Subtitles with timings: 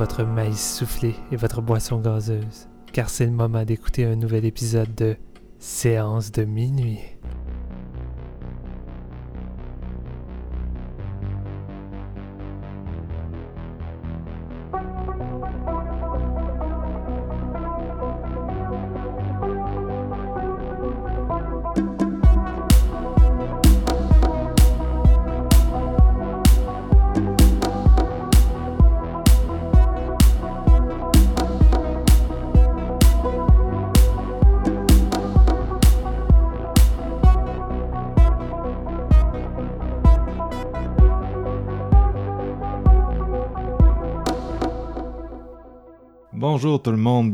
[0.00, 4.94] Votre maïs soufflé et votre boisson gazeuse, car c'est le moment d'écouter un nouvel épisode
[4.94, 5.14] de
[5.58, 7.00] Séance de minuit.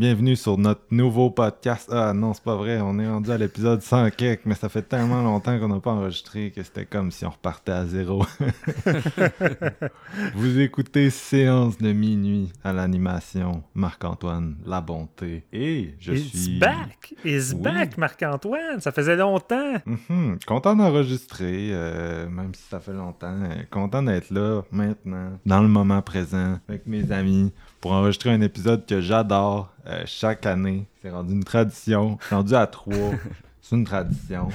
[0.07, 1.89] Bienvenue sur notre nouveau podcast.
[1.93, 4.83] Ah non, c'est pas vrai, on est rendu à l'épisode 100 quelques, mais ça fait
[4.83, 8.25] tellement longtemps qu'on n'a pas enregistré que c'était comme si on repartait à zéro.
[10.37, 15.45] Vous écoutez Séance de minuit à l'animation, Marc-Antoine, la bonté.
[15.53, 16.59] Et je It's suis...
[16.61, 17.13] back!
[17.25, 17.63] It's Oui.
[17.63, 18.81] back, Marc-Antoine!
[18.81, 19.75] Ça faisait longtemps!
[19.87, 23.41] Mhm, Content d'enregistrer, euh, même si ça fait longtemps.
[23.73, 27.53] content d'être là maintenant, dans le moment présent, avec mes amis,
[27.87, 30.89] pour enregistrer un épisode que j'adore euh, chaque année.
[31.01, 32.19] C'est rendu une tradition.
[32.21, 33.13] C'est rendu à trois.
[33.63, 34.49] C'est une tradition.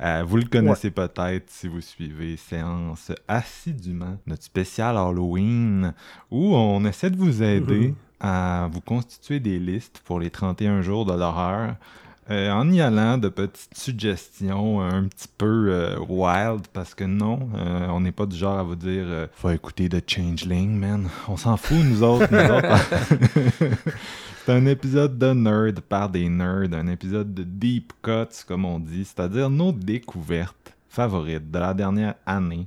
[0.00, 5.94] Euh, vous le connaissez peut-être si vous suivez Séance assidûment, notre spécial Halloween,
[6.30, 11.04] où on essaie de vous aider à vous constituer des listes pour les 31 jours
[11.06, 11.74] de l'horreur.
[12.28, 17.48] Euh, en y allant de petites suggestions un petit peu euh, wild, parce que non,
[17.54, 21.08] euh, on n'est pas du genre à vous dire euh, faut écouter The Changeling, man.
[21.28, 22.26] On s'en fout, nous autres.
[22.32, 23.78] nous autres.
[24.44, 28.78] C'est un épisode de nerd par des nerds, un épisode de deep cuts, comme on
[28.78, 32.66] dit, c'est-à-dire nos découvertes favorites de la dernière année.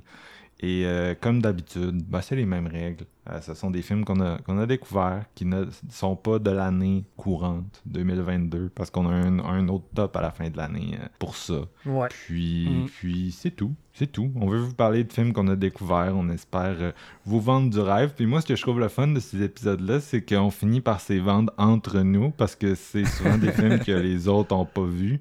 [0.60, 3.06] Et euh, comme d'habitude, bah, c'est les mêmes règles.
[3.30, 6.50] Euh, ce sont des films qu'on a, qu'on a découverts qui ne sont pas de
[6.50, 10.96] l'année courante 2022 parce qu'on a un, un autre top à la fin de l'année
[11.00, 11.60] euh, pour ça.
[11.86, 12.08] Ouais.
[12.10, 12.86] Puis, Mm.
[12.86, 13.72] puis c'est tout.
[13.92, 14.30] C'est tout.
[14.36, 16.14] On veut vous parler de films qu'on a découverts.
[16.16, 16.92] On espère euh,
[17.26, 18.14] vous vendre du rêve.
[18.16, 21.00] Puis moi, ce que je trouve le fun de ces épisodes-là, c'est qu'on finit par
[21.00, 24.84] se vendre entre nous parce que c'est souvent des films que les autres ont pas
[24.84, 25.20] vus.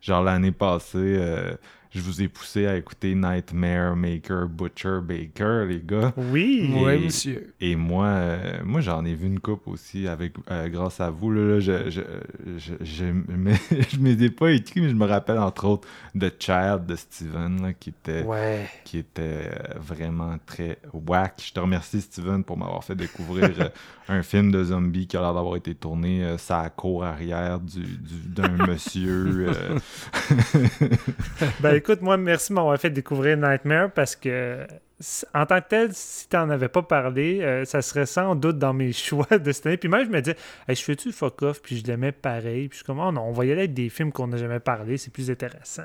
[0.00, 1.18] Genre l'année passée,
[1.94, 6.12] je vous ai poussé à écouter Nightmare Maker Butcher Baker, les gars.
[6.16, 6.68] Oui!
[7.04, 7.54] Monsieur.
[7.60, 11.30] Et moi, euh, moi j'en ai vu une coupe aussi avec euh, grâce à vous.
[11.30, 12.00] Là, là, je, je,
[12.58, 13.54] je, je, me-
[13.90, 15.86] je me les ai pas écrits, mais je me rappelle entre autres
[16.18, 18.68] The Child de Steven là, qui était Ouais.
[18.84, 21.42] qui était euh, vraiment très whack.
[21.46, 23.50] Je te remercie Steven pour m'avoir fait découvrir
[24.08, 27.80] un film de zombie qui a l'air d'avoir été tourné euh, la cour arrière du,
[27.82, 29.48] du- d'un monsieur.
[29.48, 29.78] euh,
[31.60, 34.66] Ben écoute, moi, merci de m'avoir fait découvrir Nightmare parce que,
[35.34, 38.72] en tant que tel, si t'en avais pas parlé, euh, ça serait sans doute dans
[38.72, 39.76] mes choix de cette année.
[39.76, 40.36] Puis même, je me disais,
[40.66, 42.68] hey, je fais-tu le fuck off, puis je l'aimais pareil.
[42.68, 44.38] Puis je suis comme, oh non, on va y aller avec des films qu'on n'a
[44.38, 45.82] jamais parlé, c'est plus intéressant.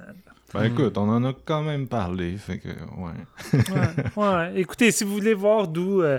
[0.54, 3.12] Ben écoute, on en a quand même parlé, fait que ouais.
[3.54, 4.52] Ouais, ouais.
[4.56, 6.18] Écoutez, si vous voulez voir d'où euh,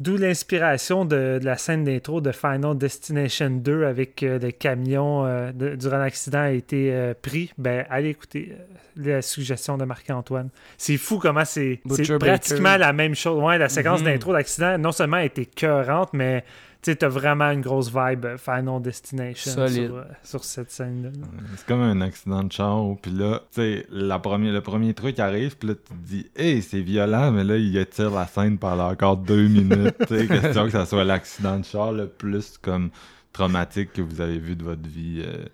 [0.00, 5.24] d'où l'inspiration de, de la scène d'intro de Final Destination 2 avec euh, le camion
[5.26, 8.52] euh, de- durant l'accident a été euh, pris, ben allez écouter
[8.96, 10.50] la suggestion de Marc-Antoine.
[10.78, 12.18] C'est fou comment c'est Baker.
[12.18, 13.42] pratiquement la même chose.
[13.42, 14.06] Ouais, la séquence Mhm.
[14.06, 16.44] d'intro d'accident non seulement a été cœurante, mais
[16.84, 21.08] tu sais, t'as vraiment une grosse vibe euh, Final Destination sur, euh, sur cette scène-là.
[21.56, 25.70] C'est comme un accident de char, puis là, tu sais, le premier truc arrive, puis
[25.70, 29.16] là, tu te dis, hey, c'est violent, mais là, il étire la scène pendant encore
[29.16, 32.90] deux minutes, tu sais, question que ça soit l'accident de char le plus comme
[33.32, 35.22] traumatique que vous avez vu de votre vie.
[35.24, 35.44] euh,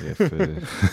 [0.00, 0.46] bref, euh,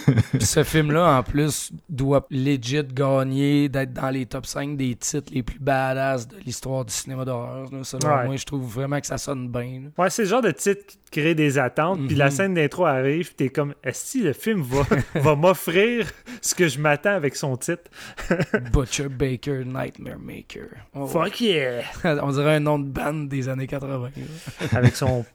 [0.39, 5.43] ce film-là, en plus, doit legit gagner d'être dans les top 5 des titres les
[5.43, 7.69] plus badass de l'histoire du cinéma d'horreur.
[7.71, 7.83] là.
[7.83, 8.25] Selon Ouais.
[8.25, 9.81] moi, je trouve vraiment que ça sonne bien.
[9.97, 10.03] là.
[10.03, 12.31] Ouais, c'est le genre de titre qui te crée des attentes, puis la Mhm.
[12.31, 14.83] scène d'intro arrive, puis t'es comme, est-ce que le film va,
[15.15, 16.07] va m'offrir
[16.41, 17.83] ce que je m'attends avec son titre?
[18.73, 20.67] Butcher Baker Nightmare Maker.
[20.93, 21.07] Oh, ouais.
[21.07, 21.81] Fuck yeah!
[22.23, 23.85] On dirait un nom de bande des années 80.
[24.15, 24.67] là.
[24.77, 25.25] avec son,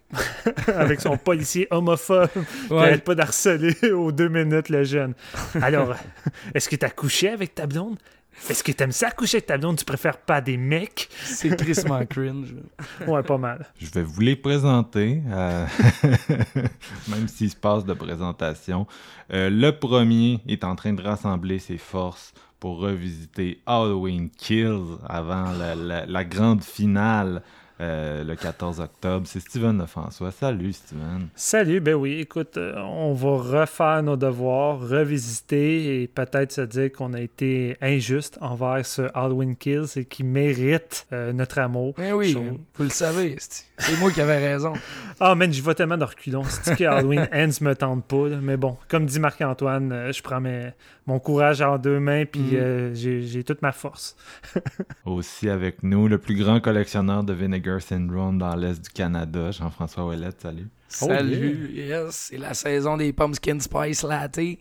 [0.66, 2.28] avec son policier homophobe
[2.66, 2.80] qui Ouais.
[2.80, 3.59] arrête pas d'harceler
[3.92, 5.14] aux deux minutes le jeune.
[5.60, 5.94] Alors,
[6.54, 7.96] est-ce que t'as couché avec ta blonde?
[8.48, 9.76] Est-ce que t'aimes ça coucher avec ta blonde?
[9.76, 11.08] Tu préfères pas des mecs?
[11.24, 12.54] C'est tristement cringe.
[13.06, 13.66] Ouais, pas mal.
[13.80, 15.66] Je vais vous les présenter, euh,
[17.08, 18.86] même s'il se passe de présentation.
[19.32, 25.50] Euh, le premier est en train de rassembler ses forces pour revisiter Halloween Kills avant
[25.52, 27.42] la, la- la grande finale
[27.80, 29.26] euh, le 14 octobre.
[29.26, 30.30] C'est Steven Lefrançois.
[30.30, 31.28] Salut Steven.
[31.34, 36.92] Salut, ben oui, écoute, euh, on va refaire nos devoirs, revisiter et peut-être se dire
[36.92, 41.94] qu'on a été injuste envers ce Halloween Kills et qui mérite euh, notre amour.
[41.98, 44.74] Mais oui, vous le savez, c'est c'est moi qui avais raison.
[45.22, 46.44] Ah, man, j'y vais tellement de reculons.
[46.44, 48.38] C'est que Halloween Ends me tente pas, là?
[48.40, 50.70] mais bon, comme dit Marc-Antoine, euh, je prends mes-
[51.10, 52.54] mon courage en deux mains puis Mhm.
[52.56, 54.16] euh, j'ai j'ai toute ma force.
[55.04, 60.06] Aussi avec nous, le plus grand collectionneur de Vinegar Syndrome dans l'Est du Canada, Jean-François
[60.06, 60.40] Ouellette.
[60.40, 60.68] Salut.
[61.02, 64.34] Oh, Salut, yes, c'est la saison des pumpkin spice latte.
[64.34, 64.58] Puis,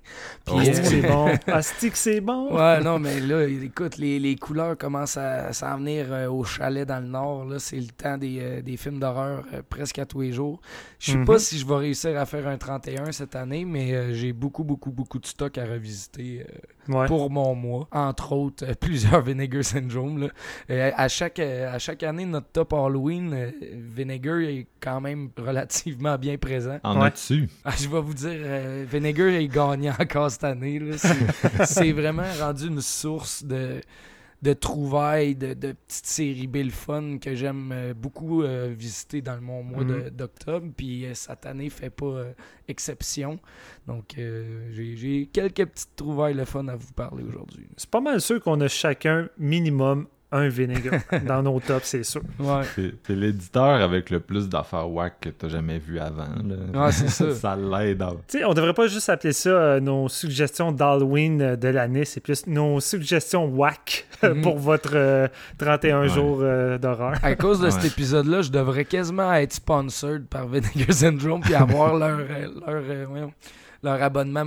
[0.47, 0.61] Oh.
[0.63, 1.27] C'est bon.
[1.47, 2.55] Asti que c'est bon.
[2.55, 6.87] Ouais, non, mais là, écoute, les, les couleurs commencent à s'en venir euh, au chalet
[6.87, 7.45] dans le nord.
[7.45, 10.61] Là, c'est le temps des, euh, des films d'horreur euh, presque à tous les jours.
[10.99, 11.25] Je sais Mhm.
[11.25, 14.63] pas si je vais réussir à faire un 31 cette année, mais euh, j'ai beaucoup,
[14.63, 16.57] beaucoup, beaucoup de stock à revisiter euh,
[16.89, 17.05] Ouais.
[17.07, 17.87] pour mon mois.
[17.91, 20.19] Entre autres, euh, plusieurs Vinegar Syndrome.
[20.23, 20.27] Là.
[20.69, 23.51] Euh, à, chaque, euh, à chaque année, notre top Halloween, euh,
[23.95, 26.79] Vinegar est quand même relativement bien présent.
[26.83, 27.07] En Ouais.
[27.07, 27.47] as-tu?
[27.63, 30.81] Ah, je vais vous dire, euh, Vinegar est gagnant encore cette année.
[31.65, 33.81] C'est vraiment rendu une source de,
[34.41, 39.35] de trouvailles, de, de petites séries Bill Fun que j'aime euh, beaucoup euh, visiter dans
[39.35, 40.09] le mon mois Mhm.
[40.11, 40.67] d'octobre.
[40.77, 42.31] Puis euh, cette année fait pas euh,
[42.67, 43.39] exception.
[43.87, 47.67] Donc j'ai- j'ai quelques petites trouvailles le fun à vous parler aujourd'hui.
[47.77, 52.21] C'est pas mal sûr qu'on a chacun minimum un vinegar dans nos tops, c'est sûr.
[52.39, 52.61] Ouais.
[52.75, 56.27] C'est l'éditeur avec le plus d'affaires whack que t'as jamais vu avant.
[56.45, 56.85] Là.
[56.85, 57.31] Ouais, c'est ça.
[57.33, 58.01] ça l'aide.
[58.01, 61.67] à- Tu sais, on devrait pas juste appeler ça euh, nos suggestions d'Halloween euh, de
[61.69, 64.41] l'année, c'est plus nos suggestions whack Mhm.
[64.41, 65.27] pour votre euh,
[65.57, 66.09] 31 Ouais.
[66.09, 67.13] jours euh, d'horreur.
[67.23, 67.71] À cause de Ouais.
[67.71, 72.83] cet épisode-là, je devrais quasiment être sponsored par Vinegar Syndrome puis avoir leur, euh, leur,
[72.89, 73.27] euh,
[73.83, 74.45] leur abonnement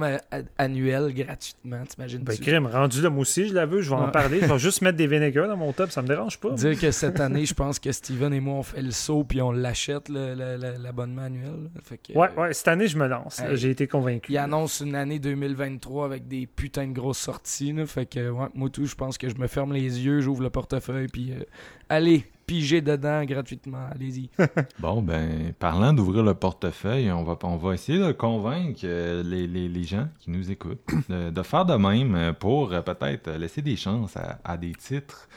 [0.59, 4.09] annuel gratuitement, t'imagines Ben, crime, rendu là, moi aussi, je la veux, je vais en
[4.09, 4.41] parler.
[4.41, 6.51] Je vais juste mettre des vinegars dans mon top, ça me dérange pas.
[6.51, 9.41] Dire que cette année, je pense que Steven et moi, on fait le saut puis
[9.41, 11.71] on l'achète, l'abonnement annuel.
[11.83, 13.41] Fait que, Ouais, ouais, cette année, je me lance.
[13.53, 14.33] J'ai été convaincu.
[14.33, 17.73] Il annonce une année 2023 avec des putains de grosses sorties.
[17.73, 17.87] là.
[17.87, 20.51] fait que, ouais, moi tout, je pense que je me ferme les yeux, j'ouvre le
[20.51, 21.43] portefeuille, puis euh,
[21.89, 23.87] allez, piger dedans gratuitement.
[23.95, 24.29] Allez-y.
[24.79, 29.47] Bon, ben, parlant d'ouvrir le portefeuille, on va, on va essayer de convaincre euh, les,
[29.47, 33.63] les- les gens qui nous écoutent de, de faire de même pour euh, peut-être laisser
[33.63, 35.29] des chances à, à des titres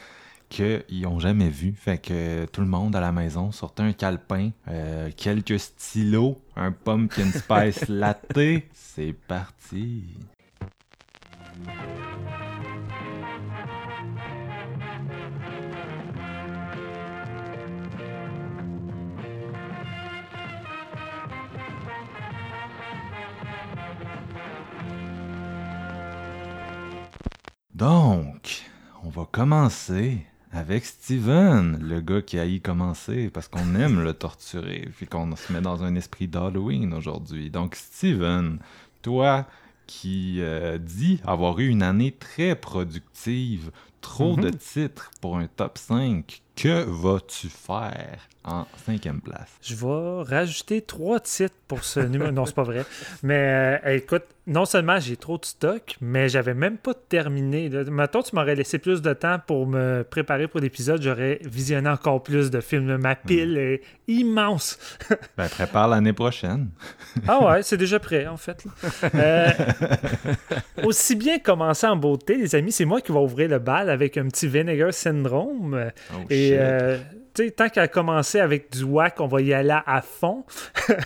[0.49, 1.73] qu'ils n'ont jamais vus.
[1.77, 6.37] Fait que euh, tout le monde à la maison, sortez un calepin, euh, quelques stylos,
[6.57, 8.37] un pumpkin spice latte.
[8.73, 10.03] C'est parti.
[27.75, 28.63] Donc,
[29.03, 30.19] on va commencer
[30.53, 35.35] avec Steven, le gars qui a y commencer parce qu'on aime le torturer, puis qu'on
[35.35, 37.49] se met dans un esprit d'Halloween aujourd'hui.
[37.49, 38.59] Donc, Steven,
[39.01, 39.45] toi
[39.87, 45.77] qui euh, dis avoir eu une année très productive, trop de titres pour un top
[45.77, 49.49] 5, que vas-tu faire en cinquième place?
[49.61, 52.31] Je vais rajouter trois titres pour ce numéro.
[52.31, 52.85] Non, c'est pas vrai.
[53.21, 57.69] Mais euh, écoute, non seulement j'ai trop de stock, mais j'avais même pas terminé.
[57.89, 62.21] Mettons, tu m'aurais laissé plus de temps pour me préparer pour l'épisode, j'aurais visionné encore
[62.21, 62.97] plus de films.
[62.97, 64.77] Ma pile est immense.
[65.37, 66.69] Ben, prépare l'année prochaine.
[67.27, 68.63] Ah ouais, c'est déjà prêt, en fait.
[69.15, 69.49] Euh,
[70.83, 74.17] aussi bien commencer en beauté, les amis, c'est moi qui vais ouvrir le bal avec
[74.17, 75.91] un petit Vinegar Syndrome.
[76.13, 76.57] Oh, Et shit.
[76.59, 76.97] euh,
[77.33, 80.45] tu sais, tant qu'à commencer avec du whack, on va y aller à fond.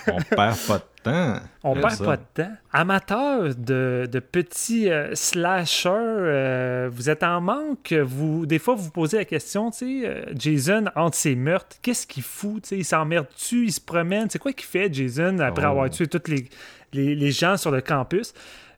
[0.07, 1.33] On perd pas de temps.
[1.63, 2.03] On perd ça.
[2.05, 2.51] pas de temps.
[2.71, 7.93] Amateur de, de petits euh, slashers, euh, vous êtes en manque.
[7.93, 11.77] Vous, des fois, vous vous posez la question, tu sais, euh, Jason, entre ses meurtres,
[11.81, 12.71] qu'est-ce qu'il fout?
[12.71, 13.65] Il s'emmerde-tu?
[13.65, 14.29] Il se promène?
[14.29, 15.69] C'est quoi qu'il fait, Jason, après Oh.
[15.69, 16.47] avoir tué tous les,
[16.93, 18.33] les, les gens sur le campus?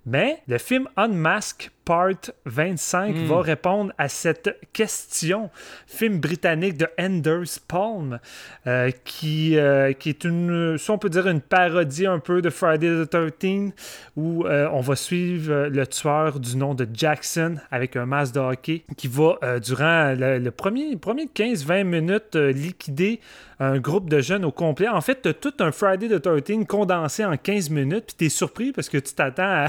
[0.05, 3.25] Mais le film Unmask Part 25 Mm.
[3.25, 5.49] va répondre à cette question.
[5.87, 8.17] Film britannique de Anders Palm,
[8.65, 12.49] euh, qui, euh, qui est une, si on peut dire, une parodie un peu de
[12.49, 13.73] Friday the 13,
[14.15, 18.39] où euh, on va suivre le tueur du nom de Jackson avec un masque de
[18.39, 23.19] hockey qui va, durant le, le premier, premier 15-20 minutes, liquider
[23.59, 24.87] un groupe de jeunes au complet.
[24.87, 28.25] En fait, tu as tout un Friday the 13 condensé en 15 minutes, puis tu
[28.27, 29.67] es surpris parce que tu t'attends à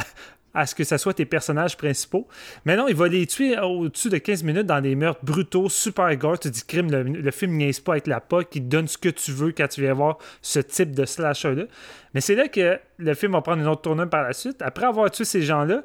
[0.55, 2.27] à ce que ce soit tes personnages principaux.
[2.65, 6.15] Mais non, il va les tuer au-dessus de 15 minutes dans des meurtres brutaux, super
[6.17, 6.39] gore.
[6.39, 9.09] Tu dis crime, le, le film niaise pas avec la POC, qui donne ce que
[9.09, 11.65] tu veux quand tu viens voir ce type de slasher-là.
[12.15, 14.61] Mais c'est là que le film va prendre une autre tournure par la suite.
[14.63, 15.83] Après avoir tué ces gens-là,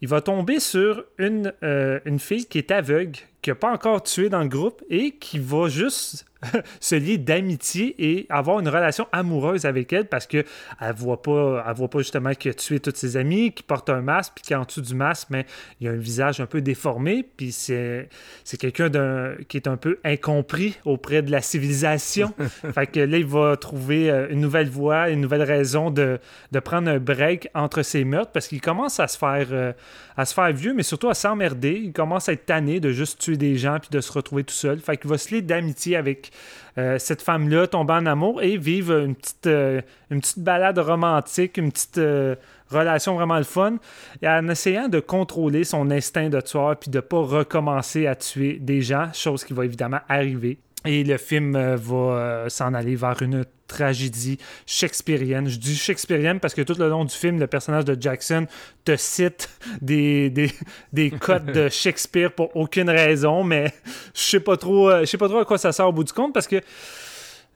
[0.00, 4.02] il va tomber sur une, euh, une fille qui est aveugle, qui n'a pas encore
[4.02, 6.26] tué dans le groupe et qui va juste
[6.80, 10.44] se lier d'amitié et avoir une relation amoureuse avec elle parce que
[10.80, 13.90] elle voit pas, elle voit pas justement qu'il a tué toutes ses amies, qui porte
[13.90, 15.46] un masque, puis qu'en dessous du masque, mais
[15.80, 18.08] il a un visage un peu déformé, puis c'est,
[18.44, 22.32] c'est quelqu'un d'un, qui est un peu incompris auprès de la civilisation.
[22.74, 26.18] fait que là, il va trouver euh, une nouvelle voie, une nouvelle raison de,
[26.52, 29.72] de prendre un break entre ses meurtres parce qu'il commence à se faire, euh,
[30.16, 31.80] à se faire vieux, mais surtout à s'emmerder.
[31.84, 34.54] Il commence à être tanné de juste tuer des gens puis de se retrouver tout
[34.54, 34.78] seul.
[34.78, 36.30] Fait qu'il va se lier d'amitié avec
[36.78, 39.80] euh, cette femme-là tombe en amour et vivre une petite, euh,
[40.10, 42.34] une petite balade romantique, une petite euh,
[42.68, 43.76] relation vraiment le fun,
[44.22, 48.16] et en essayant de contrôler son instinct de tueur puis de ne pas recommencer à
[48.16, 50.58] tuer des gens, chose qui va évidemment arriver.
[50.84, 55.48] Et le film va s'en aller vers une tragédie shakespearienne.
[55.48, 58.46] Je dis shakespearienne parce que tout le long du film, le personnage de Jackson
[58.84, 59.48] te cite
[59.80, 60.50] des, des,
[60.92, 63.72] des codes de Shakespeare pour aucune raison, mais
[64.14, 66.12] je sais pas trop, je sais pas trop à quoi ça sert au bout du
[66.12, 66.60] compte parce que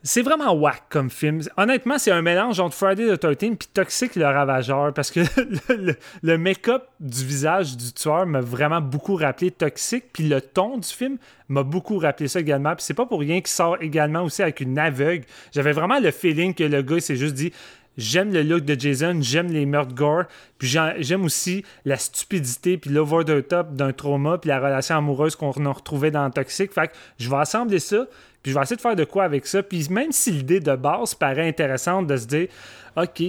[0.03, 1.41] c'est vraiment whack comme film.
[1.57, 5.21] Honnêtement, c'est un mélange entre Friday the 13 et Toxic le Ravageur parce que
[5.73, 10.79] le, le make-up du visage du tueur m'a vraiment beaucoup rappelé Toxic, puis le ton
[10.79, 12.75] du film m'a beaucoup rappelé ça également.
[12.77, 15.25] Puis c'est pas pour rien qu'il sort également aussi avec une aveugle.
[15.53, 17.53] J'avais vraiment le feeling que le gars s'est juste dit
[17.99, 20.23] J'aime le look de Jason, j'aime les meurtres gore,
[20.57, 25.35] puis j'aime aussi la stupidité puis l'over the top d'un trauma puis la relation amoureuse
[25.35, 26.73] qu'on a retrouvée dans Toxic.
[26.73, 28.07] Fait que je vais assembler ça,
[28.43, 29.63] puis je vais essayer de faire de quoi avec ça.
[29.63, 32.49] Puis même si l'idée de base paraît intéressante de se dire,
[32.97, 33.23] OK,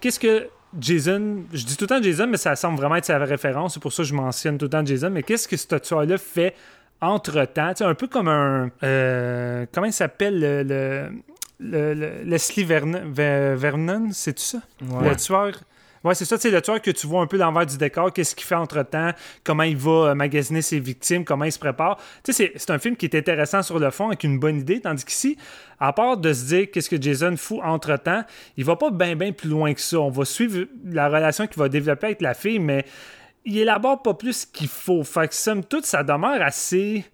[0.00, 3.18] qu'est-ce que Jason, je dis tout le temps Jason, mais ça semble vraiment être sa
[3.18, 5.74] référence, c'est pour ça que je mentionne tout le temps Jason, mais qu'est-ce que ce
[5.76, 6.54] tueur-là fait
[7.00, 7.72] entre-temps?
[7.80, 8.70] Un peu comme un...
[8.82, 11.10] Euh, comment il s'appelle le
[11.60, 14.58] le, Leslie Vernon, c'est tout ça?
[14.80, 15.52] Le tueur?
[16.06, 18.36] Ouais, c'est ça, c'est le tueur que tu vois un peu l'envers du décor, qu'est-ce
[18.36, 19.10] qu'il fait entre-temps,
[19.42, 21.98] comment il va euh, magasiner ses victimes, comment il se prépare.
[22.22, 24.80] Tu sais, c'est un film qui est intéressant sur le fond, avec une bonne idée,
[24.80, 25.36] tandis qu'ici,
[25.80, 28.22] à part de se dire qu'est-ce que Jason fout entre-temps,
[28.56, 29.98] il va pas bien, bien plus loin que ça.
[29.98, 32.84] On va suivre la relation qu'il va développer avec la fille, mais
[33.44, 35.02] il élabore pas plus qu'il faut.
[35.02, 37.04] Fait que, somme toute, ça demeure assez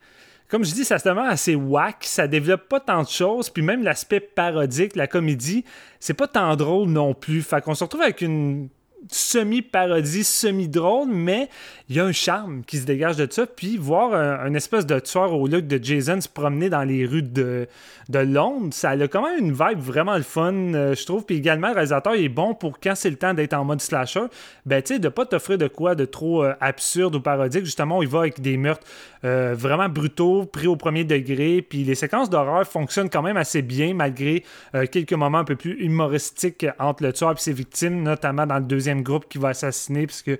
[0.52, 3.62] comme je dis, ça se demande assez whack, ça développe pas tant de choses, puis
[3.62, 5.64] même l'aspect parodique, la comédie,
[5.98, 7.40] c'est pas tant drôle non plus.
[7.40, 8.68] Fait qu'on se retrouve avec une
[9.10, 11.48] semi-parodie, semi-drôle, mais
[11.88, 13.46] il y a un charme qui se dégage de ça.
[13.46, 17.22] Puis voir un, espèce de tueur au look de Jason se promener dans les rues
[17.22, 17.66] de,
[18.12, 21.24] Londres, ça a quand même une vibe vraiment le fun, euh, je trouve.
[21.24, 24.24] Puis également, le réalisateur est bon pour quand c'est le temps d'être en mode slasher,
[24.66, 27.64] ben tu sais, de pas t'offrir de quoi de trop euh, absurde ou parodique.
[27.64, 28.86] Justement, il va avec des meurtres
[29.24, 31.62] euh, vraiment brutaux, pris au premier degré.
[31.62, 34.44] Puis les séquences d'horreur fonctionnent quand même assez bien, malgré
[34.90, 38.64] quelques moments un peu plus humoristiques entre le tueur et ses victimes, notamment dans le
[38.64, 40.32] deuxième groupe qui va assassiner, puisque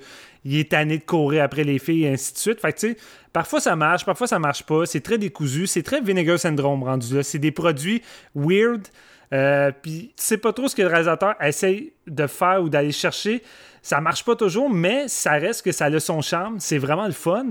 [0.44, 2.60] il est tanné de courir après les filles et ainsi de suite.
[2.60, 2.96] Fait que, tu sais,
[3.32, 4.86] parfois ça marche, parfois ça marche pas.
[4.86, 7.22] C'est très décousu, c'est très Vinegar Syndrome rendu là.
[7.22, 8.02] C'est des produits
[8.34, 8.88] weird.
[9.32, 12.92] Euh, puis tu sais pas trop ce que le réalisateur essaye de faire ou d'aller
[12.92, 13.42] chercher.
[13.82, 16.60] Ça marche pas toujours, mais ça reste que ça a son charme.
[16.60, 17.46] C'est vraiment le fun.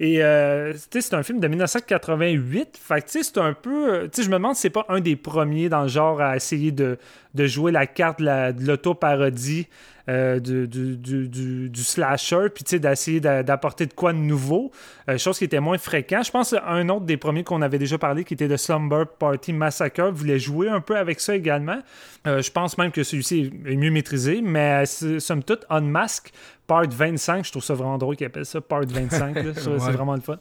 [0.00, 2.78] Et euh, c'est un film de 1988.
[2.82, 3.92] Fait que c'est un peu.
[3.92, 6.72] Euh, je me demande si c'est pas un des premiers dans le genre à essayer
[6.72, 6.96] de
[7.34, 9.68] jouer la carte de l'auto-parodie.
[10.06, 14.70] Euh, du, du, slasher, puis d'essayer d'apporter de quoi de nouveau,
[15.08, 16.22] euh, chose qui était moins fréquent.
[16.22, 19.54] Je pense un autre des premiers qu'on avait déjà parlé, qui était de Slumber Party
[19.54, 21.78] Massacre, voulait jouer un peu avec ça également.
[22.26, 26.32] Euh, je pense même que celui-ci est mieux maîtrisé, mais somme toute, Unmask
[26.66, 29.36] Part 25, je trouve ça vraiment drôle qu'ils appellent ça Part 25.
[29.56, 30.38] C'est vraiment le fun.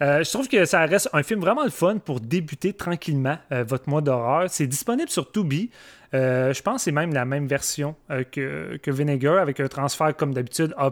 [0.00, 4.00] je trouve que ça reste un film vraiment le fun pour débuter tranquillement votre mois
[4.00, 4.44] d'horreur.
[4.48, 5.70] C'est disponible sur Tubi.
[6.14, 9.66] Euh, je pense que c'est même la même version euh, que, que, Vinegar avec un
[9.66, 10.90] transfert comme d'habitude A.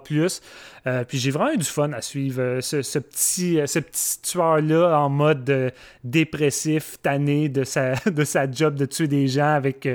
[0.86, 5.08] Euh, puis j'ai vraiment eu du fun à suivre ce, petit, ce petit tueur-là en
[5.08, 9.88] mode dépressif, tanné de sa, de sa job de tuer des gens avec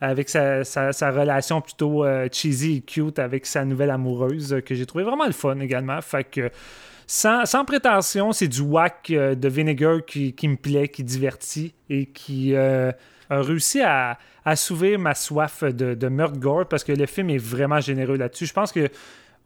[0.00, 5.04] avec sa, sa, relation plutôt cheesy et cute avec sa nouvelle amoureuse, que j'ai trouvé
[5.04, 6.00] vraiment le fun également.
[6.00, 6.50] Fait que
[7.06, 12.06] sans, sans prétention, c'est du whack de Vinegar qui, qui, me plaît, qui divertit et
[12.06, 12.56] qui
[13.32, 17.38] a réussi à, assouvir ma soif de, de meurtre gore parce que le film est
[17.38, 18.46] vraiment généreux là-dessus.
[18.46, 18.88] Je pense que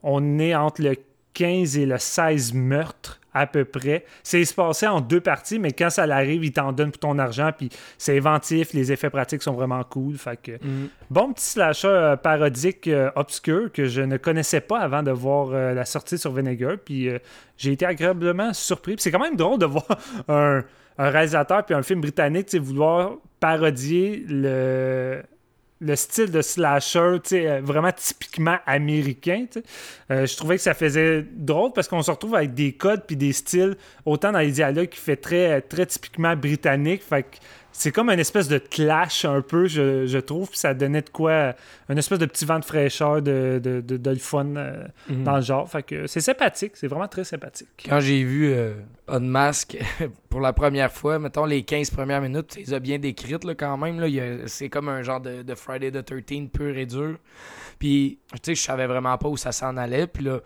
[0.02, 0.96] on est entre le
[1.34, 4.06] 15 et le 16 meurtres à peu près.
[4.22, 7.50] C'est espacé en deux parties, mais quand ça arrive, il t'en donne pour ton argent,
[7.56, 10.16] puis c'est inventif, les effets pratiques sont vraiment cool.
[10.16, 10.88] Fait que, Mm.
[11.10, 15.50] bon petit slasher euh, parodique euh, obscur que je ne connaissais pas avant de voir
[15.50, 17.10] euh, la sortie sur Vinegar, puis
[17.58, 18.96] j'ai été agréablement surpris.
[18.98, 19.86] C'est quand même drôle de voir
[20.28, 20.64] un,
[20.98, 25.22] un réalisateur puis un film britannique vouloir parodier le
[25.80, 29.44] le style de slasher, euh, vraiment typiquement américain.
[30.10, 33.16] Euh, je trouvais que ça faisait drôle parce qu'on se retrouve avec des codes puis
[33.16, 37.02] des styles, autant dans les dialogues qui fait très, très typiquement britannique.
[37.78, 40.48] C'est comme une espèce de clash un peu, je, je trouve.
[40.48, 41.54] Puis ça donnait de quoi,
[41.88, 45.24] une espèce de petit vent de fraîcheur, de, de, de, de le fun euh, Mhm.
[45.24, 45.68] dans le genre.
[45.70, 47.68] Fait que c'est sympathique, c'est vraiment très sympathique.
[47.88, 48.72] Quand j'ai vu euh,
[49.08, 49.76] Unmask
[50.30, 53.54] pour la première fois, mettons les 15 premières minutes, tu les as bien décrites là,
[53.54, 54.02] quand même.
[54.46, 57.16] C'est comme un genre de, de Friday the 13 pur et dur.
[57.78, 60.06] Puis, tu sais, je savais vraiment pas où ça s'en allait.
[60.06, 60.40] Puis là,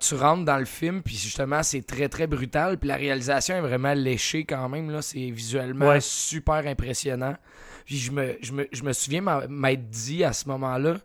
[0.00, 2.78] tu rentres dans le film, puis justement, c'est très, très brutal.
[2.78, 4.90] Puis la réalisation est vraiment léchée quand même.
[4.90, 6.00] là C'est visuellement Ouais.
[6.00, 7.36] super impressionnant.
[7.84, 10.96] Puis je me, je me, je me souviens m'être dit à ce moment-là,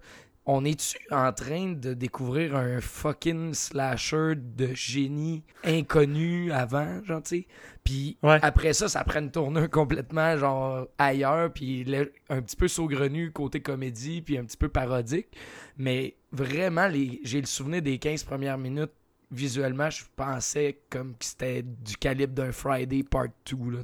[0.51, 7.29] on est-tu en train de découvrir un fucking slasher de génie inconnu avant, genre, tu
[7.41, 7.48] sais?
[7.84, 8.39] Puis Ouais.
[8.41, 11.86] après ça, ça prend une tournure complètement, genre, ailleurs, puis
[12.29, 15.27] un petit peu saugrenu côté comédie, puis un petit peu parodique.
[15.77, 18.91] Mais vraiment, les, j'ai le souvenir des 15 premières minutes,
[19.31, 23.79] visuellement, je pensais comme que c'était du calibre d'un Friday Part 2, là.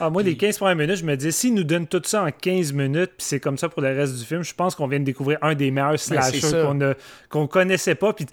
[0.00, 2.24] Ah, moi, les Puis- 15 premières minutes, je me disais, s'ils nous donnent tout ça
[2.24, 4.88] en 15 minutes, puis c'est comme ça pour le reste du film, je pense qu'on
[4.88, 6.62] vient de découvrir un des meilleurs slashers ça.
[6.64, 6.94] qu'on a-
[7.28, 8.12] qu'on connaissait pas.
[8.12, 8.26] Puis,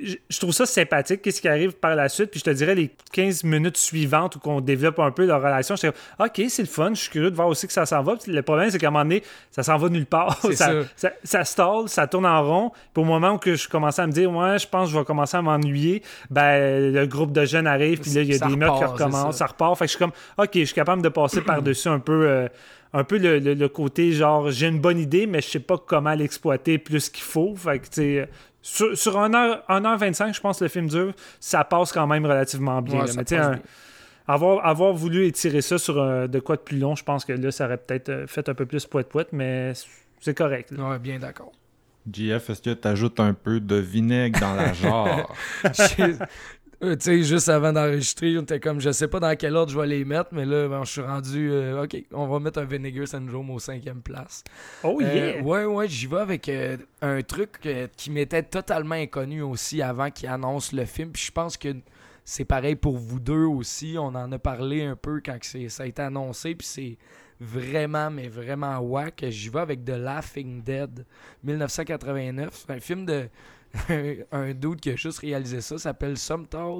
[0.00, 2.30] je- je trouve ça sympathique, qu'est-ce qui arrive par la suite.
[2.30, 5.74] Puis je te dirais, les 15 minutes suivantes où qu'on développe un peu leur relation,
[5.80, 5.92] comme,
[6.26, 8.16] OK, c'est le fun, je suis curieux de voir aussi que ça s'en va.
[8.16, 10.38] Puis le problème, c'est qu'à un moment donné, ça s'en va nulle part.
[10.42, 10.72] Ça, ça.
[10.96, 12.70] ça, ça stall, ça tourne en rond.
[12.92, 14.98] Puis au moment où que je commençais à me dire, ouais, je pense que je
[14.98, 18.46] vais commencer à m'ennuyer, ben, le groupe de jeunes arrive, puis là, il y a
[18.46, 19.46] des meurtres qui recommencent, ça.
[19.46, 19.78] ça repart.
[19.78, 22.48] Fait que je suis comme, OK, je suis capable de passer par-dessus un peu, euh,
[22.92, 25.78] un peu le, le- le côté genre, j'ai une bonne idée, mais je sais pas
[25.78, 27.54] comment l'exploiter plus qu'il faut.
[27.56, 28.28] Fait que, tu sais,
[28.60, 33.00] sur, sur 1h25, je pense que le film dure, ça passe quand même relativement bien.
[33.00, 33.12] Ouais, là.
[33.12, 33.62] ça Mais tu sais, passe un- bien.
[34.28, 37.32] avoir, avoir voulu étirer ça sur euh, de quoi de plus long, je pense que
[37.32, 39.72] là, ça aurait peut-être euh, fait un peu plus poète-poète, mais
[40.20, 40.70] c'est correct.
[40.72, 40.90] là.
[40.90, 41.52] Ouais, bien d'accord.
[42.12, 45.32] JF, est-ce que tu ajoutes un peu de vinaigre dans la jarre?
[46.82, 49.70] Euh, tu sais, juste avant d'enregistrer, on était comme, je sais pas dans quel ordre
[49.70, 52.58] je vais les mettre, mais là, ben, je suis rendu, euh, ok, on va mettre
[52.58, 54.42] un Vinegar Syndrome au cinquième place.
[54.82, 55.42] Oh Euh, yeah!
[55.42, 60.10] ouais, ouais, j'y vais avec euh, un truc euh, qui m'était totalement inconnu aussi avant
[60.10, 61.12] qu'il annonce le film.
[61.12, 61.68] Puis je pense que
[62.24, 63.94] c'est pareil pour vous deux aussi.
[63.96, 66.56] On en a parlé un peu quand ça a été annoncé.
[66.56, 66.98] Puis c'est
[67.40, 69.24] vraiment, mais vraiment whack.
[69.28, 71.04] J'y vais avec The Laughing Dead
[71.44, 72.48] 1989.
[72.66, 73.28] C'est un film de.
[74.32, 76.14] un dude qui a juste réalisé ça s'appelle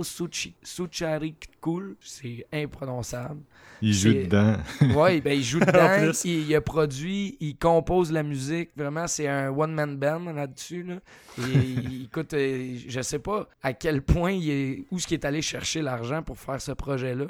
[0.02, 1.96] Suchi- Sucharikul.
[2.00, 3.40] C'est imprononçable.
[3.80, 4.56] Il joue dedans.
[4.94, 8.70] Ouais, ben il joue dedans, il, il a produit, il compose la musique.
[8.76, 10.82] Vraiment, c'est un one-man band là-dessus.
[10.84, 10.94] Là.
[11.38, 15.14] Et, il- écoute, euh, je sais pas à quel point il est, où est-ce qu'il
[15.18, 17.26] est allé chercher l'argent pour faire ce projet-là.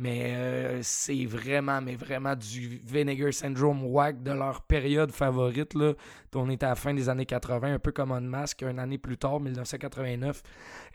[0.00, 5.74] Mais euh, c'est vraiment, mais vraiment du Vinegar Syndrome whack de leur période favorite.
[5.74, 5.92] Là.
[6.34, 8.96] On est à la fin des années 80, un peu comme On Mask, une année
[8.96, 10.42] plus tard, 1989.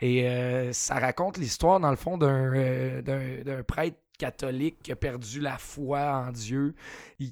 [0.02, 5.40] Et euh, ça raconte l'histoire, dans le fond, d'un euh, prêtre catholique qui a perdu
[5.40, 6.74] la foi en Dieu,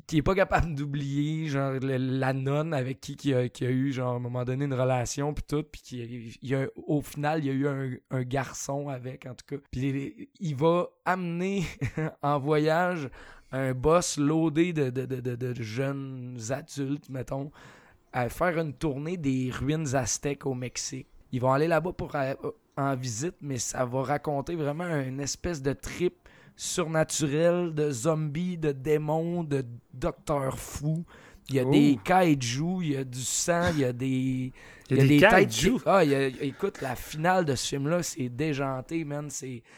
[0.08, 4.13] qui est pas capable d'oublier genre la nonne avec qui qui a, a eu genre
[4.13, 7.46] à un moment donné une relation puis tout puis qui il a, au final il
[7.46, 9.62] y a eu un, garçon avec en tout cas.
[9.72, 11.63] Puis il, va amener
[12.22, 13.10] en voyage
[13.52, 17.52] un boss loadé de, de, de, de- de jeunes adultes mettons
[18.12, 21.08] à faire une tournée des ruines aztèques au Mexique.
[21.32, 22.34] Ils vont aller là-bas pour euh,
[22.78, 26.23] en visite mais ça va raconter vraiment une espèce de trip
[26.56, 31.06] surnaturel, de zombies, de démons, de docteurs fous.
[31.50, 31.72] Il y a Oh.
[31.72, 34.52] des kaiju, il y a du sang, il y a des.
[34.89, 38.04] Il y a des têtes Ah, il y a- écoute, la finale de ce film-là,
[38.04, 39.30] c'est déjanté, man.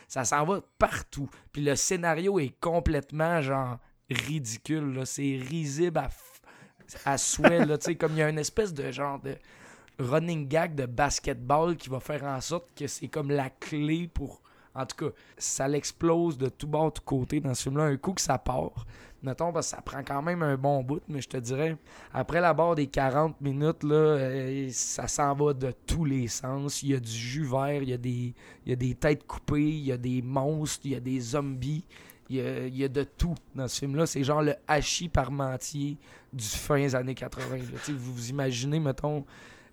[0.07, 1.29] Ça s'en va partout.
[1.53, 3.77] Puis le scénario est complètement, genre,
[4.09, 5.05] ridicule, là.
[5.05, 7.77] C'est risible à, f- à souhait, là.
[7.77, 9.35] Tu sais, comme il y a une espèce de genre de
[9.99, 14.41] running gag de basketball qui va faire en sorte que c'est comme la clé pour.
[14.75, 17.85] En tout cas, ça l'explose de tout bord, tout côté dans ce film-là.
[17.85, 18.85] Un coup que ça part,
[19.23, 21.77] mettons, parce que ça prend quand même un bon bout, mais je te dirais,
[22.13, 26.83] après la barre des 40 minutes, là, euh, ça s'en va de tous les sens.
[26.83, 28.33] Il y a du jus vert, il y a des,
[28.65, 31.19] il y a des têtes coupées, il y a des monstres, il y a des
[31.19, 31.85] zombies.
[32.29, 34.07] Il y a, il y a de tout dans ce film-là.
[34.07, 35.97] C'est genre le hachis parmentier
[36.33, 37.57] du fin des années 80.
[37.57, 37.63] là.
[37.63, 39.23] Tu sais, Vous vous imaginez, mettons,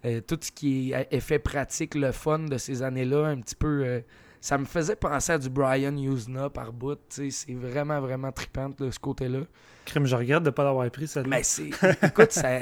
[0.04, 3.84] euh, tout ce qui est effet pratique, le fun de ces années-là, un petit peu
[3.84, 4.00] euh,
[4.42, 6.98] ça me faisait penser à du Brian Usna par bout.
[7.08, 9.40] C'est vraiment, vraiment trippant de ce côté-là.
[9.86, 11.22] Crime, je regarde de pas l'avoir pris, ça.
[11.22, 11.70] Mais c'est.
[12.02, 12.58] Écoute, ça-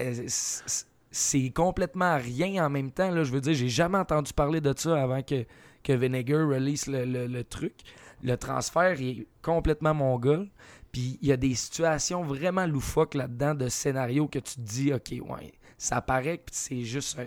[1.11, 3.11] c'est- complètement rien en même temps.
[3.11, 3.25] Là.
[3.25, 5.45] Je veux dire, j'ai jamais entendu parler de ça avant que,
[5.83, 7.75] que Vinegar release le, le- le truc.
[8.23, 10.49] Le transfert il est complètement mongol.
[10.93, 14.93] Puis il y a des situations vraiment loufoques là-dedans de scénarios que tu te dis,
[14.93, 17.19] OK, ouais, ça paraît que c'est juste.
[17.19, 17.27] un-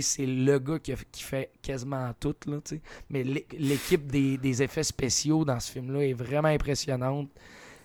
[0.00, 2.58] c'est le gars qui, fait quasiment tout, là.
[3.10, 7.28] Mais l'é- l'équipe des, effets spéciaux dans ce film-là est vraiment impressionnante.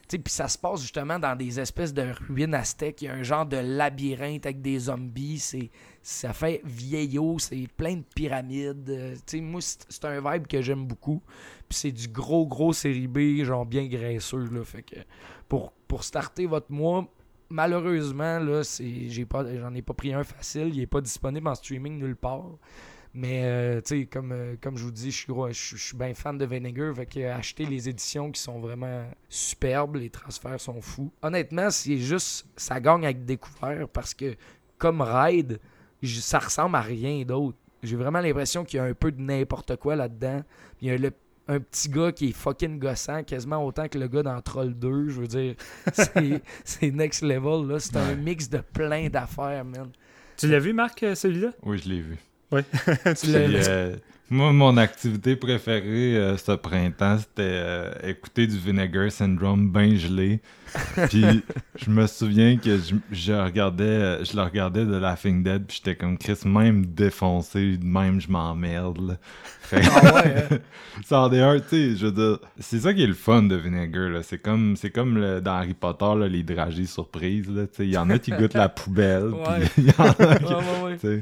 [0.08, 3.02] Puis ça se passe justement dans des espèces de ruines aztèques.
[3.02, 5.44] Il y a un genre de labyrinthe avec des zombies.
[6.02, 7.40] Ça fait vieillot.
[7.40, 8.90] C'est plein de pyramides.
[8.90, 11.22] Euh, moi, c'est, c'est un vibe que j'aime beaucoup.
[11.68, 14.48] Puis c'est du gros, gros série B, genre bien graisseux.
[14.50, 14.64] Là.
[14.64, 14.96] Fait que
[15.50, 17.06] pour, pour starter votre mois,
[17.50, 20.70] malheureusement, là, j'en ai pas pris un facile.
[20.74, 22.46] Il est pas disponible en streaming nulle part.
[23.14, 26.46] Mais, euh, tu sais, comme, euh, comme je vous dis, je suis bien fan de
[26.46, 26.94] Vinegar.
[26.96, 31.12] Fait que euh, acheter les éditions qui sont vraiment superbes, les transferts sont fous.
[31.24, 34.36] Honnêtement, c'est juste, ça gagne avec découvert parce que,
[34.78, 35.02] comme
[36.04, 37.58] j- ça ressemble à rien d'autre.
[37.82, 40.44] J'ai vraiment l'impression qu'il y a un peu de n'importe quoi là-dedans.
[40.82, 41.12] Il y a le-
[41.48, 45.10] un petit gars qui est fucking gossant, quasiment autant que le gars dans Troll 2.
[45.10, 45.56] Je veux dire,
[45.94, 47.68] c'est c'est next level.
[47.68, 47.80] là.
[47.80, 49.90] C'est un mix de plein d'affaires, man.
[50.38, 51.52] Tu l'as vu, Marc, euh, celui-là?
[51.64, 52.18] Oui, je l'ai vu.
[52.52, 53.56] Tu l'as vu?
[53.68, 53.96] euh,
[54.30, 60.42] moi, mon activité préférée euh, ce printemps, c'était euh, écouter du Vinegar Syndrome bien gelé.
[61.10, 61.24] Puis
[61.78, 65.78] je me souviens que je, je regardais euh, je le regardais de Laughing Dead, puis
[65.78, 69.18] j'étais comme Chris, même défoncé, même je m'emmerde.
[69.62, 70.58] Fait Ah ouais, hein?
[71.06, 73.44] ça en est un, tu sais, je veux dire, c'est ça qui est le fun
[73.44, 74.24] de Vinegar, là.
[74.24, 77.86] C'est comme, c'est comme le- dans Harry Potter, là, les dragées surprises, là, tu sais.
[77.86, 79.60] Il y en a qui goûtent la poubelle, Ouais.
[79.74, 81.22] puis il y en a qui, Ouais, ouais,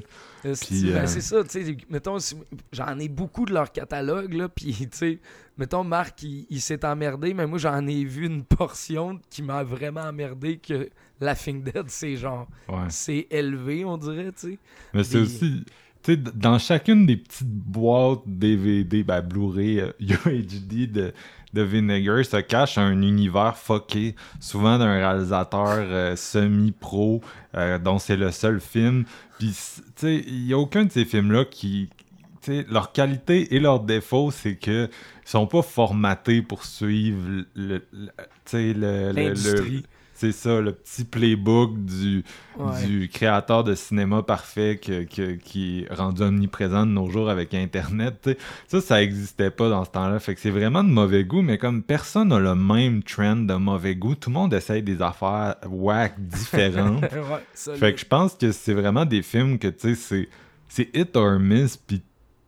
[0.54, 2.36] Puis, ben, euh, c'est ça, tu sais, mettons, si-
[2.72, 5.20] j'en ai beaucoup de leur catalogue, là, puis, tu sais,
[5.58, 9.64] mettons, Marc, il, il s'est emmerdé, mais moi, j'en ai vu une portion qui m'a
[9.64, 10.90] vraiment emmerdé, que
[11.22, 12.86] Laughing Dead, c'est genre, Ouais.
[12.90, 14.60] c'est élevé, on dirait, tu sais.
[14.94, 15.64] Mais c'est Des- aussi,
[16.04, 21.14] tu sais, dans chacune des petites boîtes DVD, ben Blu-ray, euh, UHD de,
[21.56, 27.22] de Vinegar se cache un univers fucké, souvent d'un réalisateur euh, semi-pro,
[27.56, 29.06] euh, dont c'est le seul film.
[29.40, 29.56] Puis,
[30.04, 31.90] il n'y a aucun de ces films-là qui.
[32.70, 34.90] leur qualité et leur défaut, c'est que
[35.26, 39.84] ils sont pas formatés pour suivre le, le-.
[40.18, 42.24] C'est ça, le petit playbook du,
[42.58, 42.86] Ouais.
[42.88, 47.54] du créateur de cinéma parfait que- que- qui est rendu omniprésent de nos jours avec
[47.54, 48.30] Internet.
[48.68, 50.20] Ça, ça existait pas dans ce temps-là.
[50.20, 53.54] Fait que c'est vraiment de mauvais goût, mais comme personne n'a le même trend de
[53.56, 57.02] mauvais goût, tout le monde essaye des affaires whack différentes.
[57.12, 60.30] ouais, fait que je pense que c'est vraiment des films que, tu sais, c'est-
[60.70, 62.02] c'est hit or miss, puis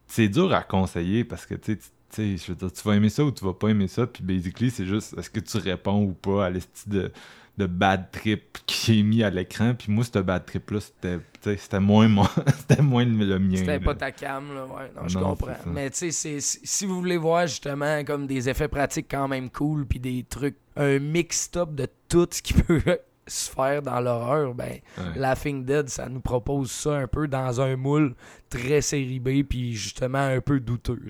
[0.07, 2.81] c'est dur à conseiller parce que, tu sais, tu- tu sais, je veux dire, tu
[2.87, 5.41] vas aimer ça ou tu vas pas aimer ça, puis basically, c'est juste est-ce que
[5.41, 7.11] tu réponds ou pas à l'esti de,
[7.57, 12.07] de bad trip qui est mis à l'écran, puis moi, ce bad trip-là, c'était, moins,
[12.07, 12.23] mon-
[12.57, 13.57] c'était moins le mien.
[13.57, 15.53] C'était pas ta cam, là, ouais, non, je comprends.
[15.65, 19.49] Mais tu sais, c'est- si vous voulez voir justement comme des effets pratiques quand même
[19.49, 22.81] cool, puis des trucs, un mix-up de tout ce qui peut
[23.25, 25.03] se faire dans l'horreur, ben, Ouais.
[25.19, 28.13] Laughing Dead, ça nous propose ça un peu dans un moule
[28.49, 31.01] très série B, puis justement un peu douteux.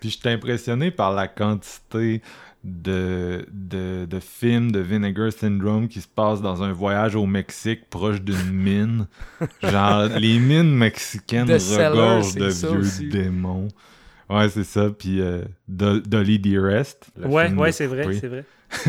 [0.00, 2.22] Puis j'étais impressionné par la quantité
[2.64, 7.88] de, de, de films de Vinegar Syndrome qui se passent dans un voyage au Mexique
[7.90, 9.06] proche d'une mine.
[9.62, 13.08] Genre, les mines mexicaines The regorgent de vieux aussi.
[13.08, 13.68] démons.
[14.30, 14.90] Ouais, c'est ça.
[14.96, 17.06] Puis euh, Do- Dolly Dearest.
[17.18, 18.44] Ouais, film ouais, de c'est vrai, c'est vrai.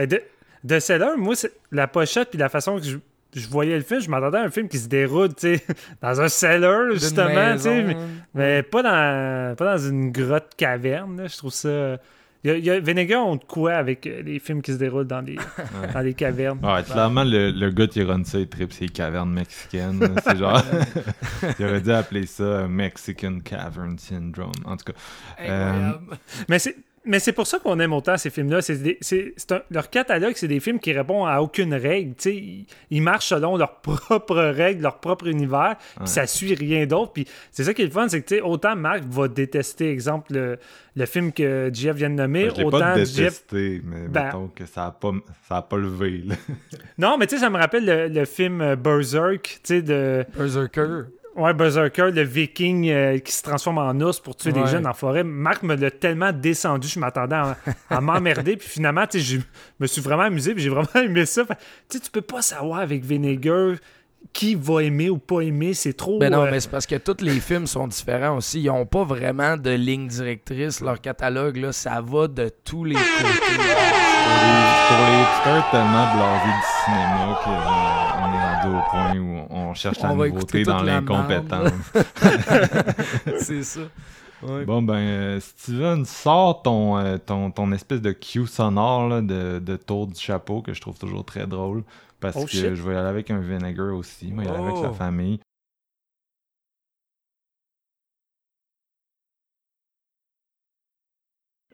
[0.00, 0.20] Euh, de,
[0.64, 2.96] de Cellar, moi, c'est- la pochette puis la façon que je,
[3.36, 5.64] je voyais le film, je m'attendais à un film qui se déroule, tu sais,
[6.02, 7.96] dans un cellar, justement, tu sais, mais,
[8.34, 11.26] mais pas dans pas dans une grotte caverne, là.
[11.28, 11.98] je trouve ça...
[12.44, 14.72] Il y a, il y a Vinegar ont de quoi avec euh, les films qui
[14.72, 15.36] se déroulent dans les,
[15.92, 16.60] dans les cavernes.
[16.62, 19.98] Ouais, clairement, le, le gars qui run ça, il tripe ses cavernes mexicaines.
[20.00, 20.08] là.
[20.24, 20.62] C'est genre.
[21.58, 24.52] il aurait dû appeler ça euh, Mexican Cavern Syndrome.
[24.64, 24.98] En tout cas.
[25.38, 26.16] Incroyable.
[26.48, 26.76] Mais c'est
[27.08, 28.62] mais c'est pour ça qu'on aime autant ces films-là.
[28.62, 32.14] C'est des- c'est- c'est un- leur catalogue, c'est des films qui répondent à aucune règle.
[32.14, 36.06] Tu sais, ils, ils marchent selon leurs propres règles, leur propre univers, puis Ouais.
[36.06, 37.12] ça suit rien d'autre.
[37.12, 39.90] Puis c'est ça qui est le fun, c'est que tu sais, autant Marc va détester,
[39.90, 40.58] exemple, le,
[40.94, 43.14] le film que Jeff vient de nommer, Ben, autant pas Jeff.
[43.16, 45.12] détesté, mais Ben- mettons que ça a pas,
[45.48, 46.22] ça a pas levé.
[46.26, 46.34] Là.
[46.98, 50.24] Non, mais tu sais, ça me rappelle le, le film Berserk, tu sais, de.
[50.36, 51.02] Berserker.
[51.38, 54.62] Ouais, Berserker, le viking euh, qui se transforme en ours pour tuer Ouais.
[54.62, 55.22] des jeunes en forêt.
[55.24, 57.56] Marc me l'a tellement descendu, je m'attendais à,
[57.90, 58.56] à m'emmerder.
[58.56, 59.40] Puis finalement, tu sais, je
[59.78, 61.44] me suis vraiment amusé, puis j'ai vraiment aimé ça.
[61.44, 61.54] Fait,
[61.88, 63.76] Tu sais, tu peux pas savoir avec Vinegar
[64.32, 65.74] qui va aimer ou pas aimer.
[65.74, 66.18] C'est trop.
[66.18, 68.60] Ben non, euh, mais c'est parce que tous les films sont différents aussi.
[68.60, 70.80] Ils n'ont pas vraiment de ligne directrice.
[70.80, 73.04] Leur catalogue, là, ça va de tous les côtés.
[73.14, 77.38] Pour les, pour les tellement blasés du cinéma
[78.18, 81.70] qu'on est rendu au point où on cherche la On va nouveauté dans la l'incompétence.
[83.40, 83.80] c'est ça.
[84.42, 84.64] Ouais.
[84.64, 89.58] Bon ben, euh, Steven, sors ton, euh, ton, ton espèce de cue sonore là, de,
[89.58, 91.82] de tour du chapeau que je trouve toujours très drôle.
[92.20, 92.74] Parce Oh, que shit.
[92.74, 94.30] je vais y aller avec un vinegar aussi.
[94.32, 94.82] Moi, y aller avec Oh.
[94.82, 95.40] sa famille.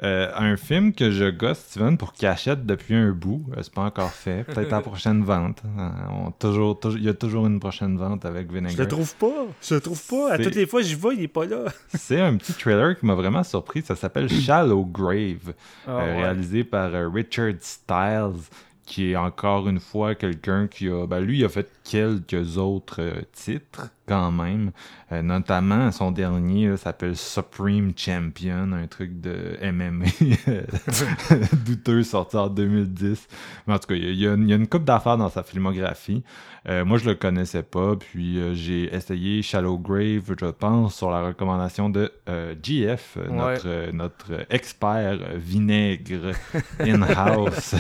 [0.05, 3.73] Euh, un film que je gosse Steven pour qu'il achète depuis un bout, euh, c'est
[3.73, 4.45] pas encore fait.
[4.45, 5.63] Peut-être à la prochaine vente.
[5.65, 8.89] Euh, on- toujours, toujours- il y a toujours une prochaine vente avec Je le Vinegar.
[8.89, 9.47] trouve pas.
[9.63, 10.33] Je le trouve pas.
[10.35, 11.65] À toutes les fois j'y vais, il est pas là.
[11.95, 13.83] C'est un petit trailer qui m'a vraiment surpris.
[13.83, 15.55] Ça s'appelle Shallow Grave.
[15.87, 16.23] Ah, Euh, ouais.
[16.23, 18.43] réalisé par Richard Stiles,
[18.85, 21.07] qui est encore une fois quelqu'un qui a.
[21.07, 23.01] Ben, lui, il a fait quelques autres
[23.33, 24.71] titres quand même.
[25.13, 30.07] Euh, notamment, son dernier s'appelle Supreme Champion, un truc de MMA
[31.65, 33.29] douteux sorti en 2010.
[33.67, 35.17] Mais en tout cas, il y a, y une, il y a une coupe d'affaires
[35.17, 36.23] dans sa filmographie.
[36.67, 41.11] Euh, moi, je le connaissais pas, puis euh, j'ai essayé Shallow Grave, je pense, sur
[41.11, 42.11] la recommandation de
[42.63, 43.29] GF, Ouais.
[43.31, 46.33] notre, notre expert vinaigre
[46.81, 47.75] in-house.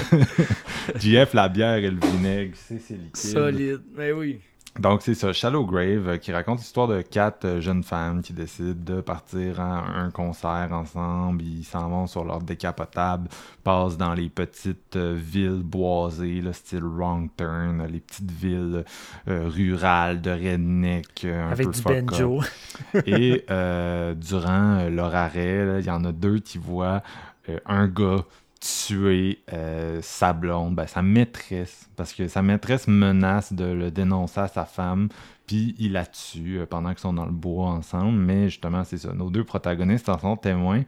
[0.96, 3.16] GF, la bière et le vinaigre, c'est c'est liquide.
[3.16, 3.80] Solide.
[3.96, 4.40] Mais oui.
[4.80, 8.32] Donc, c'est ça, Shallow Grave, euh, qui raconte l'histoire de quatre euh, jeunes femmes qui
[8.32, 11.42] décident de partir à un concert ensemble.
[11.42, 13.28] Ils s'en vont sur leur décapotable,
[13.62, 18.84] passent dans les petites euh, villes boisées, le style Wrong Turn, les petites villes
[19.28, 22.40] euh, rurales de redneck, un Avec peu du banjo.
[23.06, 27.00] Et euh, durant leur arrêt, il y en a deux qui voient
[27.48, 28.24] euh, un gars
[28.64, 34.40] tuer euh, sa blonde, ben, sa maîtresse, parce que sa maîtresse menace de le dénoncer
[34.40, 35.08] à sa femme,
[35.46, 38.18] puis il la tue euh, pendant qu'ils sont dans le bois ensemble.
[38.18, 39.12] Mais justement, c'est ça.
[39.12, 40.82] Nos deux protagonistes en sont témoins.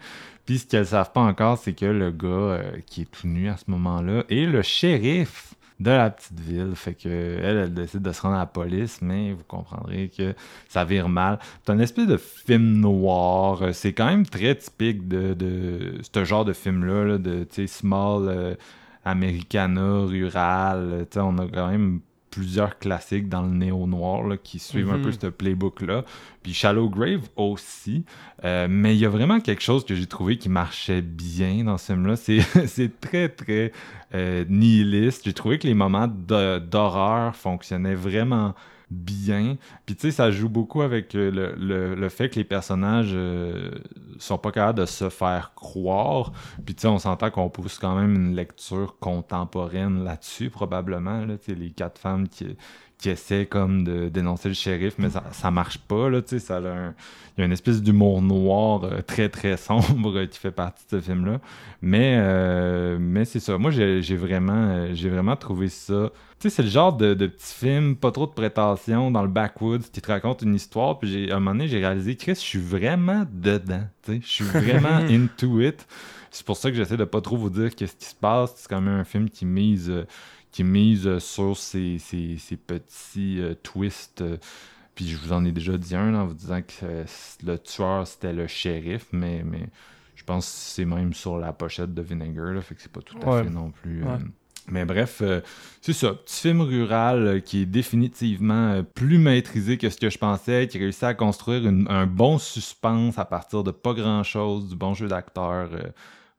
[0.47, 3.51] Puis ce qu'elles savent pas encore, c'est que le gars euh, qui est tout nu
[3.51, 6.73] à ce moment-là est le shérif de la petite ville.
[6.75, 10.35] Fait que elle, elle décide de se rendre à la police, mais vous comprendrez que
[10.69, 11.39] ça vire mal.
[11.65, 13.63] C'est un espèce de film noir.
[13.63, 18.29] Euh, C'est quand même très typique de, de ce genre de film-là, là, de small
[18.29, 18.55] euh,
[19.05, 21.07] americana, rural.
[21.17, 22.01] On a quand même
[22.37, 25.03] plusieurs classiques dans le néo-noir là, qui suivent un Mhm.
[25.05, 26.05] peu ce playbook-là.
[26.43, 28.05] Puis Shallow Grave aussi.
[28.45, 31.79] Euh, mais il y a vraiment quelque chose que j'ai trouvé qui marchait bien dans
[31.79, 32.17] ce film-là.
[32.17, 33.73] C'est, c'est très, très
[34.15, 35.25] euh, nihiliste.
[35.25, 38.55] J'ai trouvé que les moments d'horreur fonctionnaient vraiment
[38.91, 39.57] bien.
[39.85, 43.11] Puis tu sais, ça joue beaucoup avec euh, le, le- le fait que les personnages
[43.15, 43.71] euh,
[44.19, 46.33] sont pas capables de se faire croire.
[46.65, 51.25] Puis tu sais, on s'entend qu'on pousse quand même une lecture contemporaine là-dessus, probablement.
[51.27, 52.57] Là, les quatre femmes qui,
[52.99, 56.09] qui essaient comme de dénoncer le shérif, mais ça, ça marche pas.
[56.09, 56.95] Là, tu sais, ça a un-
[57.37, 60.99] il y a une espèce d'humour noir euh, très très sombre qui fait partie de
[61.01, 61.41] ce film-là.
[61.83, 63.59] Mais, euh, mais c'est ça.
[63.59, 66.11] Moi, j'ai vraiment, euh, j'ai vraiment trouvé ça.
[66.39, 69.29] Tu sais, c'est le genre de, de petit film, pas trop de prétention, dans le
[69.29, 70.99] backwoods, qui te raconte une histoire.
[70.99, 73.85] Puis à un moment donné, j'ai réalisé, Chris, je suis vraiment dedans.
[74.03, 75.87] Tu sais, je suis vraiment into it.
[76.31, 78.55] C'est pour ça que j'essaie de pas trop vous dire qu'est-ce qui se passe.
[78.57, 79.91] C'est quand même un film qui mise,
[80.57, 84.23] qui mise sur ces, ces- ces petits euh, twists.
[84.23, 84.39] euh,
[84.95, 87.05] puis je vous en ai déjà dit un en vous disant que
[87.45, 89.69] le tueur c'était le shérif, mais, mais
[90.15, 93.03] je pense que c'est même sur la pochette de Vinegar, là, fait que c'est pas
[93.03, 93.45] tout à Ouais.
[93.45, 94.03] fait non plus.
[94.03, 94.19] euh, Ouais.
[94.69, 95.43] mais bref, euh,
[95.83, 100.09] c'est ça, petit film rural euh, qui est définitivement euh, plus maîtrisé que ce que
[100.09, 104.71] je pensais, qui réussit à construire une- un bon suspense à partir de pas grand-chose,
[104.71, 105.69] du bon jeu d'acteur,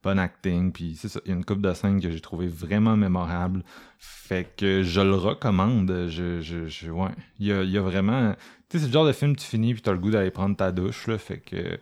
[0.08, 2.48] bon acting, puis c'est ça, il y a une coupe de scènes que j'ai trouvé
[2.48, 3.64] vraiment mémorable.
[4.00, 6.08] Fait que je le recommande.
[6.10, 7.10] Je, je, je- ouais.
[7.40, 8.34] Il y a, il y a vraiment.
[8.70, 10.56] Tu sais, c'est le genre de film, tu finis puis t'as le goût d'aller prendre
[10.56, 11.18] ta douche, là.
[11.18, 11.78] Fait que.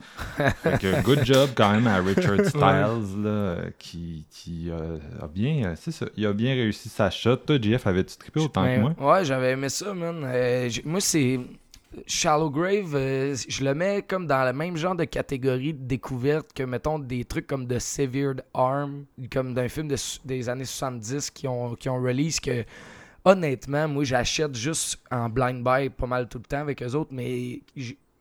[0.61, 5.65] fait que good job quand même à Richard Styles, là, qui, qui euh, a bien.
[5.69, 6.05] euh, C'est ça.
[6.15, 7.38] Il a bien réussi sa shot.
[7.38, 9.13] Toi, JF, avais-tu trippé autant que Ben, moi?
[9.13, 10.21] Ouais, j'avais aimé ça, man.
[10.25, 11.39] Euh, moi, c'est.
[12.08, 16.53] Shallow Grave, euh, je le mets comme dans le même genre de catégorie de découverte
[16.53, 19.89] que, mettons, des trucs comme The Severed Arm, comme d'un film
[20.25, 22.63] des années 70 qui ont, qui ont release que,
[23.23, 27.12] honnêtement, moi, j'achète juste en blind buy pas mal tout le temps avec eux autres,
[27.13, 27.62] mais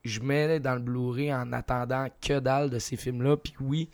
[0.04, 3.36] je mets dans le Blu-ray en attendant que dalle de ces films-là.
[3.38, 3.88] Puis oui,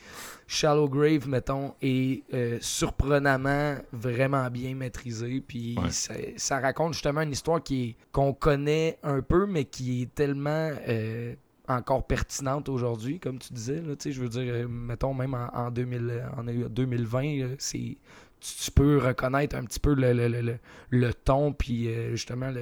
[0.46, 5.40] Shallow Grave, mettons, est euh, surprenamment vraiment bien maîtrisé.
[5.46, 5.90] Puis Ouais.
[5.90, 10.70] ça, ça raconte justement une histoire qui qu'on connaît un peu, mais qui est tellement
[10.88, 11.34] euh,
[11.68, 13.80] encore pertinente aujourd'hui, comme tu disais.
[13.80, 17.96] Là, je veux dire, euh, mettons, même en, en 2000, en 2020, c'est
[18.40, 20.58] tu, peux reconnaître un petit peu le, le, le,
[20.90, 22.52] le ton, puis euh, justement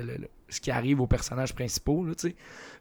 [0.49, 2.05] ce qui arrive aux personnages principaux.
[2.05, 2.15] Là,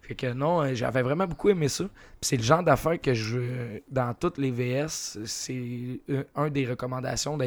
[0.02, 1.86] fait que non, euh, j'avais vraiment beaucoup aimé ça.
[2.22, 3.82] c'est le genre d'affaires que je.
[3.90, 6.00] Dans toutes les VS, c'est
[6.36, 7.38] un des recommandations,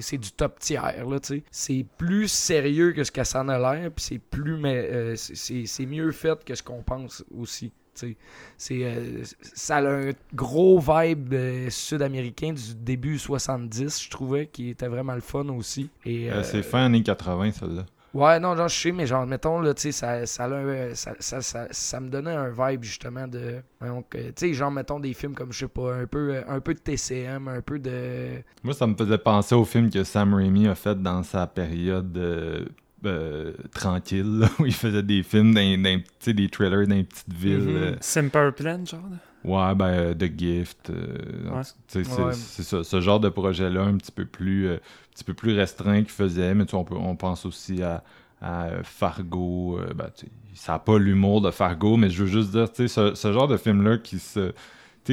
[0.00, 0.94] c'est du top tiers.
[1.50, 4.56] C'est plus sérieux que ce que ça en a l'air, puis c'est plus.
[5.16, 7.72] C'est mieux fait que ce qu'on pense aussi.
[7.96, 14.70] C'est, euh, ça a un gros vibe euh, sud-américain du début 70, je trouvais, qui
[14.70, 15.90] était vraiment le fun aussi.
[16.04, 17.86] Et, euh, c'est fin années 80, celle-là.
[18.14, 20.48] Ouais, non, genre, je sais, mais genre, mettons, là, tu sais, ça, ça,
[20.94, 23.56] ça, ça, ça, me donnait un vibe, justement, de.
[23.82, 26.72] Donc, tu sais, genre, mettons des films comme, je sais pas, un peu, un peu
[26.72, 28.42] de TCM, un peu de.
[28.62, 32.16] Moi, ça me faisait penser au film que Sam Raimi a fait dans sa période
[33.06, 37.58] euh, tranquille, où il faisait des films, dans, dans des trailers dans les petites villes.
[37.58, 37.96] Mm -hmm.
[38.00, 39.00] Simple Plan, genre
[39.44, 40.92] Ouais, ben, euh, The Gift.
[41.86, 44.78] C'est ça, ce genre de projet-là, un petit peu plus, un
[45.12, 48.02] petit peu plus restreint qu'il faisait, mais on, peut, on pense aussi à,
[48.40, 49.78] à Fargo.
[49.94, 50.10] Ben,
[50.54, 53.56] ça n'a pas l'humour de Fargo, mais je veux juste dire, ce, ce genre de
[53.56, 54.52] film-là qui se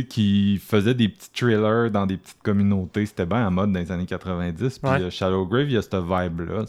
[0.01, 3.05] qui faisait des petits trailers dans des petites communautés.
[3.05, 4.79] C'était bien en mode dans les années 90.
[4.79, 6.65] Puis euh, Shadow Grave, il y a cette vibe-là.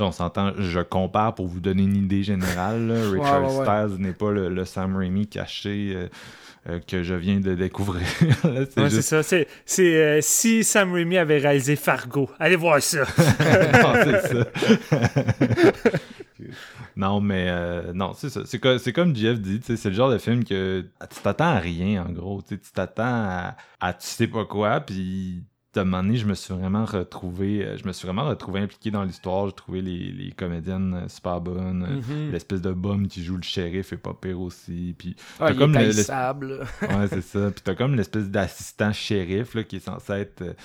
[0.00, 2.90] On s'entend, je compare pour vous donner une idée générale.
[3.12, 5.92] Richard Stiles n'est pas le, Sam Raimi caché.
[5.94, 6.08] Euh,
[6.68, 8.04] euh, que je viens de découvrir.
[8.88, 9.22] c'est ça.
[9.22, 13.02] C'est, si Sam Raimi avait réalisé Fargo, allez voir ça.
[13.82, 14.46] non, ça.
[16.96, 18.42] Non, mais euh, non, c'est ça.
[18.44, 22.12] C'est, comme Jeff dit, c'est le genre de film que tu t'attends à rien, en
[22.12, 22.42] gros.
[22.46, 25.44] Tu t'attends à, tu sais pas quoi, puis
[25.74, 28.60] de un moment donné, je me suis vraiment retrouvé, euh, je me suis vraiment retrouvé
[28.60, 29.46] impliqué dans l'histoire.
[29.46, 32.00] J'ai trouvé les, les comédiennes euh, super bonnes.
[32.00, 32.30] Mm-hmm.
[32.32, 34.94] L'espèce de bum qui joue le shérif est pas pire aussi.
[34.96, 37.50] Puis ah, il comme est le, Ouais, c'est ça.
[37.50, 40.56] Puis t'as comme l'espèce d'assistant shérif là, qui est censé être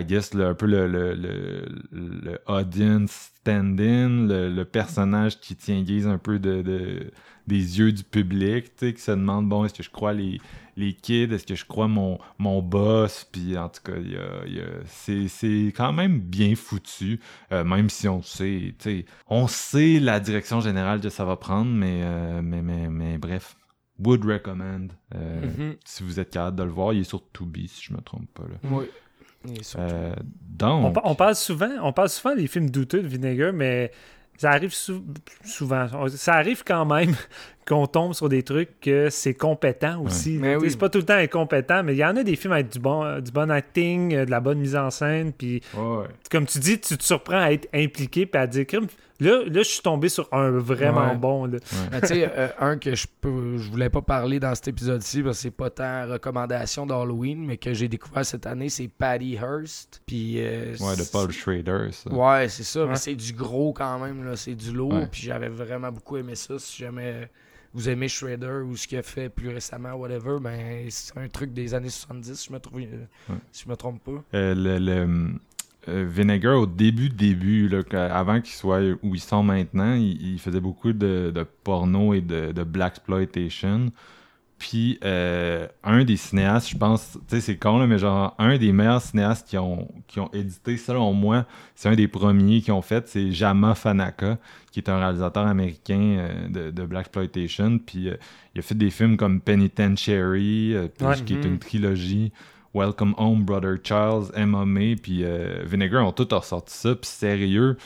[0.00, 6.18] I guess, un peu le, le, le, audience stand-in, le, personnage qui tient guise un
[6.18, 7.12] peu de, de
[7.46, 10.40] des yeux du public, tu sais, qui se demande, bon, est-ce que je crois les,
[10.76, 14.46] les kids, est-ce que je crois mon, mon boss, puis en tout cas, y a,
[14.46, 17.20] y a, c'est quand même bien foutu,
[17.52, 21.36] euh, même si on sait, tu sais, on sait la direction générale que ça va
[21.36, 23.56] prendre, mais, euh, mais, mais, mais, bref.
[23.98, 24.88] Would recommend.
[25.14, 25.76] Euh, mm-hmm.
[25.86, 28.28] Si vous êtes capable de le voir, il est sur Tubi, si je me trompe
[28.34, 28.42] pas.
[28.42, 28.58] Là.
[28.70, 28.84] Oui.
[29.78, 30.14] Euh,
[30.62, 33.90] on, parle souvent, on parle souvent des films douteux de Vinegar, mais
[34.36, 34.74] ça arrive
[35.44, 36.08] souvent.
[36.08, 37.14] Ça arrive quand même
[37.66, 40.40] qu'on tombe sur des trucs que c'est compétent aussi.
[40.68, 42.78] C'est pas tout le temps incompétent, mais il y en a des films avec du
[42.78, 45.32] bon, du bon acting, euh, de la bonne mise en scène.
[45.32, 45.60] Puis,
[46.30, 48.66] comme tu dis, tu te surprends à être impliqué et à dire
[49.18, 51.48] Là, là, je suis tombé sur un vraiment bon.
[51.50, 51.58] tu
[52.02, 55.42] sais, euh, un que je peux, je voulais pas parler dans cet épisode-ci parce que
[55.44, 60.02] c'est pas tant recommandation d'Halloween, mais que j'ai découvert cette année, c'est Patty Hearst.
[60.04, 62.12] Puis, euh, ouais, de Paul Schrader, ça.
[62.12, 62.84] Ouais, c'est ça.
[62.84, 64.36] Mais c'est du gros quand même, là.
[64.36, 65.06] C'est du lourd.
[65.10, 66.58] Puis j'avais vraiment beaucoup aimé ça.
[66.58, 67.30] Si jamais
[67.76, 71.52] vous aimez Shredder ou ce qu'il a fait plus récemment, whatever, ben c'est un truc
[71.52, 72.80] des années 70, si je me, trouve,
[73.52, 74.24] si je me trompe pas.
[74.32, 75.36] Euh, le,
[75.88, 77.82] euh, Vinegar, au début, début, là,
[78.16, 82.50] avant qu'il soit où ils sont maintenant, il, faisait beaucoup de, de, porno et de,
[82.52, 83.92] de black exploitation.
[84.58, 88.56] Puis euh, un des cinéastes, je pense, tu sais, c'est con, là, mais genre, un
[88.56, 92.72] des meilleurs cinéastes qui ont, qui ont édité, selon moi, c'est un des premiers qui
[92.72, 94.38] ont fait, c'est Jama Fanaka,
[94.72, 97.78] qui est un réalisateur américain euh, de, de Black Exploitation.
[97.78, 98.08] Puis
[98.54, 100.74] il a fait des films comme Penitentiary,
[101.26, 101.58] qui est une mm-hmm.
[101.58, 102.32] trilogie.
[102.76, 107.78] Welcome Home, Brother Charles, MMA, puis euh, Vinegar ont tout ressorti ça, puis sérieux,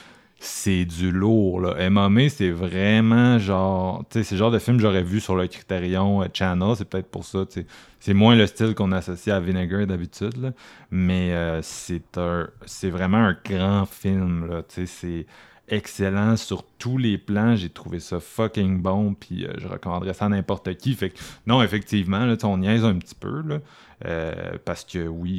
[0.43, 1.91] c'est du lourd, là.
[1.91, 5.37] MMA, c'est vraiment genre, tu sais, c'est le genre de film que j'aurais vu sur
[5.37, 7.67] le Criterion euh, Channel, c'est peut-être pour ça, tu sais.
[8.01, 10.53] C'est moins le style qu'on associe à Vinegar d'habitude, là.
[10.91, 15.27] Mais euh, c'est un, c'est vraiment un grand film, là, tu sais, c'est
[15.69, 17.55] excellent sur tous les plans.
[17.55, 20.99] J'ai trouvé ça fucking bon, puis je recommanderais ça à n'importe qui.
[21.47, 23.59] Non, effectivement, là, on niaise un petit peu, là.
[24.07, 25.31] Euh, parce que oui,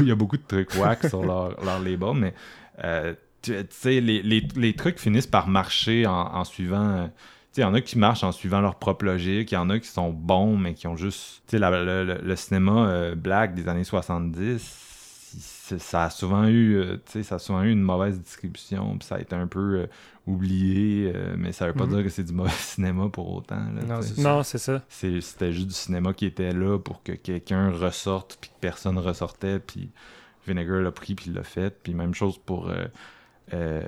[0.00, 2.34] il y a beaucoup, de trucs wack sur leur, leur label, mais
[2.84, 7.10] euh, tu sais, les, les, les, trucs finissent par marcher en, en suivant.
[7.56, 9.78] il y en a qui marchent en suivant leur propre logique, il y en a
[9.78, 11.42] qui sont bons, mais qui ont juste.
[11.46, 14.86] Tu sais, le, le, cinéma euh, black des années 70,
[15.78, 19.36] ça a souvent eu ça a souvent eu une mauvaise distribution puis ça a été
[19.36, 19.86] un peu
[20.28, 21.94] oublié, euh, mais ça veut pas mhm.
[21.94, 23.60] dire que c'est du mauvais cinéma pour autant.
[24.18, 24.82] non, c'est ça.
[24.88, 29.58] C'était juste du cinéma qui était là pour que quelqu'un ressorte, puis que personne ressortait,
[29.58, 29.90] puis
[30.46, 31.76] Vinegar l'a pris, puis l'a fait.
[31.82, 32.70] Puis même chose pour...
[33.54, 33.82] Euh,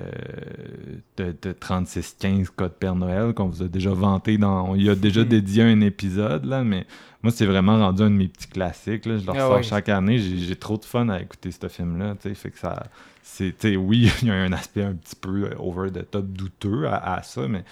[1.17, 4.73] de, de 3615 Code Père Noël qu'on vous a déjà vanté dans.
[4.75, 5.27] Il y a déjà Hmm.
[5.29, 6.85] dédié un épisode, là, mais
[7.21, 9.05] moi, c'est vraiment rendu un de mes petits classiques.
[9.05, 9.17] Là.
[9.17, 10.17] Je le Ah ressors chaque année.
[10.17, 12.15] J'ai trop de fun à écouter ce film-là.
[12.19, 12.83] tu sais, Fait que ça.
[13.21, 17.15] c'est oui, il y a un aspect un petit peu over the top douteux à,
[17.17, 17.63] à ça, mais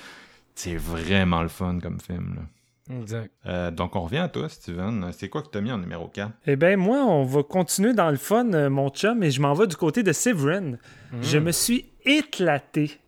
[0.55, 2.35] c'est vraiment le fun comme film.
[2.35, 2.41] là.
[2.89, 3.31] Exact.
[3.45, 5.11] Euh, donc, on revient à toi, Steven.
[5.13, 7.93] C'est quoi que tu as mis en numéro 4 Eh bien, moi, on va continuer
[7.93, 10.73] dans le fun, euh, mon chum, et je m'en vais du côté de Severin.
[11.21, 12.99] Je me suis éclaté,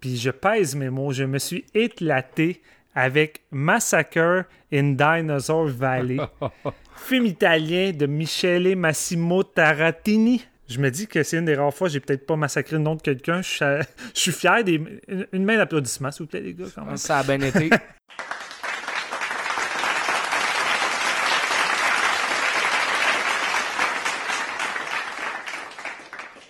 [0.00, 2.62] puis je pèse mes mots, je me suis éclaté
[2.94, 6.16] avec Massacre in Dinosaur Valley,
[6.96, 10.42] film italien de Michele Massimo Taratini.
[10.68, 12.82] Je me dis que c'est une des rares fois que j'ai peut-être pas massacré le
[12.82, 13.40] nom de quelqu'un.
[13.40, 13.64] Je suis,
[14.14, 14.74] je suis fier des...
[15.08, 16.96] Une, une main d'applaudissement, s'il vous plaît, les gars, quand même.
[16.96, 17.70] Ça a bien été.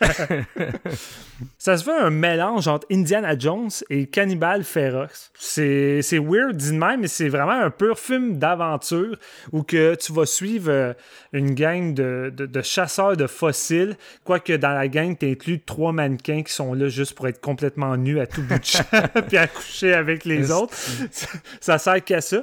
[1.59, 5.31] Ça se fait un mélange entre Indiana Jones et Cannibal Ferox.
[5.39, 9.17] C'est, c'est weird dit de même, mais c'est vraiment un pur film d'aventure
[9.53, 10.93] où que tu vas suivre euh,
[11.33, 13.97] une gang de, de- de chasseurs de fossiles.
[14.25, 17.97] Quoique dans la gang, tu inclus trois mannequins qui sont là juste pour être complètement
[17.97, 18.85] nus à tout bout de champ
[19.29, 20.75] puis à coucher avec les autres.
[21.11, 21.29] Ça,
[21.61, 22.43] ça sert qu'à ça.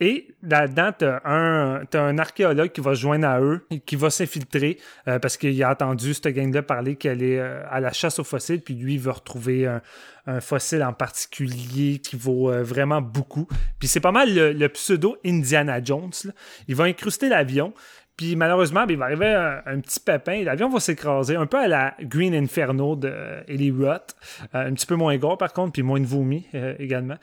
[0.00, 4.10] Et là-dedans, t'as un, t'as un archéologue qui va se joindre à eux, qui va
[4.10, 4.78] s'infiltrer
[5.08, 8.24] euh, parce qu'il a entendu cette gang-là parler qu'elle est euh, à la chasse aux
[8.24, 9.80] fossiles, puis lui, il veut retrouver un,
[10.40, 13.48] fossile en particulier qui vaut euh, vraiment beaucoup.
[13.78, 16.12] Puis c'est pas mal le, pseudo Indiana Jones.
[16.68, 17.72] Il va incruster l'avion.
[18.18, 21.56] Puis malheureusement, ben, il va arriver un, un petit pépin l'avion va s'écraser, un peu
[21.58, 24.16] à la Green Inferno de euh, Eli Roth.
[24.54, 27.14] Euh, un petit peu moins gore par contre, puis moins de vomi euh, également.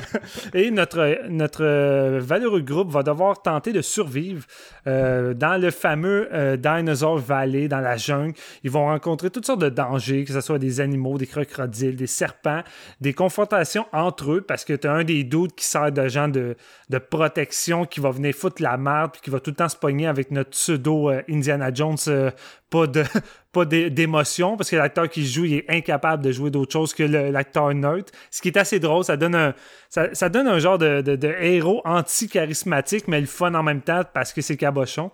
[0.54, 4.44] et notre, notre valeureux groupe va devoir tenter de survivre
[4.86, 8.32] dans le fameux Dinosaur Valley, dans la jungle.
[8.64, 12.06] Ils vont rencontrer toutes sortes de dangers, que ce soit des animaux, des crocodiles, des
[12.06, 12.62] serpents,
[13.00, 16.28] des confrontations entre eux, parce que tu as un des doutes qui sert de gens
[16.28, 16.56] de,
[16.88, 19.76] de protection qui va venir foutre la merde, puis qui va tout le temps se
[19.76, 22.30] pogner avec notre pseudo euh, Indiana Jones, euh,
[22.70, 22.86] pas
[23.64, 27.30] d'émotion, parce que l'acteur qui joue, il est incapable de jouer d'autre chose que le-
[27.30, 28.12] l'acteur neutre.
[28.30, 29.54] Ce qui est assez drôle, ça donne un,
[29.88, 34.32] ça, donne un genre de, de- héros anti-charismatique, mais le fun en même temps parce
[34.32, 35.10] que c'est cabochon.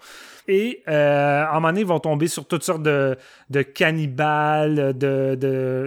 [0.46, 3.16] Et euh, à un moment ils vont tomber sur toutes sortes de,
[3.50, 5.36] de cannibales, de,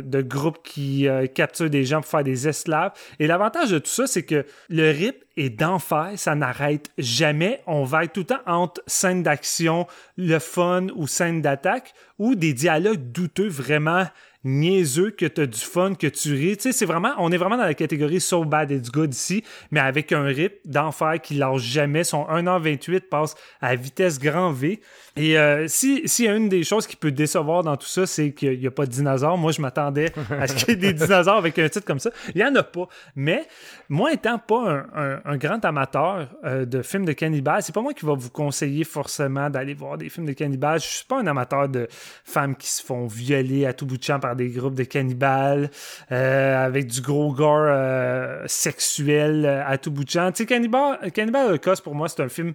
[0.04, 2.92] de, groupes qui euh, capturent des gens pour faire des esclaves.
[3.20, 7.62] Et l'avantage de tout ça, c'est que le rythme est d'enfer, ça n'arrête jamais.
[7.68, 9.86] On va être tout le temps entre scènes d'action,
[10.18, 14.06] le fun ou scènes d'attaque, ou des dialogues douteux vraiment
[14.44, 16.58] niaiseux, que tu as du fun, que tu ris.
[16.58, 19.44] Tu sais, c'est vraiment, on est vraiment dans la catégorie So Bad It's Good ici,
[19.72, 22.04] mais avec un rythme d'enfer qui lâche jamais.
[22.04, 24.80] Son 1h28 passe à vitesse grand V.
[25.16, 28.06] Et euh, si, s'il y a une des choses qui peut décevoir dans tout ça,
[28.06, 29.38] c'est qu'il n'y a pas de dinosaures.
[29.38, 32.12] Moi, je m'attendais à ce qu'il y ait des dinosaures avec un titre comme ça.
[32.36, 32.88] Il n'y en a pas.
[33.16, 33.48] Mais
[33.90, 34.86] moi, étant pas un,
[35.16, 38.30] un- un grand amateur euh, de films de cannibales, c'est pas moi qui va vous
[38.30, 40.80] conseiller forcément d'aller voir des films de cannibales.
[40.80, 41.88] Je suis pas un amateur de
[42.24, 45.72] femmes qui se font violer à tout bout de champ par des groupes de cannibales
[46.12, 50.30] euh, avec du gros gore euh, sexuel euh, à tout bout de champ.
[50.34, 52.54] Tu sais, Cannibal, Cannibal Holocaust, pour moi, c'est un film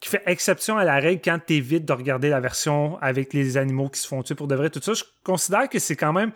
[0.00, 3.88] qui fait exception à la règle quand t'évites de regarder la version avec les animaux
[3.90, 4.70] qui se font tuer pour de vrai.
[4.70, 6.32] Tout ça, je considère que c'est quand même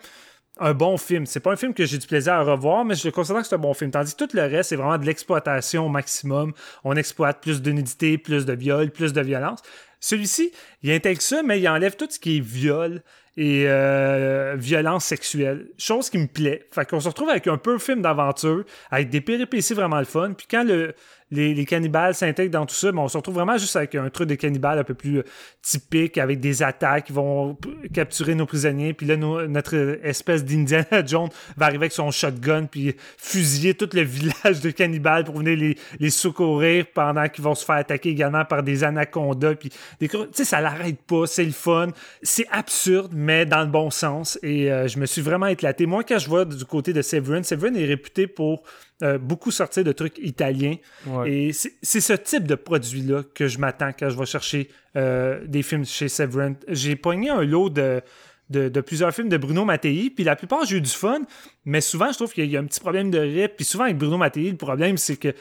[0.61, 1.25] un bon film.
[1.25, 3.55] C'est pas un film que j'ai du plaisir à revoir, mais je considère que c'est
[3.55, 3.91] un bon film.
[3.91, 6.53] Tandis que tout le reste, c'est vraiment de l'exploitation au maximum.
[6.85, 9.59] On exploite plus de plus de viol, plus de violence.
[9.99, 10.53] Celui-ci,
[10.83, 13.03] il intègre ça, mais il enlève tout ce qui est viol
[13.37, 15.67] et euh, violence sexuelle.
[15.77, 16.67] Chose qui me plaît.
[16.71, 20.33] Fait qu'on se retrouve avec un peu film d'aventure, avec des péripéties vraiment le fun.
[20.33, 20.93] Puis quand le,
[21.31, 24.09] les, les cannibales s'intègrent dans tout ça, ben on se retrouve vraiment juste avec un
[24.09, 25.23] truc de cannibale un peu plus euh,
[25.61, 27.57] typique, avec des attaques qui vont
[27.93, 28.93] capturer nos prisonniers.
[28.93, 34.01] Puis là, notre espèce d'Indiana Jones va arriver avec son shotgun, puis fusiller tout le
[34.09, 38.45] village de cannibales pour venir les, les secourir pendant qu'ils vont se faire attaquer également
[38.45, 39.55] par des anacondas.
[39.55, 39.69] Puis
[39.99, 41.87] Tu sais, ça l'arrête pas, c'est le fun.
[42.23, 44.39] C'est absurde, mais dans le bon sens.
[44.41, 45.85] Et euh, je me suis vraiment éclaté.
[45.85, 48.63] Moi, quand je vois du côté de Severin, Severin est réputé pour
[49.01, 50.75] euh, beaucoup sortir de trucs italiens.
[51.07, 51.31] Ouais.
[51.31, 55.39] Et c'est c'est ce type de produit-là que je m'attends quand je vais chercher euh,
[55.45, 56.55] des films chez Severin.
[56.67, 58.01] J'ai pogné un lot de,
[58.49, 61.21] de, de plusieurs films de Bruno Mattei, puis la plupart, j'ai eu du fun,
[61.65, 63.55] mais souvent, je trouve qu'il y a un petit problème de rip.
[63.55, 65.33] Puis souvent, avec Bruno Mattei, le problème, c'est que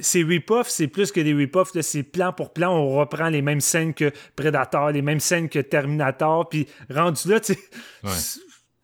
[0.00, 3.42] ces rip-offs, c'est plus que des rip-offs, là, c'est plan pour plan, on reprend les
[3.42, 7.58] mêmes scènes que Predator, les mêmes scènes que Terminator, puis rendu là, tu sais,
[8.02, 8.10] Ouais.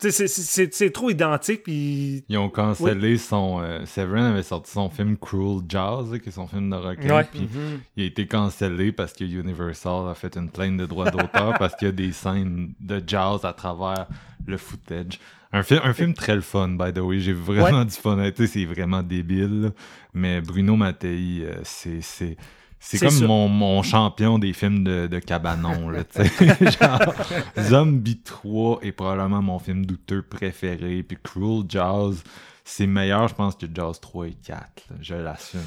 [0.08, 3.60] C'est- trop identique, puis Ils ont cancellé son.
[3.60, 7.16] euh, Severin avait sorti son film Cruel Jazz, là, qui est son film de requin.
[7.16, 7.24] Ouais.
[7.24, 7.80] Puis Mhm.
[7.96, 11.74] il a été cancellé parce que Universal a fait une plainte de droits d'auteur parce
[11.76, 14.06] qu'il y a des scènes de jazz à travers
[14.46, 15.18] le footage.
[15.52, 17.18] Un, fi- un film très le fun, by the way.
[17.18, 18.16] J'ai vraiment du fun.
[18.30, 19.62] Tu sais, C'est vraiment débile.
[19.62, 19.68] là.
[20.14, 22.36] Mais Bruno Mattei, euh, c'est.
[22.82, 26.70] C'est comme mon, mon champion des films de, de cabanon, là, tu sais.
[26.80, 27.14] Genre,
[27.58, 31.02] Zombie 3 est probablement mon film douteux préféré.
[31.02, 32.14] Puis Cruel Jaws,
[32.64, 34.58] c'est meilleur, je pense, que Jaws 3 et 4.
[34.58, 34.96] là.
[35.02, 35.60] Je l'assume.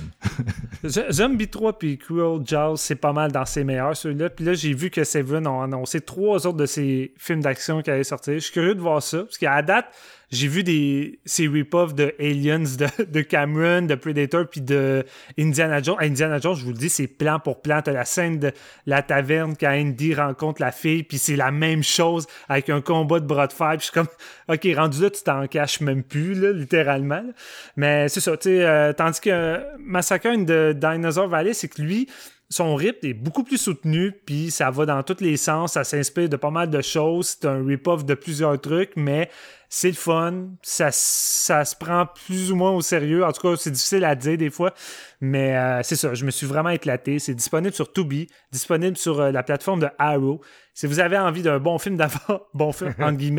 [1.11, 4.31] Zombie 3 puis Cruel Jaws, c'est pas mal dans ses meilleurs, ceux-là.
[4.31, 7.91] Puis là, j'ai vu que Seven ont annoncé trois autres de ses films d'action qui
[7.91, 8.33] allaient sortir.
[8.33, 9.85] Je suis curieux de voir ça, parce qu'à date,
[10.33, 15.05] j'ai vu des ces rip-offs de Aliens, de, de Cameron, de Predator, puis de
[15.37, 15.97] Indiana Jones.
[15.99, 17.81] Indiana Jones, je vous le dis, c'est plan pour plan.
[17.81, 18.51] T'as la scène de
[18.87, 23.19] la taverne quand Andy rencontre la fille, puis c'est la même chose avec un combat
[23.19, 23.75] de bras de fer.
[23.77, 24.07] Puis je suis comme,
[24.49, 27.21] OK, rendu là, tu t'en caches même plus, là, littéralement.
[27.21, 27.33] là.
[27.75, 31.81] Mais c'est ça, tu sais, euh, tandis que euh, Massacre de Dinosaur Valley, c'est que
[31.81, 32.09] lui,
[32.49, 36.29] son rythme est beaucoup plus soutenu, puis ça va dans tous les sens, ça s'inspire
[36.29, 39.29] de pas mal de choses, c'est un rip-off de plusieurs trucs, mais
[39.75, 43.55] c'est le fun, ça, ça se prend plus ou moins au sérieux, en tout cas
[43.57, 44.71] c'est difficile à dire des fois,
[45.19, 49.19] mais euh, c'est ça, je me suis vraiment éclaté, c'est disponible sur Tubi, disponible sur
[49.19, 50.41] euh, la plateforme de Arrow,
[50.75, 52.93] si vous avez envie d'un bon film d'avant, bon film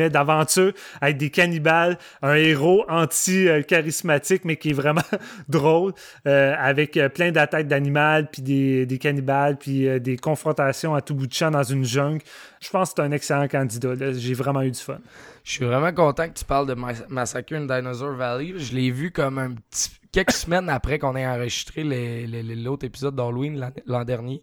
[0.09, 5.03] d'aventure avec des cannibales, un héros anti-charismatique mais qui est vraiment
[5.47, 5.93] drôle,
[6.27, 11.27] euh, avec plein d'attaques d'animal puis des, des cannibales puis des confrontations à tout bout
[11.27, 12.21] de champ dans une jungle,
[12.59, 14.11] je pense que c'est un excellent candidat.
[14.11, 14.99] J'ai vraiment eu du fun.
[15.45, 18.53] Je suis vraiment content que tu parles de Mas- Massacre in Dinosaur Valley.
[18.57, 23.71] Je l'ai vu comme un petit quelques semaines après qu'on ait enregistré l'autre épisode d'Halloween
[23.85, 24.41] l'an- dernier.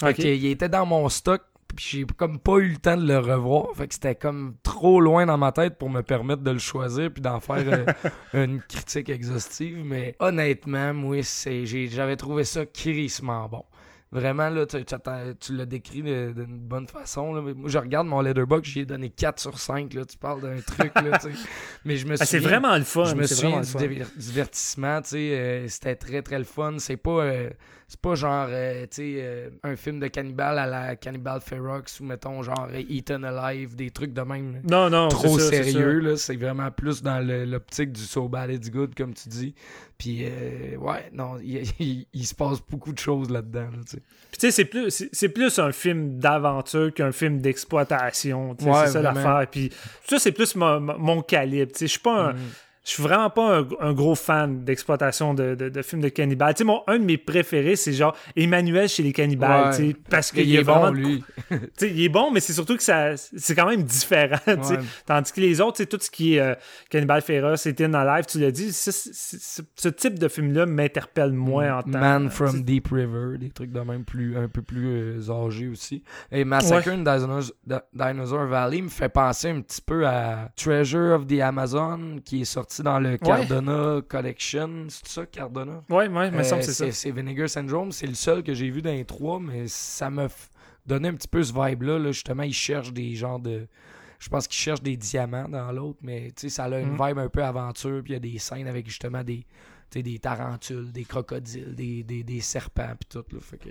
[0.00, 0.16] Fait Ok.
[0.16, 1.42] que il était dans mon stock.
[1.74, 3.74] Puis j'ai comme pas eu le temps de le revoir.
[3.74, 7.10] Fait que c'était comme trop loin dans ma tête pour me permettre de le choisir
[7.12, 7.84] puis d'en faire euh,
[8.46, 9.82] une critique exhaustive.
[9.84, 13.64] Mais honnêtement, moi, j'avais trouvé ça crissement bon.
[14.14, 14.76] Vraiment, là, tu,
[15.40, 17.34] tu l'as décrit d'une bonne façon.
[17.34, 17.40] là.
[17.42, 19.92] Moi, je regarde mon letterbox, j'y ai donné 4 sur 5.
[19.92, 20.04] Là.
[20.04, 21.38] Tu parles d'un truc, là, tu sais.
[21.84, 23.06] Mais je me Ah, c'est vraiment le fun.
[23.06, 26.76] je me le du divertissement, tu sais, euh, c'était très très le fun.
[26.78, 27.50] C'est pas, euh,
[27.88, 32.00] c'est pas genre, euh, tu sais, euh, un film de cannibale à la Cannibal Ferox
[32.00, 34.60] ou mettons genre Eaten Alive, des trucs de même.
[34.68, 36.16] Non, non, Trop ça, sérieux, là.
[36.16, 39.54] C'est vraiment plus dans l'optique du So Bad It's Good, comme tu dis.
[39.98, 44.02] Puis, euh, ouais, non, il, se passe beaucoup de choses là-dedans, là, tu sais.
[44.30, 48.50] Puis tu sais, c'est plus, c'est- plus un film d'aventure qu'un film d'exploitation.
[48.50, 49.46] Ouais, c'est ça l'affaire.
[49.50, 49.70] Puis
[50.08, 51.72] ça, c'est plus mon, mon calibre.
[51.72, 51.86] tu sais.
[51.86, 52.32] Je suis pas un.
[52.32, 52.38] Mm.
[52.84, 56.52] Je suis vraiment pas un, un gros fan d'exploitation de, de, de films de cannibales.
[56.54, 59.70] Tu sais, mon, un de mes préférés, c'est genre Emmanuel chez les cannibales.
[59.70, 59.76] Ouais.
[59.76, 61.24] tu sais, Parce Il, qu'il est vraiment bon, lui.
[61.48, 64.36] Tu sais, il est bon, mais c'est surtout que ça, c'est quand même différent.
[64.44, 64.76] tu sais.
[64.76, 64.84] Ouais.
[65.06, 66.54] Tandis que les autres, c'est tout ce qui est euh,
[66.90, 71.82] Cannibal Féroce, C'était dans live, tu l'as dit, ce, type de film-là m'interpelle moins en
[71.82, 75.30] tant Man from tu- Deep River, des trucs de même plus, un peu plus euh,
[75.46, 76.02] âgés aussi.
[76.30, 81.14] Et Massacre in Dinosaur, Di- Dinosaur Valley me fait penser un petit peu à Treasure
[81.14, 84.86] of the Amazon qui est sorti dans le Cardona Collection.
[84.88, 85.82] C'est ça, Cardona?
[85.90, 86.90] Ouais, ouais, mais ça, c'est ça.
[86.92, 87.92] C'est Vinegar Syndrome.
[87.92, 90.48] C'est le seul que j'ai vu dans les trois, mais ça f-
[90.86, 91.98] donné un petit peu ce vibe-là.
[91.98, 92.12] là.
[92.12, 93.66] Justement, ils cherchent des genres de.
[94.18, 97.06] Je pense qu'ils cherchent des diamants dans l'autre, mais tu sais, ça a une Mm.
[97.08, 98.02] vibe un peu aventure.
[98.02, 99.38] Puis il y a des scènes avec justement des,
[99.90, 103.24] tu sais, des tarentules, des crocodiles, des, des, des serpents, puis tout.
[103.34, 103.40] Là.
[103.40, 103.68] Fait que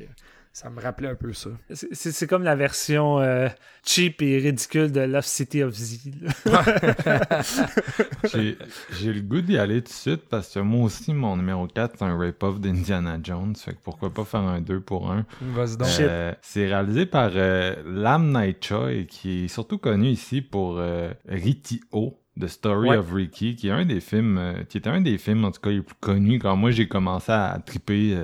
[0.56, 1.50] ça me rappelait un peu ça.
[1.72, 3.48] C'est- comme la version euh,
[3.84, 6.12] cheap et ridicule de Love City of Z.
[8.32, 8.58] J'ai
[9.00, 11.96] j'ai le goût d'y aller tout de suite parce que moi aussi, mon numéro 4,
[11.98, 13.56] c'est un rip-off d'Indiana Jones.
[13.56, 15.26] Fait que pourquoi pas faire un 2 pour 1.
[15.42, 15.88] Vas-y donc.
[15.88, 16.02] Shit.
[16.02, 21.12] Euh, c'est réalisé par euh, Lam Night Choi, qui est surtout connu ici pour euh,
[21.28, 22.20] Riti O.
[22.40, 22.98] The Story Ouais.
[22.98, 25.62] of Ricky, qui est un des films, euh, qui était un des films en tout
[25.62, 28.24] cas les plus connus quand moi j'ai commencé à triper euh,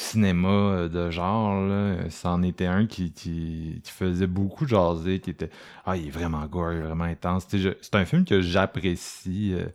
[0.00, 1.68] cinéma euh, de genre.
[2.10, 5.50] C'en était un qui, qui, qui faisait beaucoup jaser, qui était
[5.86, 7.46] ah il est vraiment gore, il est vraiment intense.
[7.50, 9.54] C'est un film que j'apprécie.
[9.54, 9.66] euh,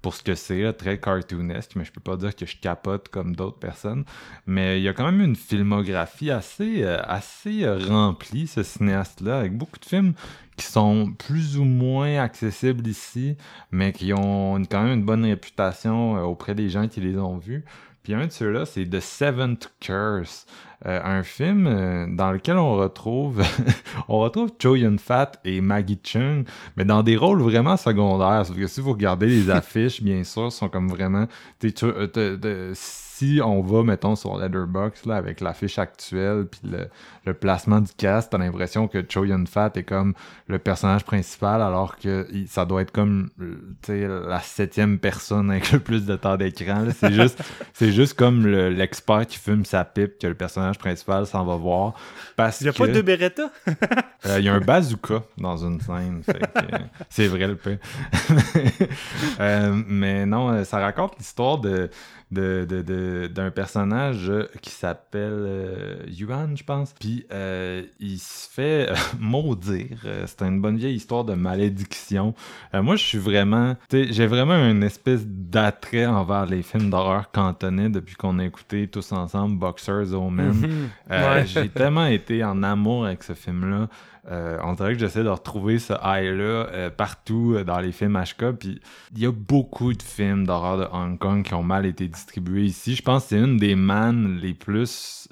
[0.00, 3.34] pour ce que c'est, très cartoonesque, mais je peux pas dire que je capote comme
[3.34, 4.04] d'autres personnes.
[4.46, 9.56] Mais il y a quand même une filmographie assez, euh, assez remplie, ce cinéaste-là, avec
[9.56, 10.14] beaucoup de films
[10.56, 13.36] qui sont plus ou moins accessibles ici,
[13.70, 17.64] mais qui ont quand même une bonne réputation auprès des gens qui les ont vus.
[18.08, 20.46] Puis un de ceux-là, c'est The Seventh Curse,
[20.86, 23.42] euh, un film euh, dans lequel on retrouve
[24.08, 26.46] on retrouve Cho Yun-fat et Maggie Chung,
[26.78, 28.46] mais dans des rôles vraiment secondaires.
[28.46, 31.26] Sauf que si vous regardez les affiches, bien sûr, sont comme vraiment...
[31.58, 32.72] t'es- euh,
[33.18, 36.88] si on va, mettons, sur Letterboxd, là, avec l'affiche actuelle, puis le,
[37.26, 40.14] le placement du cast, t'as l'impression que Cho Yun-fat est comme
[40.46, 44.98] le personnage principal, alors que il- ça doit être comme, euh, tu sais, la septième
[44.98, 46.84] personne avec le plus de temps d'écran.
[46.96, 47.42] C'est juste,
[47.72, 51.56] c'est juste comme le- l'expert qui fume sa pipe que le personnage principal s'en va
[51.56, 51.94] voir.
[52.36, 52.78] Parce Il n'y a que...
[52.78, 53.50] pas de Beretta?
[54.26, 56.22] Euh, Il y a un bazooka dans une scène.
[56.28, 57.78] euh, c'est vrai le peu.
[59.40, 61.88] Euh, mais non, euh, ça raconte l'histoire de,
[62.30, 66.92] de, de- de- d'un personnage euh, qui s'appelle euh, Yuan, je pense.
[66.98, 69.98] Puis euh, il se fait maudire.
[70.26, 72.34] C'est une bonne vieille histoire de malédiction.
[72.74, 73.76] Moi, je suis vraiment.
[73.90, 79.12] J'ai vraiment une espèce d'attrait envers les films d'horreur cantonais depuis qu'on a écouté tous
[79.12, 80.88] ensemble Boxers Omen.
[81.10, 81.46] Ouais.
[81.46, 83.88] J'ai tellement été en amour avec ce film-là.
[84.30, 88.18] Euh, on dirait que j'essaie de retrouver ce high-là euh, partout euh, dans les films
[88.22, 88.52] HK.
[88.52, 88.80] Puis
[89.14, 92.64] il y a beaucoup de films d'horreur de Hong Kong qui ont mal été distribués
[92.64, 92.94] ici.
[92.94, 95.28] Je pense que c'est une des mannes les plus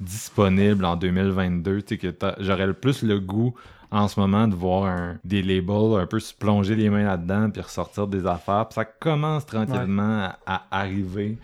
[0.00, 1.82] disponibles en 2022.
[1.82, 3.54] Tu sais, que j'aurais le plus le goût
[3.90, 7.48] en ce moment de voir un- des labels un peu se plonger les mains là-dedans
[7.50, 8.66] puis ressortir des affaires.
[8.68, 11.38] Puis ça commence tranquillement à, à arriver.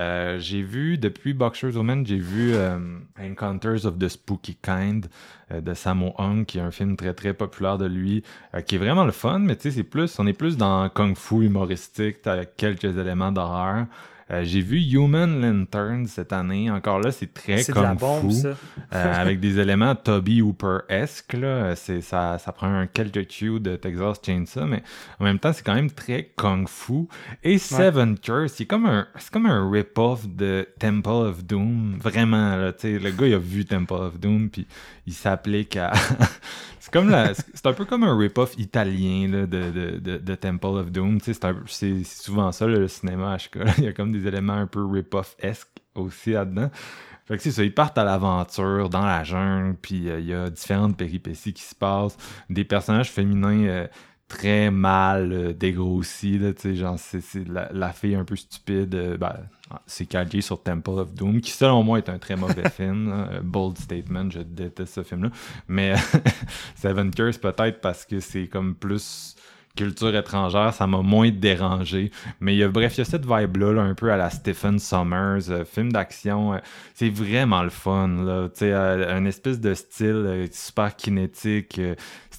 [0.00, 2.78] Euh, j'ai vu, depuis Boxers Woman, j'ai vu euh,
[3.20, 5.06] Encounters of the Spooky Kind
[5.50, 8.22] euh, de Sammo Hung, qui est un film très très populaire de lui,
[8.54, 10.88] euh, qui est vraiment le fun, mais tu sais, c'est plus, on est plus dans
[10.88, 13.86] Kung Fu humoristique, avec quelques éléments d'horreur.
[14.30, 16.70] Euh, j'ai vu Human Lantern cette année.
[16.70, 18.36] Encore là, c'est très de la bombe, Fu.
[18.40, 18.48] ça.
[18.48, 18.54] Euh,
[18.92, 21.32] avec des éléments Toby Hooper-esque.
[21.34, 21.74] là.
[21.76, 24.82] C'est, ça, ça prend un quelques cues de Texas Chainsaw, mais
[25.18, 27.06] en même temps, c'est quand même très kung fu.
[27.42, 31.96] Et Seven Curse, c'est comme un, c'est comme un rip-off de Temple of Doom.
[31.98, 34.66] Vraiment, là, tu sais, le gars, il a vu Temple of Doom, puis
[35.06, 35.92] il s'applique à...
[36.88, 37.14] c'est comme
[37.54, 41.18] c'est un peu comme un rip-off italien là, de, Temple of Doom.
[41.20, 41.34] C'est,
[41.66, 43.36] c'est- souvent ça, le cinéma.
[43.78, 46.70] Il y a comme des éléments un peu rip-off-esque aussi là-dedans.
[47.26, 50.32] Fait que c'est ça, ils partent à l'aventure dans la jungle, puis euh, il y
[50.32, 52.16] a différentes péripéties qui se passent,
[52.48, 53.86] des personnages féminins euh,
[54.28, 58.94] très mal euh, dégrossis, là, tu sais, genre c'est, la, la fille un peu stupide,
[58.94, 59.34] euh, ben,
[59.86, 63.28] c'est calqué sur Temple of Doom, qui selon moi est un très mauvais film, là.
[63.32, 65.30] Euh, bold statement, je déteste ce film-là,
[65.66, 65.94] mais
[66.76, 69.34] Seven Curse peut-être parce que c'est comme plus
[69.78, 72.10] culture étrangère, ça m'a moins dérangé.
[72.40, 74.28] Mais il y a, bref, il y a cette vibe-là, là, un peu à la
[74.28, 76.54] Stephen Sommers, euh, film d'action.
[76.54, 76.58] euh,
[76.94, 78.48] c'est vraiment le fun, là.
[78.48, 81.80] Tu sais, euh, un espèce de style super kinétique,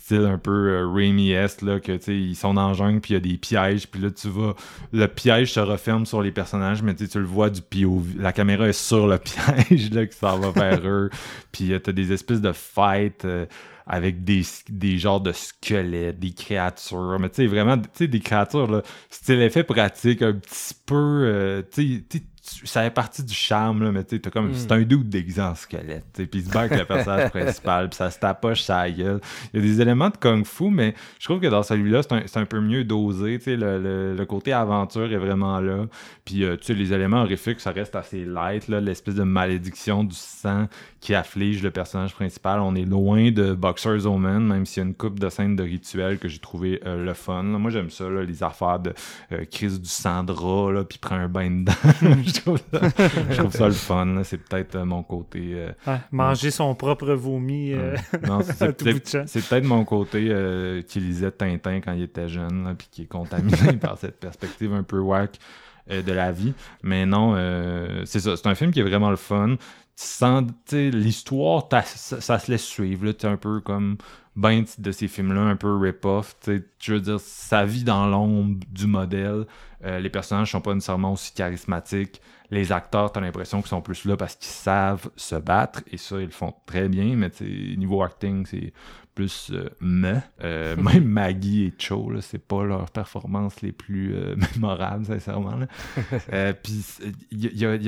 [0.10, 3.14] style un peu euh, Raimi-esque, là, que, tu sais, ils sont dans jungle, puis il
[3.14, 4.56] y a des pièges, puis là, tu vas...
[4.92, 8.18] Le piège se referme sur les personnages, mais tu le vois du POV.
[8.18, 9.18] La caméra est sur le
[9.70, 11.12] piège, là, qui s'en va vers eux.
[11.52, 13.26] Puis euh, t'as des espèces de fights...
[13.26, 13.46] euh,
[13.92, 18.20] avec des, des genres de squelettes, des créatures, mais tu sais, vraiment, tu sais, des
[18.20, 22.22] créatures, là, style effet pratique, un petit peu, euh, tu sais,
[22.66, 24.54] ça fait partie du charme, là, mais tu sais, t'as comme, Mm.
[24.56, 27.98] c'est un dude déguisé en squelette, puis il se bat avec le personnage principal, puis
[27.98, 29.20] ça se tapoche sa gueule.
[29.54, 32.42] Il y a des éléments de kung-fu, mais je trouve que dans celui-là, c'est un,
[32.42, 35.86] un peu mieux dosé, tu sais, le, le, le côté aventure est vraiment là,
[36.26, 40.04] puis euh, tu sais, les éléments horrifiques, ça reste assez light, là, l'espèce de malédiction
[40.04, 40.68] du sang
[41.00, 42.60] qui afflige le personnage principal.
[42.60, 45.64] On est loin de Boxer's Omen, même s'il y a une coupe de scènes de
[45.64, 47.44] rituels que j'ai trouvé euh, le fun.
[47.44, 47.58] là.
[47.58, 48.94] Moi, j'aime ça, là, les affaires de
[49.32, 51.72] euh, crise du sang de rat, là, puis prend un bain dedans.
[52.40, 52.80] je, trouve ça,
[53.30, 54.22] je trouve ça le fun.
[54.24, 55.40] C'est peut-être euh, mon côté...
[55.54, 57.74] euh, manger son propre vomi.
[57.74, 57.96] euh,
[58.44, 63.02] c'est- c'est peut-être c'est mon côté qui lisait Tintin quand il était jeune, puis qui
[63.04, 65.38] est contaminé par cette perspective un peu whack
[65.90, 66.54] de la vie.
[66.84, 67.36] Mais non,
[68.06, 68.36] c'est ça.
[68.38, 69.56] C'est un film qui est vraiment le fun.
[70.72, 73.12] L'histoire, ça, ça se laisse suivre.
[73.12, 73.98] Tu un peu comme
[74.40, 76.36] ben de ces films-là, un peu rip-off.
[76.80, 79.46] Je veux dire, ça vit dans l'ombre du modèle.
[79.84, 82.22] Euh, les personnages sont pas nécessairement aussi charismatiques.
[82.50, 85.82] Les acteurs, t'as l'impression qu'ils sont plus là parce qu'ils savent se battre.
[85.92, 87.16] Et ça, ils le font très bien.
[87.18, 87.30] Mais
[87.78, 88.72] niveau acting, c'est
[89.14, 90.16] plus euh, me.
[90.42, 95.60] Euh, même Maggie et Cho, c'est pas leurs performances les plus euh, mémorables, sincèrement.
[96.64, 96.86] puis,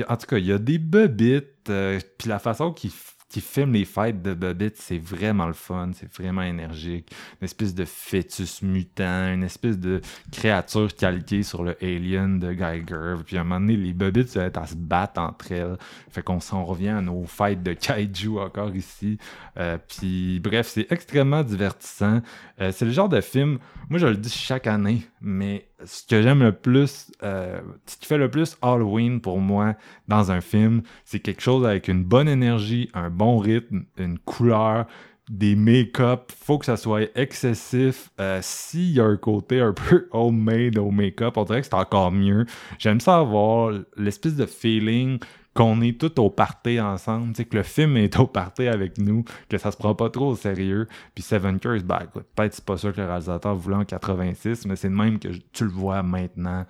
[0.06, 1.70] en tout cas, il y a des bobites.
[1.70, 2.90] euh, puis la façon qu'ils
[3.32, 5.90] f- qu'ils filment les fights de bobites, c'est vraiment le fun.
[5.94, 7.10] C'est vraiment énergique.
[7.40, 13.16] Une espèce de fœtus mutant, une espèce de créature calquée sur le alien de Geiger.
[13.24, 15.76] Puis à un moment donné, les bobites se mettent à se battre entre elles.
[16.10, 19.18] Fait qu'on s'en revient à nos fights de kaiju encore ici.
[19.58, 22.20] Euh, puis bref, c'est extrêmement divertissant.
[22.60, 23.58] Euh, c'est le genre de film,
[23.88, 28.06] moi je le dis chaque année, mais ce que j'aime le plus, euh, ce qui
[28.06, 29.74] fait le plus Halloween pour moi
[30.08, 34.86] dans un film, c'est quelque chose avec une bonne énergie, un bon rythme, une couleur,
[35.30, 38.10] des make-up, faut que ça soit excessif.
[38.20, 41.74] Euh, S'il y a un côté un peu homemade au make-up, on dirait que c'est
[41.74, 42.44] encore mieux.
[42.78, 45.18] J'aime ça avoir l'espèce de feeling
[45.54, 49.58] qu'on est tous au party ensemble, que le film est au party avec nous, que
[49.58, 50.86] ça se prend pas trop au sérieux.
[51.14, 54.66] Puis Seven Curse, ben écoute, peut-être c'est pas ça que le réalisateur voulait en 86,
[54.66, 56.64] mais c'est le même que tu le vois maintenant,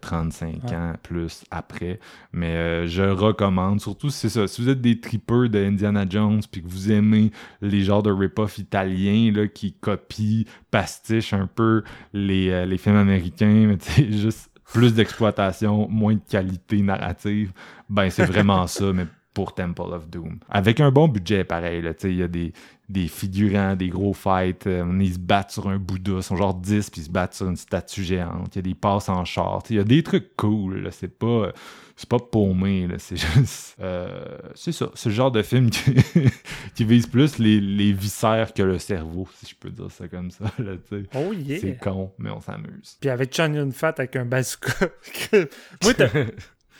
[0.00, 2.00] 35 euh, ans plus après.
[2.32, 6.04] Mais euh, je recommande, surtout si c'est ça, si vous êtes des tripeurs de Indiana
[6.08, 7.30] Jones, puis que vous aimez
[7.60, 11.82] les genres de rip-off italiens là, qui copient, pastichent un peu
[12.12, 17.52] les, euh, les films américains, mais tu juste plus d'exploitation, moins de qualité narrative,
[17.88, 20.38] ben c'est vraiment ça, mais pour Temple of Doom.
[20.48, 22.52] Avec un bon budget, pareil, il y a des,
[22.88, 26.54] des figurants, des gros fights, euh, ils se battent sur un Bouddha, ils sont genre
[26.54, 29.24] 10, puis ils se battent sur une statue géante, il y a des passes en
[29.24, 31.52] short, il y a des trucs cool, c'est pas
[31.96, 33.76] c'est pas paumé, c'est juste.
[33.80, 34.90] Euh, c'est ça.
[34.94, 35.94] C'est le genre de film qui,
[36.74, 40.30] qui vise plus les, les, viscères que le cerveau, si je peux dire ça comme
[40.30, 40.44] ça.
[40.58, 40.72] Là,
[41.14, 41.60] oh yeah.
[41.60, 42.96] C'est con, mais on s'amuse.
[43.00, 44.88] Puis avec Chun Yun Fat avec un bazooka.
[45.82, 45.92] Moi,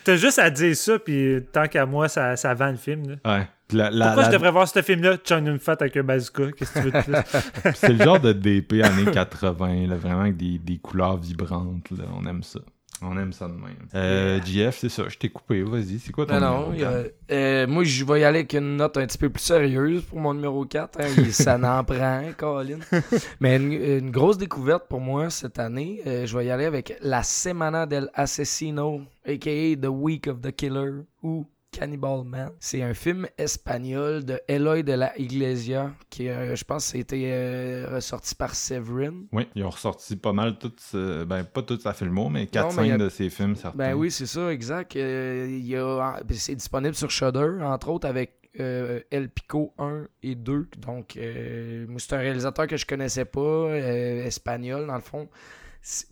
[0.05, 3.03] t'as juste à dire ça, puis tant qu'à moi, ça, ça vend le film.
[3.09, 3.39] Là.
[3.39, 3.49] Ouais.
[3.67, 6.85] Pourquoi je devrais voir ce film-là, Chun Yun Fat avec un bazooka Qu'est-ce que tu
[6.85, 7.73] veux de plus?
[7.75, 11.91] C'est le genre de DP années 80, là, vraiment avec des, des couleurs vibrantes.
[11.91, 12.05] Là.
[12.15, 12.61] On aime ça.
[13.03, 13.89] On aime ça de même.
[13.95, 15.63] Euh, GF, c'est ça, je t'ai coupé.
[15.63, 18.77] Vas-y, c'est quoi ton non, numéro non, euh, Moi, je vais y aller avec une
[18.77, 21.01] note un petit peu plus sérieuse pour mon numéro 4.
[21.01, 21.25] Hein.
[21.31, 22.79] ça n'en prend, Colin.
[23.41, 27.23] Mais une, grosse découverte pour moi cette année, euh, je vais y aller avec La
[27.23, 29.77] Semana del Asesino, a.k.a.
[29.77, 32.53] The Week of the Killer, ou Cannibal Man.
[32.61, 37.25] C'est un film espagnol de Eloy de la Iglesia qui, euh, je pense, a été
[37.27, 39.25] euh, ressorti par Severin.
[39.33, 43.09] Oui, ils ont ressorti pas mal toutes, ben pas toutes sa filmo, mais 4-5 de
[43.09, 43.77] ses films, certains.
[43.77, 44.95] Ben oui, c'est ça, exact.
[44.97, 50.69] Euh, ben, c'est disponible sur Shudder, entre autres avec El Pico 1 et 2.
[50.79, 55.29] Donc, c'est un réalisateur que je connaissais pas, espagnol dans le fond.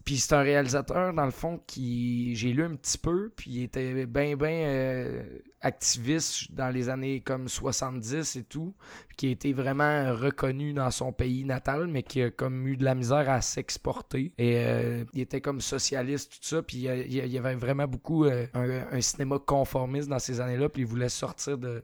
[0.04, 3.62] Puis c'est un réalisateur, dans le fond, qui j'ai lu un petit peu, puis il
[3.62, 5.22] était bien, bien euh,
[5.62, 8.74] activiste dans les années comme 70 et tout,
[9.16, 12.84] qui a été vraiment reconnu dans son pays natal, mais qui a comme eu de
[12.84, 14.34] la misère à s'exporter.
[14.36, 18.46] Et euh, il était comme socialiste, tout ça, puis il y, avait vraiment beaucoup euh,
[18.52, 21.82] un, cinéma conformiste dans ces années-là, puis il voulait sortir de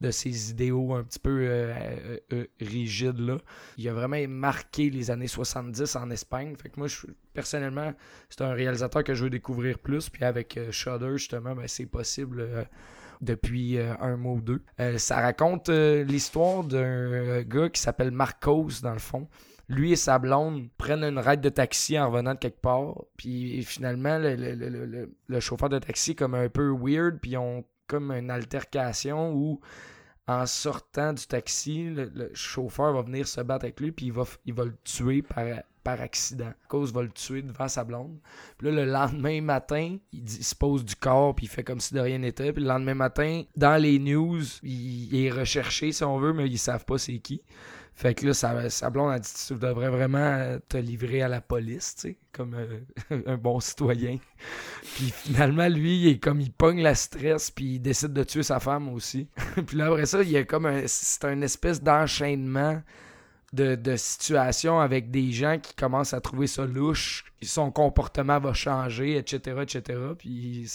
[0.00, 3.38] de ces idéaux un petit peu euh, euh, euh, rigides là.
[3.76, 6.54] Il a vraiment marqué les années 70 en Espagne.
[6.56, 7.92] Fait que moi, je, personnellement,
[8.28, 10.08] c'est un réalisateur que je veux découvrir plus.
[10.08, 12.66] Puis avec Shudder, justement, ben, c'est possible
[13.20, 14.62] depuis un mois ou deux.
[14.98, 19.28] ça raconte l'histoire d'un gars qui s'appelle Marcos, dans le fond
[19.68, 22.94] lui et sa blonde prennent une ride de taxi en revenant de quelque part.
[23.16, 27.18] Puis finalement, le, chauffeur de taxi est comme un peu weird.
[27.20, 29.60] Puis ont comme une altercation où
[30.28, 34.64] en sortant du taxi, le, chauffeur va venir se battre avec lui, puis il va,
[34.64, 36.52] le tuer par, accident.
[36.68, 38.18] Cause va le tuer devant sa blonde.
[38.58, 42.00] Puis là, le lendemain matin, il, dispose du corps, puis il fait comme si de
[42.00, 42.52] rien n'était.
[42.52, 46.58] Puis le lendemain matin, dans les news, il, est recherché, si on veut, mais ils
[46.58, 47.40] savent pas c'est qui.
[47.98, 51.96] Fait que là, sa, blonde a dit Tu devrais vraiment te livrer à la police,
[51.96, 52.78] tu sais, comme euh,
[53.26, 54.18] un bon citoyen.
[54.94, 58.60] puis finalement, lui, il comme il pogne la stress, puis il décide de tuer sa
[58.60, 59.26] femme aussi.
[59.66, 60.70] puis là, après ça, il y a comme.
[60.86, 62.80] C'est un espèce d'enchaînement
[63.52, 67.24] de, de situations avec des gens qui commencent à trouver ça louche.
[67.42, 69.98] Son comportement va changer, etc., etc.
[70.16, 70.70] Puis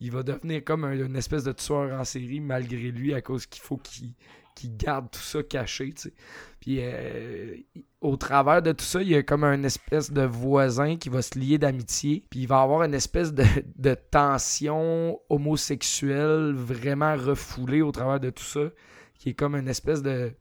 [0.00, 3.62] il va devenir comme une espèce de tueur en série malgré lui à cause qu'il
[3.62, 4.14] faut qu'il
[4.54, 6.12] qui garde tout ça caché, tu sais.
[6.60, 7.56] Puis euh,
[8.00, 11.20] au travers de tout ça, il y a comme un espèce de voisin qui va
[11.22, 12.24] se lier d'amitié.
[12.30, 13.44] Puis il va avoir une espèce de,
[13.76, 18.70] de tension homosexuelle vraiment refoulée au travers de tout ça,
[19.18, 20.32] qui est comme une espèce de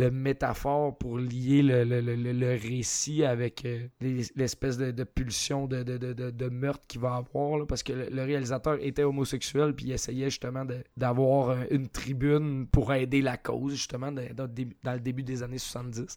[0.00, 5.82] de métaphore pour lier le, le, le, récit avec euh, l'espèce de, de, pulsion de,
[5.82, 7.66] de, meurtre qu'il va avoir.
[7.66, 10.64] parce que le, réalisateur était homosexuel puis essayait justement
[10.96, 16.16] d'avoir une tribune pour aider la cause, justement, dans, le début des années 70.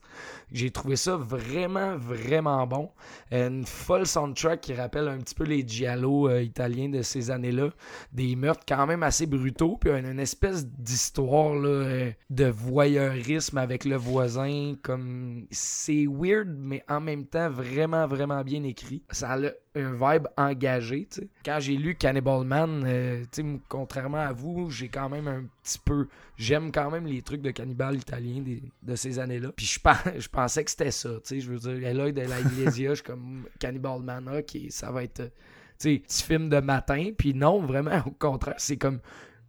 [0.51, 2.89] J'ai trouvé ça vraiment, vraiment bon.
[3.31, 7.69] Une folle soundtrack qui rappelle un petit peu les giallo euh, italiens de ces années-là.
[8.13, 13.95] Des meurtres quand même assez brutaux, puis une, espèce d'histoire euh, de voyeurisme avec le
[13.95, 14.75] voisin.
[14.81, 19.01] Comme c'est weird, mais en même temps vraiment, vraiment bien écrit.
[19.11, 19.37] Ça a
[19.75, 21.07] un vibe engagé.
[21.43, 23.23] Quand j'ai lu Cannibal Man, euh,
[23.67, 26.07] contrairement à vous, j'ai quand même un petit peu.
[26.37, 28.43] J'aime quand même les trucs de cannibale italien
[28.83, 29.51] de ces années-là.
[29.55, 29.79] Puis je,
[30.29, 31.09] pensais que c'était ça.
[31.29, 35.31] Je veux dire, Eloy de la Iglesia, je comme Cannibal Man, ok, ça va être.
[35.79, 38.99] petit film de matin, puis non, vraiment, au contraire, c'est comme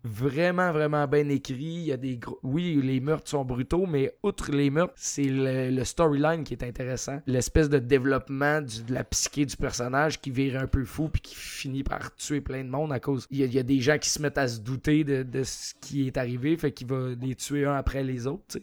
[0.05, 1.57] vraiment, vraiment bien écrit.
[1.57, 2.39] Il y a des gros...
[2.43, 7.21] Oui, les meurtres sont brutaux, mais outre les meurtres, c'est le, storyline qui est intéressant.
[7.27, 11.35] L'espèce de développement de la psyché du personnage qui vire un peu fou puis qui
[11.35, 13.27] finit par tuer plein de monde à cause.
[13.31, 16.17] Il y a, des gens qui se mettent à se douter de, ce qui est
[16.19, 18.59] arrivé, fait qu'il va les tuer un après les autres.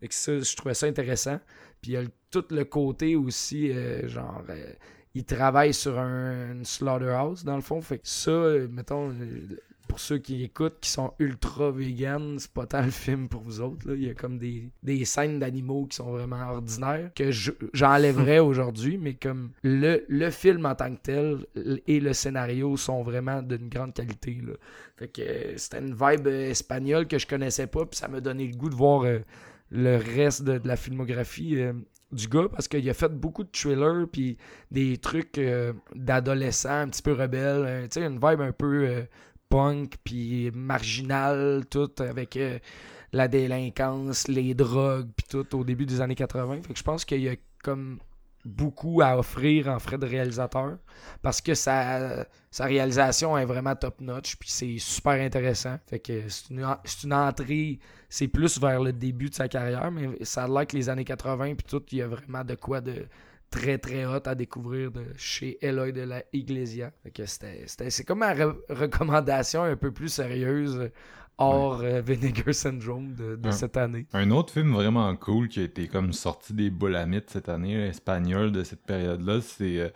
[0.00, 1.38] Fait que ça, je trouvais ça intéressant.
[1.82, 4.72] Puis il y a tout le côté aussi, euh, genre, euh,
[5.16, 7.80] il travaille sur un, une slaughterhouse, dans le fond.
[7.80, 9.58] Fait que ça, euh, mettons, euh,
[9.88, 13.60] pour ceux qui écoutent, qui sont ultra vegan, c'est pas tant le film pour vous
[13.60, 13.88] autres.
[13.88, 13.94] Là.
[13.94, 18.38] Il y a comme des, des scènes d'animaux qui sont vraiment ordinaires, que je- j'enlèverais
[18.40, 21.46] aujourd'hui, mais comme le, le film en tant que tel
[21.86, 24.40] et le scénario sont vraiment d'une grande qualité.
[24.46, 24.52] Là.
[24.96, 28.20] Fait que euh, c'était une vibe euh, espagnole que je connaissais pas, puis ça m'a
[28.20, 29.18] donné le goût de voir euh,
[29.70, 31.72] le reste de, de la filmographie euh,
[32.12, 34.36] du gars, parce qu'il a fait beaucoup de thrillers, puis
[34.70, 39.02] des trucs euh, d'adolescents un petit peu rebelles, tu sais, une vibe un peu euh,
[40.04, 42.58] puis marginal, tout, avec euh,
[43.12, 46.62] la délinquance, les drogues, puis tout, au début des années 80.
[46.62, 47.98] Fait que je pense qu'il y a comme
[48.46, 50.78] beaucoup à offrir en frais de réalisateur
[51.20, 56.28] parce que sa, sa réalisation est vraiment top notch puis c'est super intéressant fait que
[56.28, 56.64] c'est une,
[57.04, 60.76] une entrée c'est plus vers le début de sa carrière mais ça a l'air que
[60.76, 63.06] les années 80 puis tout il y a vraiment de quoi de
[63.56, 66.92] très très hot à découvrir de chez Eloy de la Iglesia.
[67.88, 70.90] C'est comme ma re- recommandation un peu plus sérieuse
[71.38, 74.06] hors euh, Vinegar Syndrome de, cette année.
[74.12, 77.86] Un autre film vraiment cool qui a été comme sorti des boulamites cette année, là,
[77.86, 79.88] espagnol de cette période-là, c'est euh,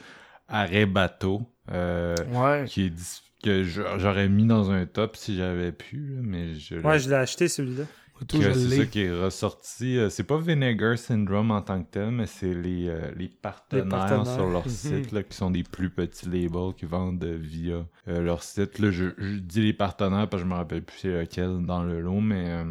[0.48, 2.64] Arrêt Bateau, euh, ouais.
[2.66, 7.08] qui est que j'aurais mis dans un top si j'avais pu, mais je Ouais, je
[7.08, 7.84] l'ai acheté celui-là.
[8.32, 9.96] Je c'est ça qui est ressorti.
[9.96, 13.88] euh, C'est pas Vinegar Syndrome en tant que tel, mais c'est les, euh, les, partenaires
[13.88, 14.34] partenaires.
[14.34, 18.42] sur leur site là, qui sont des plus petits labels qui vendent via euh, leur
[18.42, 18.78] site.
[18.78, 21.82] Là, je, je dis les partenaires parce que je me rappelle plus c'est lequel dans
[21.82, 22.64] le lot, mais euh,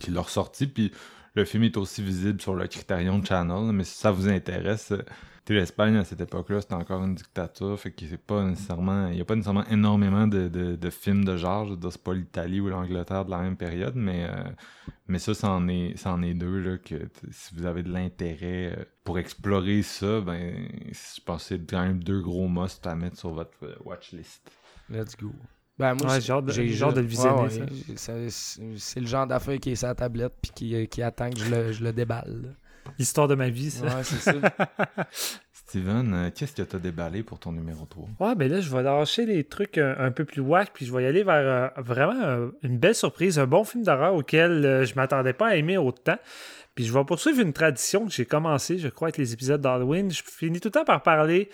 [0.00, 0.66] qui l'ont ressorti.
[0.66, 0.90] Puis
[1.34, 3.72] le film est aussi visible sur le Criterion Channel.
[3.72, 4.92] mais si ça vous intéresse,
[5.54, 9.18] sais, l'Espagne à cette époque-là, c'était encore une dictature, fait que c'est pas nécessairement, il
[9.18, 12.02] y a pas nécessairement énormément de, de, de films de genre, je veux dire, c'est
[12.02, 14.44] pas l'Italie ou l'Angleterre de la même période, mais euh,
[15.08, 18.84] mais ça, c'en est, c'en est deux, là, que si vous avez de l'intérêt euh,
[19.04, 23.18] pour explorer ça, ben, je pense que c'est quand même deux gros musts à mettre
[23.18, 24.50] sur votre euh, watchlist.
[24.90, 25.32] Let's go.
[25.78, 28.12] Ben, moi, Ouais, j'ai hâte de- j'ai j'ai hâte de le visionner, ouais, ouais, ça,
[28.28, 31.38] c'est c'est le genre d'affaire qui est sur la tablette puis qui, qui attend que
[31.38, 32.54] je le, je le déballe.
[32.98, 33.84] Histoire de ma vie, ça.
[33.84, 34.32] Ouais, c'est ça.
[35.52, 38.08] Steven, euh, qu'est-ce que t'as déballé pour ton numéro 3?
[38.18, 40.92] Ouais, ben là, je vais lâcher les trucs un, un peu plus whack, puis je
[40.92, 41.34] vais y aller vers
[41.76, 45.48] euh, vraiment euh, une belle surprise, un bon film d'horreur auquel euh, je m'attendais pas
[45.48, 46.16] à aimer autant.
[46.74, 50.10] Puis je vais poursuivre une tradition que j'ai commencé, je crois, avec les épisodes d'Halloween.
[50.10, 51.50] Je finis tout le temps par parler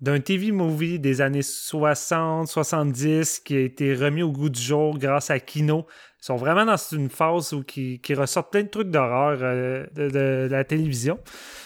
[0.00, 4.98] d'un TV movie des années 60, 70 qui a été remis au goût du jour
[4.98, 5.86] grâce à Kino.
[6.22, 9.86] Ils sont vraiment dans une phase où qui, qui ressortent plein de trucs d'horreur euh,
[9.94, 11.18] de, de la télévision.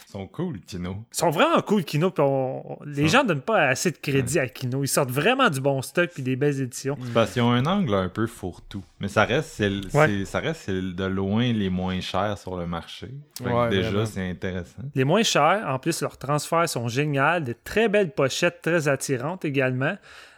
[0.09, 0.99] Ils sont cool, Tino.
[1.13, 2.13] Ils sont vraiment cool, Kino.
[2.13, 3.19] puis on- on- les Ça.
[3.19, 4.85] gens donnent pas assez de crédit à Kino.
[4.85, 6.97] Ils sortent vraiment du bon stock puis des belles éditions.
[7.03, 8.85] C'est Parce qu'ils ont un angle un peu fourre-tout.
[9.01, 10.07] Mais ça reste, c'est, le- Ouais.
[10.07, 13.09] c'est- ça reste c'est de loin les moins chers sur le marché.
[13.45, 14.07] Ouais, déjà, vraiment.
[14.07, 14.83] c'est intéressant.
[14.95, 17.41] Les moins chers, en plus, leurs transferts sont géniaux.
[17.41, 19.97] De très belles pochettes, très attirantes également.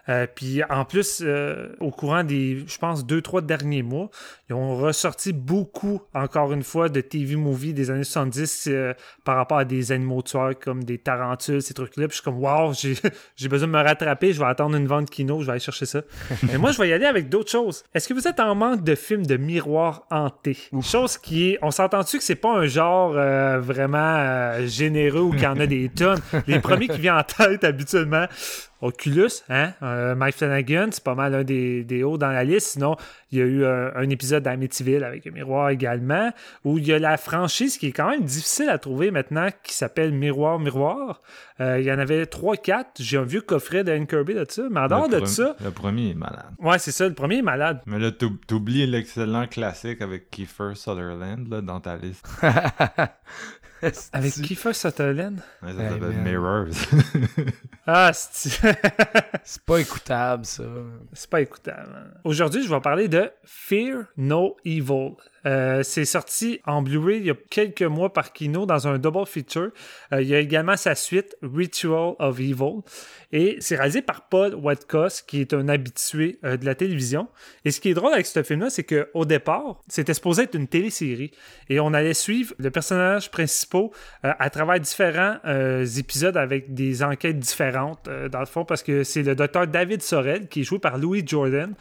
[0.08, 4.10] Euh, puis en plus, euh, au courant des, je pense, deux, trois derniers mois,
[4.48, 8.94] ils ont ressorti beaucoup, encore une fois, de TV movies des années 70 euh,
[9.24, 12.06] par rapport à des animaux tueurs comme des tarentules, ces trucs-là.
[12.08, 12.72] Puis je suis comme, wow,
[13.36, 15.86] j'ai besoin de me rattraper, je vais attendre une vente kino, je vais aller chercher
[15.86, 16.02] ça.
[16.44, 17.84] Mais moi, je vais y aller avec d'autres choses.
[17.94, 20.58] Est-ce que vous êtes en manque de films de miroirs hantés?
[20.82, 25.30] Chose qui est, on s'entend-tu que c'est pas un genre euh, vraiment euh, généreux ou
[25.32, 26.20] qu'il y en a des tonnes?
[26.46, 28.26] Les premiers qui viennent en tête habituellement,
[28.82, 29.72] Oculus, hein?
[29.82, 32.72] Euh, Mike Flanagan, c'est pas mal un des, des hauts dans la liste.
[32.72, 32.96] Sinon,
[33.32, 36.30] il y a eu euh, un épisode d'Amityville avec un miroir également,
[36.64, 39.72] où il y a la franchise qui est quand même difficile à trouver maintenant, qui
[39.74, 41.22] s'appelle Miroir Miroir.
[41.60, 42.84] Euh, il y en avait 3-4.
[43.00, 44.62] J'ai un vieux coffret de Anne Kirby de ça.
[44.70, 46.44] Mais en dehors de ça, le premier est malade.
[46.58, 47.80] ouais, c'est ça, le premier est malade.
[47.86, 52.26] Mais là, t'oub- t'oublies l'excellent classique avec Kiefer Sutherland là, dans ta liste.
[54.12, 55.40] Avec Kiefer Sutherland.
[55.62, 56.22] Ouais, ça Hey, s'appelle man.
[56.22, 56.66] Mirrors.
[57.86, 58.50] Ah, c'est
[59.44, 60.64] C'est pas écoutable, ça.
[61.12, 62.12] c'est pas écoutable.
[62.24, 65.12] Aujourd'hui, je vais parler de Fear No Evil.
[65.46, 69.26] Euh, c'est sorti en Blu-ray il y a quelques mois par Kino dans un double
[69.26, 69.70] feature.
[70.12, 72.80] Euh, il y a également sa suite Ritual of Evil.
[73.32, 77.28] Et c'est réalisé par Paul Watkos, qui est un habitué euh, de la télévision.
[77.64, 80.68] Et ce qui est drôle avec ce film-là, c'est qu'au départ, c'était supposé être une
[80.68, 81.30] télésérie.
[81.68, 83.88] Et on allait suivre le personnage principal
[84.22, 85.38] à travers différents
[85.96, 90.48] épisodes avec des enquêtes différentes, dans le fond, parce que c'est le docteur David Sorel,
[90.48, 91.74] qui est joué par Louis Jordan.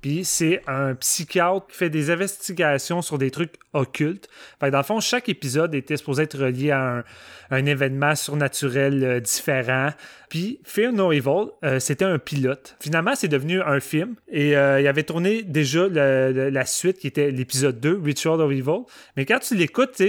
[0.00, 4.28] Puis c'est un psychiatre qui fait des investigations sur des trucs occultes.
[4.58, 7.04] Fait que dans le fond, chaque épisode était supposé être relié à un,
[7.50, 9.90] un événement surnaturel euh, différent.
[10.28, 12.76] Puis Fear No Evil, euh, c'était un pilote.
[12.80, 14.14] Finalement, c'est devenu un film.
[14.28, 18.40] Et euh, il avait tourné déjà le- le- la suite qui était l'épisode 2, Ritual
[18.40, 18.84] of Evil.
[19.16, 20.00] Mais quand tu l'écoutes,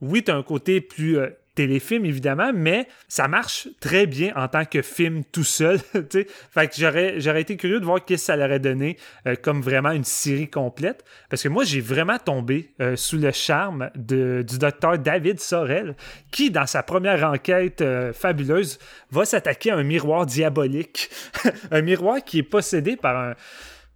[0.00, 1.28] oui, tu as un côté plus euh,
[1.58, 5.80] téléfilm, évidemment, mais ça marche très bien en tant que film tout seul.
[5.92, 8.96] fait que j'aurais, j'aurais été curieux de voir qu'est-ce que ça leur aurait donné
[9.26, 11.04] euh, comme vraiment une série complète.
[11.28, 15.96] Parce que moi, j'ai vraiment tombé euh, sous le charme de- du docteur David Sorel,
[16.30, 18.78] qui, dans sa première enquête euh, fabuleuse,
[19.10, 21.10] va s'attaquer à un miroir diabolique.
[21.72, 23.34] un miroir qui est possédé par un.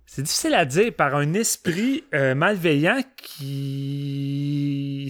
[0.04, 5.08] C'est difficile à dire, par un esprit malveillant qui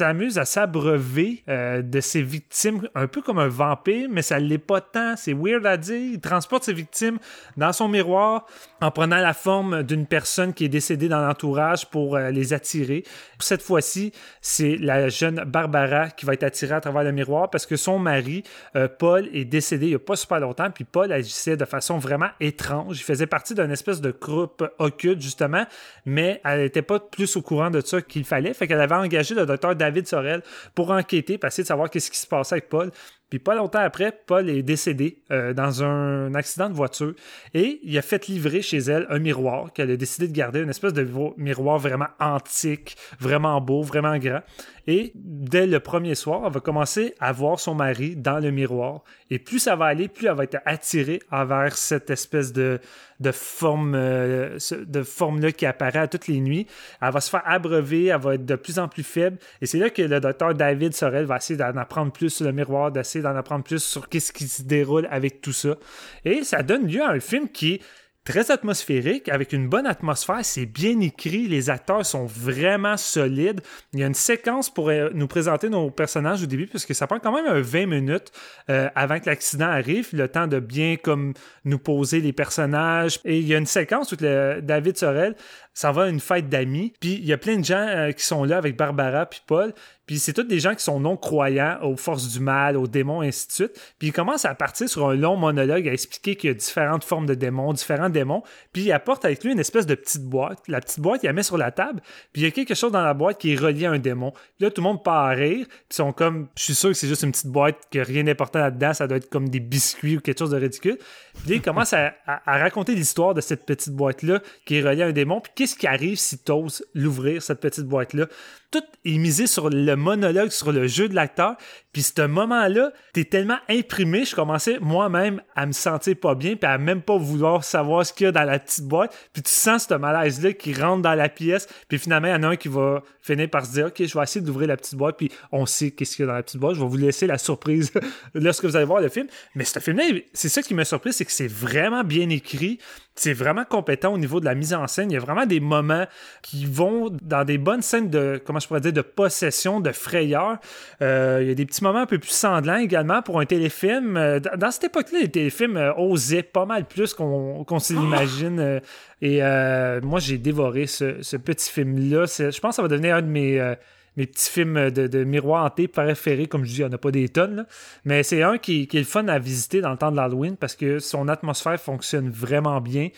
[0.00, 4.56] s'amuse à s'abreuver euh, de ses victimes, un peu comme un vampire, mais ça l'est
[4.56, 5.14] pas tant.
[5.16, 6.14] C'est weird à dire.
[6.14, 7.18] Il transporte ses victimes
[7.58, 8.46] dans son miroir
[8.80, 13.04] en prenant la forme d'une personne qui est décédée dans l'entourage pour euh, les attirer.
[13.40, 17.66] Cette fois-ci, c'est la jeune Barbara qui va être attirée à travers le miroir parce
[17.66, 18.42] que son mari,
[18.76, 21.98] euh, Paul, est décédé il y a pas super longtemps, puis Paul agissait de façon
[21.98, 22.98] vraiment étrange.
[23.00, 25.66] Il faisait partie d'une espèce de groupe occulte, justement,
[26.06, 28.54] mais elle n'était pas plus au courant de ça qu'il fallait.
[28.54, 30.42] Fait qu'elle avait engagé le docteur David Sorel
[30.74, 32.90] pour enquêter, pour essayer de savoir qu'est-ce qui se passait avec Paul.
[33.30, 37.14] Puis pas longtemps après, Paul est décédé euh, dans un accident de voiture
[37.54, 40.70] et il a fait livrer chez elle un miroir qu'elle a décidé de garder, une
[40.70, 44.42] espèce de miroir vraiment antique, vraiment beau, vraiment grand.
[44.86, 49.04] Et dès le premier soir, elle va commencer à voir son mari dans le miroir.
[49.30, 52.80] Et plus ça va aller, plus elle va être attirée envers cette espèce de,
[53.20, 56.66] de forme euh, de forme-là qui apparaît à toutes les nuits.
[57.00, 59.38] Elle va se faire abreuver, elle va être de plus en plus faible.
[59.60, 62.52] Et c'est là que le docteur David Sorel va essayer d'en apprendre plus sur le
[62.52, 65.76] miroir, d'essayer d'en apprendre plus sur qu'est-ce qui se déroule avec tout ça.
[66.24, 67.80] Et ça donne lieu à un film qui est
[68.24, 73.60] très atmosphérique, avec une bonne atmosphère, c'est bien écrit, les acteurs sont vraiment solides.
[73.92, 76.92] Il y a une séquence pour euh, nous présenter nos personnages au début, parce que
[76.92, 78.30] ça prend quand même un 20 minutes
[78.68, 81.32] euh, avant que l'accident arrive, le temps de bien comme
[81.64, 83.20] nous poser les personnages.
[83.24, 85.34] Et il y a une séquence où David Sorel
[85.72, 88.24] s'en va à une fête d'amis, puis il y a plein de gens euh, qui
[88.24, 89.72] sont là avec Barbara puis Paul,
[90.10, 93.28] puis c'est tous des gens qui sont non-croyants aux forces du mal, aux démons, et
[93.28, 93.80] ainsi de suite.
[94.00, 97.04] Puis il commence à partir sur un long monologue à expliquer qu'il y a différentes
[97.04, 98.42] formes de démons, différents démons.
[98.72, 100.58] Puis il apporte avec lui une espèce de petite boîte.
[100.66, 102.00] La petite boîte, il la met sur la table.
[102.32, 104.32] Puis il y a quelque chose dans la boîte qui est relié à un démon.
[104.32, 105.64] Puis là, tout le monde part à rire.
[105.68, 108.24] Puis ils sont comme, je suis sûr que c'est juste une petite boîte, que rien
[108.24, 108.92] d'important là-dedans.
[108.94, 110.98] Ça doit être comme des biscuits ou quelque chose de ridicule.
[111.46, 115.02] Puis il commence à, à- à raconter l'histoire de cette petite boîte-là qui est reliée
[115.02, 115.40] à un démon.
[115.40, 118.26] Puis qu'est-ce qui arrive si tu oses l'ouvrir, cette petite boîte-là?
[118.72, 121.56] Tout est misé sur le monologue, sur le jeu de l'acteur.
[121.92, 126.70] Puis ce moment-là, t'es tellement imprimé, je commençais moi-même à me sentir pas bien, puis
[126.70, 129.16] à même pas vouloir savoir ce qu'il y a dans la petite boîte.
[129.32, 131.68] Puis tu sens ce malaise-là qui rentre dans la pièce.
[131.88, 134.16] Puis finalement, il y en a un qui va finir par se dire, OK, je
[134.16, 136.42] vais essayer d'ouvrir la petite boîte, puis on sait qu'est-ce qu'il y a dans la
[136.42, 136.76] petite boîte.
[136.76, 137.92] Je vais vous laisser la surprise
[138.34, 139.26] lorsque vous allez voir le film.
[139.56, 142.78] Mais ce film-là, c'est ça qui m'a surpris, c'est que c'est vraiment bien écrit.
[143.16, 145.10] C'est vraiment compétent au niveau de la mise en scène.
[145.10, 146.06] Il y a vraiment des moments
[146.42, 150.58] qui vont dans des bonnes scènes de, comment je pourrais dire, de possession, de frayeur.
[151.02, 154.16] Euh, il y a des petits moments un peu plus sanglants également pour un téléfilm.
[154.16, 158.58] Euh, dans cette époque-là, les téléfilms euh, osaient pas mal plus qu'on qu'on se l'imagine.
[158.60, 158.80] Euh,
[159.22, 162.24] et euh, moi, j'ai dévoré ce, ce petit film-là.
[162.26, 163.74] Je pense que ça va devenir un de mes, euh,
[164.16, 166.46] mes petits films de, de miroir hanté préférés.
[166.46, 167.56] Comme je dis, il n'y en a pas des tonnes.
[167.56, 167.66] là.
[168.04, 170.56] Mais c'est un qui, qui est le fun à visiter dans le temps de l'Halloween
[170.56, 173.08] parce que son atmosphère fonctionne vraiment bien.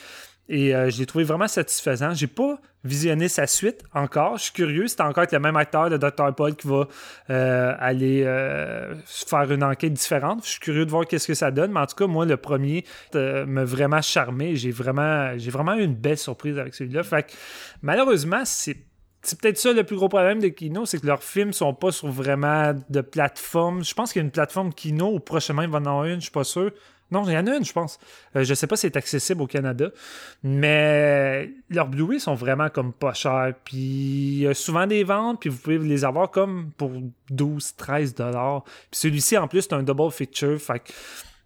[0.48, 2.14] Et euh, je l'ai trouvé vraiment satisfaisant.
[2.14, 4.36] J'ai pas visionné sa suite encore.
[4.38, 4.88] Je suis curieux.
[4.88, 6.34] C'est encore avec le même acteur, le Dr.
[6.34, 6.88] Paul, qui va
[7.30, 10.44] euh, aller euh, faire une enquête différente.
[10.44, 11.72] Je suis curieux de voir qu'est-ce que ça donne.
[11.72, 12.84] Mais en tout cas, moi, le premier
[13.14, 14.56] m'a vraiment charmé.
[14.56, 17.02] J'ai vraiment, vraiment eu une belle surprise avec celui-là.
[17.04, 17.32] Fait que
[17.82, 18.76] malheureusement, c'est
[19.24, 21.92] c'est peut-être ça le plus gros problème de Kino, c'est que leurs films sont pas
[21.92, 23.84] sur vraiment de plateforme.
[23.84, 26.16] Je pense qu'il y a une plateforme Kino, ou prochainement il va en avoir une,
[26.16, 26.72] je suis pas sûr.
[27.12, 27.98] Non, il y en a une, je pense.
[28.34, 29.90] Euh, je sais pas si c'est accessible au Canada,
[30.42, 33.52] mais leurs Blu-ray sont vraiment comme pas chers.
[33.64, 36.90] Puis souvent des ventes, puis vous pouvez les avoir comme pour
[37.30, 38.64] 12, 13 dollars.
[38.64, 40.60] Puis celui-ci, en plus, c'est un double feature.
[40.60, 40.92] Fait que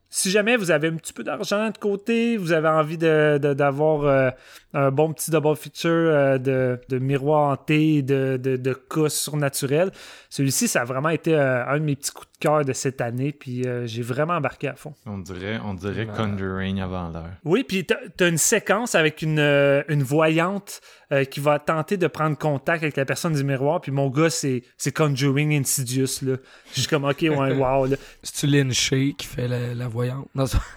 [0.08, 4.30] si jamais vous avez un petit peu d'argent de côté, vous avez envie d'avoir euh,
[4.72, 9.90] un bon petit double feature euh, de, de miroir hanté, de, de cas surnaturels,
[10.30, 13.00] celui-ci, ça a vraiment été euh, un de mes petits coups de cœur de cette
[13.00, 14.94] année, puis euh, j'ai vraiment embarqué à fond.
[15.06, 17.32] On dirait, on dirait Conjuring avant l'heure.
[17.44, 20.80] Oui, puis t'as as une séquence avec une, euh, une voyante
[21.12, 24.30] euh, qui va tenter de prendre contact avec la personne du miroir, puis mon gars,
[24.30, 26.36] c'est c'est Conjuring Insidious, là.
[26.74, 27.96] Je suis comme, OK, ouais, wow, là.
[28.22, 30.28] C'est-tu Lynn Shea qui fait la, la voyante?
[30.34, 30.60] Non, ça,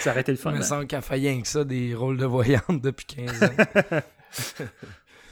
[0.00, 0.50] Ça aurait été le fun.
[0.52, 0.62] il me hein.
[0.62, 3.48] semble qu'elle fait rien que ça, des rôles de voyante depuis 15 ans.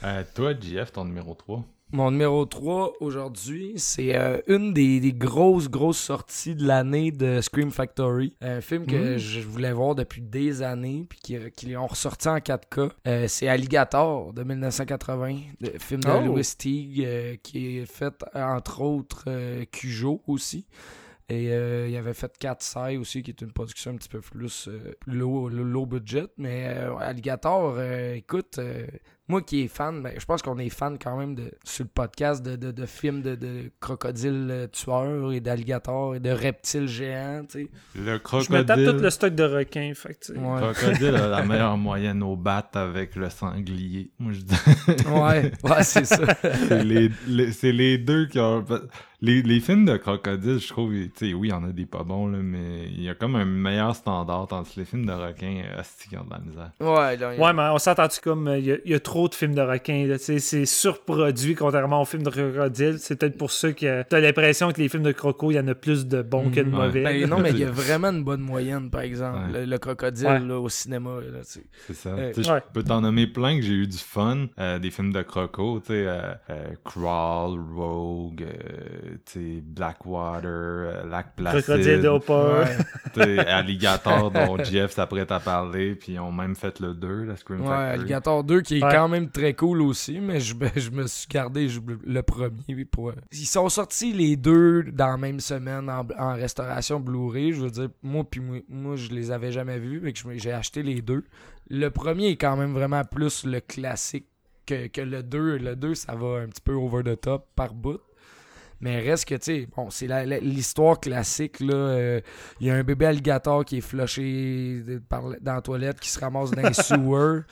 [0.05, 1.63] Euh, toi, JF, ton numéro 3.
[1.95, 7.39] Mon numéro 3 aujourd'hui, c'est euh, une des, des grosses, grosses sorties de l'année de
[7.39, 8.35] Scream Factory.
[8.41, 9.17] Un film que Mm.
[9.19, 12.89] je voulais voir depuis des années, puis qui, qui ont ressorti en 4K.
[13.07, 16.19] Euh, c'est Alligator de 1980, le film de Oh.
[16.25, 20.65] Louis Teague, euh, qui est fait euh, entre autres euh, Cujo aussi.
[21.29, 24.19] Et euh, il avait fait 4 Sai aussi, qui est une production un petit peu
[24.19, 26.25] plus euh, low, low budget.
[26.37, 28.87] Mais euh, Alligator, euh, écoute, euh,
[29.29, 31.89] moi qui est fan, ben, je pense qu'on est fan quand même de, sur le
[31.93, 36.87] podcast de, de, de films de, de crocodiles euh, tueurs et d'alligators et de reptiles
[36.89, 37.45] géants.
[37.49, 37.69] tu sais.
[37.95, 38.65] Le Je me crocodile.
[38.65, 40.39] tape tout le stock de requins, fait que, tu sais.
[40.39, 40.59] Ouais.
[40.73, 44.11] crocodile a la meilleure moyenne au bat avec le sanglier.
[44.19, 44.55] Moi, je dis.
[45.07, 46.17] ouais, ouais, c'est ça.
[46.67, 47.09] c'est les,
[47.63, 48.65] les deux qui ont.
[49.25, 51.85] Les, les films de crocodile, je trouve, tu sais, oui, il y en a des
[51.85, 55.05] pas bons, là, mais il y a comme un meilleur standard tandis que les films
[55.05, 56.71] de requins, euh, asti, qui ont de la misère.
[56.81, 59.55] Ouais, là, Ouais, mais on s'entend-tu comme euh, il y, y a trop de films
[59.55, 62.97] de requins, tu sais, c'est surproduit contrairement aux films de crocodiles.
[62.99, 65.67] C'est peut-être pour ça que t'as l'impression que les films de croco, il y en
[65.69, 66.85] a plus de bons que de Mhm, ouais.
[66.87, 67.03] mauvais.
[67.03, 69.39] Ben, non, mais il y a vraiment une bonne moyenne, par exemple.
[69.53, 69.59] Ouais.
[69.61, 70.39] Le, le crocodile Ouais.
[70.39, 71.11] là, au cinéma.
[71.31, 71.63] Là, tu sais.
[71.87, 72.09] C'est ça.
[72.09, 72.59] Euh, Tu sais, ouais.
[72.67, 74.47] Je peux t'en nommer plein que j'ai eu du fun.
[74.59, 79.12] euh, des films de croco, tu sais, euh, euh, Crawl, Rogue, euh,
[79.61, 82.09] Blackwater, euh, Lac Placid, Crocodile.
[83.17, 83.39] Ouais.
[83.47, 87.61] Alligator dont Jeff s'apprête à parler, puis ils ont même fait le 2, la Scream
[87.61, 87.89] Ouais, Factory.
[87.99, 88.91] Alligator 2 qui est Ouais.
[88.91, 92.85] quand même très cool aussi, mais je, me- je me suis gardé je- le premier
[92.85, 93.11] pour.
[93.31, 97.53] Ils sont sortis les deux dans la même semaine en, en restauration Blu-ray.
[97.53, 100.83] Je veux dire, moi puis moi, moi, je les avais jamais vus, mais j'ai acheté
[100.83, 101.23] les deux.
[101.69, 104.25] Le premier est quand même vraiment plus le classique
[104.65, 105.57] que, que le 2.
[105.57, 107.99] Le 2, ça va un petit peu over the top par bout.
[108.83, 110.07] Mais reste que, tu sais, bon, c'est
[110.41, 111.73] l'histoire classique, là.
[111.73, 112.21] euh,
[112.59, 116.51] Il y a un bébé alligator qui est par- dans la toilette, qui se ramasse
[116.51, 117.43] dans les sewers.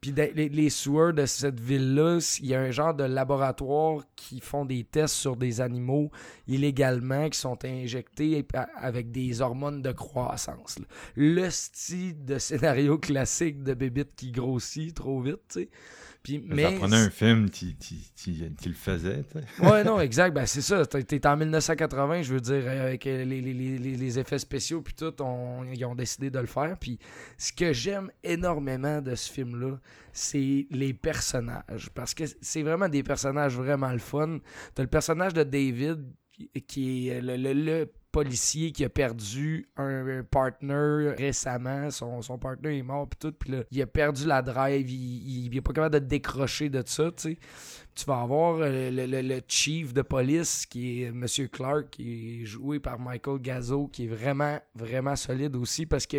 [0.00, 4.38] Puis les, les sewers de cette ville-là, il y a un genre de laboratoire qui
[4.40, 6.10] font des tests sur des animaux
[6.46, 10.78] illégalement, qui sont injectés avec des hormones de croissance.
[10.78, 10.84] là.
[11.16, 15.68] Le style de scénario classique de bébite qui grossit trop vite, tu sais.
[16.26, 17.76] Puis, Mais Ça prenait un film qui
[18.66, 19.64] le faisait, tu sais.
[19.70, 20.34] Ouais, non, exact.
[20.34, 20.84] Ben, c'est ça.
[20.84, 24.94] T'es en 1980, je veux dire, avec euh, les, les- les- les- effets spéciaux, puis
[24.94, 26.76] tout, on- ils ont décidé de le faire.
[26.80, 26.98] Puis
[27.38, 29.78] ce que j'aime énormément de ce film-là,
[30.12, 31.90] c'est les personnages.
[31.94, 34.38] Parce que c'est vraiment des personnages vraiment le fun.
[34.74, 37.92] T'as le personnage de David, qui- qui est le, le- le
[38.24, 41.90] qui a perdu un, partner récemment.
[41.90, 43.32] Son, son partner est mort, puis tout.
[43.38, 44.90] Puis là, il a perdu la drive.
[44.90, 47.38] Il, il, il est pas capable de décrocher de ça, tu
[47.96, 52.44] tu vas avoir euh, le, le- chief de police qui est Monsieur Clark qui est
[52.44, 56.18] joué par Michael Gazzo qui est vraiment vraiment solide aussi parce que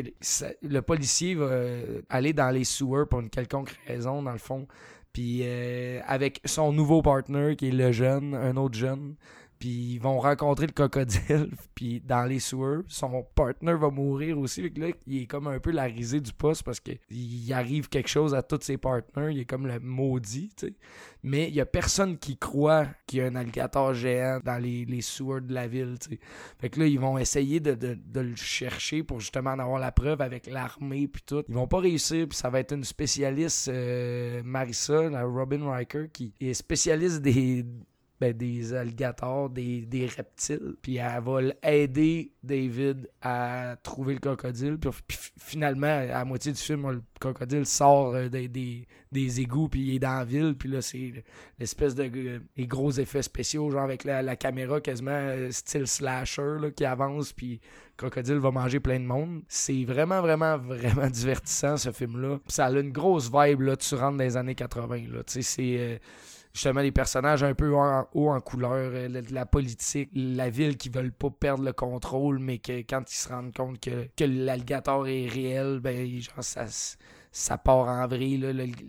[0.64, 4.68] le policier va euh, aller dans les sewers pour une quelconque raison dans le fond
[5.14, 9.16] puis euh, avec son nouveau partner qui est le jeune un autre jeune
[9.60, 14.62] puis ils vont rencontrer le crocodile puis dans les sewers son partner va mourir aussi
[14.62, 17.52] fait que là il est comme un peu la risée du poste parce que il
[17.54, 20.74] arrive quelque chose à tous ses partners il est comme le maudit tu sais
[21.24, 24.86] mais il y a personne qui croit qu'il y a un alligator géant dans les,
[24.86, 26.20] les sewers de la ville, tu sais.
[26.60, 29.80] Fait que là, ils vont essayer de, de- de le chercher pour justement en avoir
[29.80, 31.44] la preuve avec l'armée puis tout.
[31.50, 36.06] Ils vont pas réussir, puis ça va être une spécialiste, euh, Marissa, la Robin Riker,
[36.14, 37.66] qui est spécialiste des...
[38.20, 40.76] ben, des alligators, des, des reptiles.
[40.82, 44.78] Puis elle va aider David à trouver le crocodile.
[44.80, 49.70] Puis, finalement, à la moitié du film, le crocodile sort euh, des, des, des égouts,
[49.70, 50.56] puis il est dans la ville.
[50.58, 51.24] Puis là, c'est
[51.60, 56.58] l'espèce de les gros effets spéciaux, genre avec la, la caméra quasiment euh, style slasher
[56.60, 59.42] là, qui avance, puis le crocodile va manger plein de monde.
[59.48, 62.40] C'est vraiment, vraiment, vraiment divertissant ce film-là.
[62.48, 65.04] Ça a une grosse vibe, là, tu rentres dans les années 80.
[65.12, 65.24] Là.
[65.24, 65.76] Tu sais, c'est.
[65.80, 65.98] euh,
[66.58, 70.78] justement les personnages un peu en- haut en couleur, euh, la, la politique, la ville
[70.78, 74.24] qui veulent pas perdre le contrôle, mais que quand ils se rendent compte que, que
[74.26, 76.66] l'alligator est réel, ben genre ça,
[77.32, 78.38] ça part en vrille.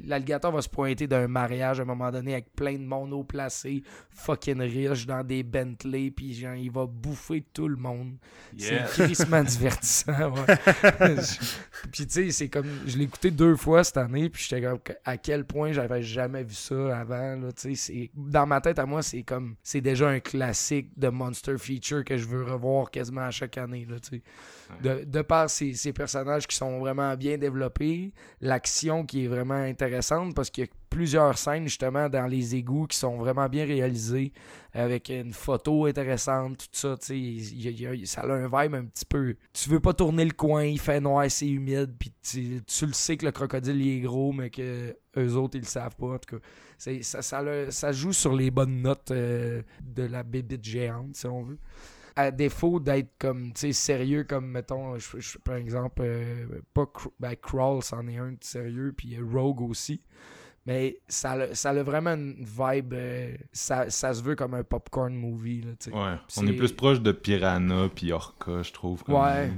[0.05, 3.25] L'alligator va se pointer d'un mariage à un moment donné avec plein de monde haut
[3.25, 8.17] placé, fucking riche, dans des Bentley, puis genre, il va bouffer tout le monde.
[8.57, 10.33] C'est crissement divertissant.
[11.93, 12.69] puis tu sais, c'est comme.
[12.87, 14.79] Je l'ai écouté deux fois cette année, puis j'étais comme.
[15.05, 17.37] À quel point j'avais jamais vu ça avant.
[17.37, 17.49] Là,
[18.15, 19.57] dans ma tête, à moi, c'est comme.
[19.63, 23.87] C'est déjà un classique de Monster Feature que je veux revoir quasiment à chaque année.
[23.89, 23.97] Là,
[24.83, 29.55] de, de par ces, ces personnages qui sont vraiment bien développés, l'action qui est vraiment
[29.55, 33.67] intéressante parce qu'il y a plusieurs scènes justement dans les égouts qui sont vraiment bien
[33.67, 34.33] réalisées
[34.73, 39.37] avec une photo intéressante, tout ça, il il ça a un vibe un petit peu.
[39.53, 43.17] Tu veux pas tourner le coin, il fait noir, c'est humide, puis tu, le sais
[43.17, 46.19] que le crocodile il est gros, mais que eux autres ils le savent pas.
[46.79, 47.23] Ça,
[47.71, 51.59] ça joue sur les bonnes notes euh, de la bébite géante, si on veut
[52.19, 56.87] à défaut d'être comme tu sais sérieux comme mettons je, je- par exemple euh, pas
[57.21, 60.03] ben, Crawl c'en est un de sérieux puis euh, Rogue aussi
[60.67, 64.65] mais ça a, ça a vraiment une vibe euh, ça, ça se veut comme un
[64.65, 65.97] popcorn movie là, tu sais.
[65.97, 69.05] Ouais, on est plus proche de Piranha puis Orca, je trouve.
[69.07, 69.53] Ouais.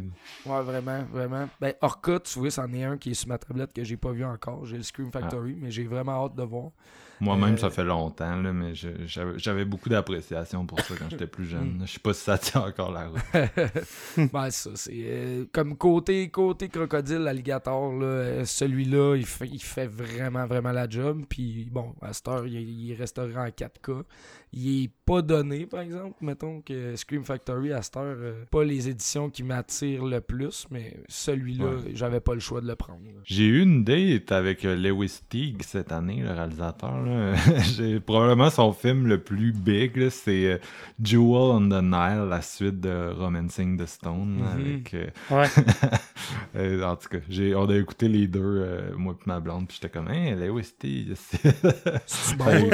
[0.44, 3.72] ouais vraiment vraiment ben Orca tu vois c'en est un qui est sur ma tablette
[3.72, 6.72] que j'ai pas vu encore j'ai le Scream Factory mais j'ai vraiment hâte de voir
[7.20, 11.44] Moi-même, Euh, ça fait longtemps, là, mais j'avais beaucoup d'appréciation pour ça quand j'étais plus
[11.44, 11.78] jeune.
[11.78, 11.86] Mm.
[11.86, 13.20] Je sais pas si ça tient encore la route.
[14.32, 19.86] ben ça c'est euh, comme côté côté crocodile alligator euh, celui-là il fait, il fait
[19.86, 24.02] vraiment vraiment la job puis bon à cette heure il, il restera en 4K
[24.52, 28.64] il est pas donné par exemple mettons que Scream Factory à cette heure euh, pas
[28.64, 31.90] les éditions qui m'attirent le plus mais celui-là Ouais.
[31.94, 33.00] j'avais pas le choix de le prendre.
[33.24, 37.00] J'ai eu une date avec euh, Lewis Teague cette année, le réalisateur.
[37.02, 37.34] là.
[37.76, 40.58] J'ai probablement son film le plus big, c'est euh,
[41.02, 44.38] Jewel on the Nile, la suite de Romancing the Stone.
[44.40, 44.46] Mhm.
[44.46, 46.82] avec, euh, Ouais.
[46.84, 47.18] en tout cas,
[47.56, 51.14] on a écouté les deux, moi et ma blonde, puis j'étais comme, hey, Lewis Teague.
[52.06, 52.70] c'est- bon,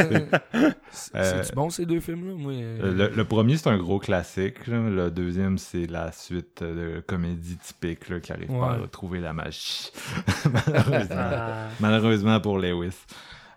[0.91, 3.99] c'est- Euh, ces deux films là moi euh, Euh, Le, le premier, c'est un gros
[3.99, 4.67] classique.
[4.67, 4.79] là.
[4.89, 9.33] Le deuxième, c'est la suite de comédie typique là, qui arrive pas à retrouver la
[9.33, 9.91] magie.
[10.53, 11.17] Malheureusement.
[11.19, 11.69] Ah.
[11.81, 12.97] Malheureusement pour Lewis.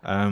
[0.05, 0.31] Euh,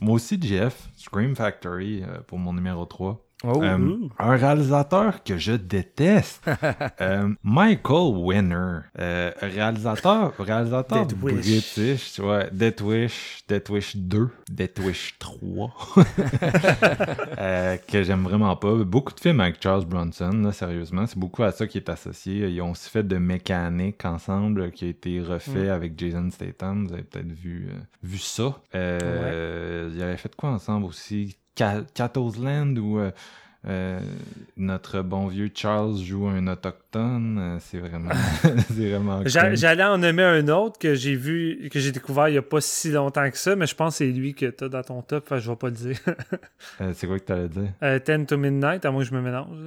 [0.00, 3.24] moi aussi, Jeff, Scream Factory euh, pour mon numéro 3.
[3.44, 6.42] Oh, Euh, un réalisateur que je déteste,
[7.00, 11.34] euh, Michael Winner, euh, réalisateur, réalisateur Death Wish.
[11.46, 15.74] british, ouais, Death Wish, Death Wish 2, Death Wish 3,
[17.38, 18.74] euh, que j'aime vraiment pas.
[18.84, 22.48] Beaucoup de films avec Charles Bronson, là, sérieusement, c'est beaucoup à ça qui est associé.
[22.48, 25.70] Ils ont aussi fait de Mécanique ensemble, qui a été refait Mm.
[25.70, 26.86] avec Jason Statham.
[26.86, 27.68] Vous avez peut-être vu,
[28.02, 28.56] vu ça.
[28.74, 31.36] Ils avaient fait quoi ensemble aussi?
[31.58, 33.10] Ca- Cato's Land ou euh,
[33.66, 34.00] euh,
[34.56, 37.38] notre bon vieux Charles joue un autochtone.
[37.40, 38.10] Euh, c'est vraiment,
[38.70, 39.56] vraiment cool.
[39.56, 42.60] J'allais en nommer un autre que j'ai vu, que j'ai découvert il n'y a pas
[42.60, 45.02] si longtemps que ça, mais je pense que c'est lui que tu as dans ton
[45.02, 45.98] top, enfin, je vais pas le dire.
[46.80, 47.72] Euh, c'est quoi que t'allais dire?
[47.82, 49.58] Euh, 10 to Midnight, à moins que je me mélange.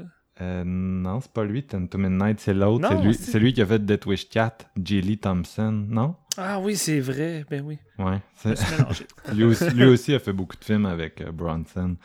[0.42, 1.64] Euh, non, c'est pas lui.
[1.64, 2.88] Ten to Midnight, c'est l'autre.
[2.90, 6.16] C'est lui, c'est- lui qui a fait Death Wish 4, Lee Thompson, non?
[6.38, 7.78] Ah oui, c'est vrai, ben oui.
[8.00, 8.20] Ouais.
[9.34, 11.96] Lui, aussi, lui aussi a fait beaucoup de films avec euh, Bronson.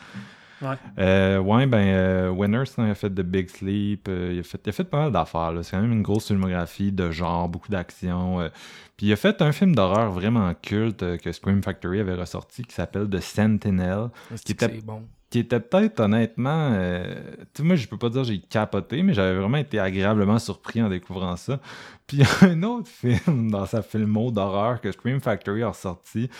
[0.60, 0.74] Ouais.
[0.98, 4.08] Euh, ouais, ben, Winner, sinon, il a fait The Big Sleep.
[4.08, 5.52] il, a fait, il a fait pas mal d'affaires.
[5.62, 8.50] C'est quand même une grosse filmographie de genre, beaucoup d'action.
[8.96, 12.74] Puis il a fait un film d'horreur vraiment culte que Scream Factory avait ressorti qui
[12.74, 14.08] s'appelle The Sentinel.
[14.30, 15.02] c'est qui que était- c'est bon?
[15.30, 17.14] Qui était peut-être honnêtement euh,
[17.52, 20.82] tu sais moi je peux pas dire j'ai capoté mais j'avais vraiment été agréablement surpris
[20.82, 21.60] en découvrant ça.
[22.06, 25.70] Puis il y a un autre film dans sa filmo d'horreur que Scream Factory a
[25.70, 26.30] ressorti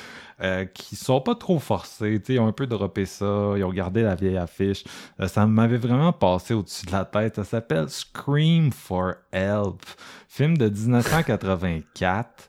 [0.41, 4.03] euh, qui sont pas trop forcés ils ont un peu droppé ça ils ont gardé
[4.03, 4.85] la vieille affiche.
[5.19, 7.37] Euh, ça m'avait vraiment passé au-dessus de la tête.
[7.37, 9.83] Ça s'appelle Scream for Help
[10.29, 12.49] film de 1984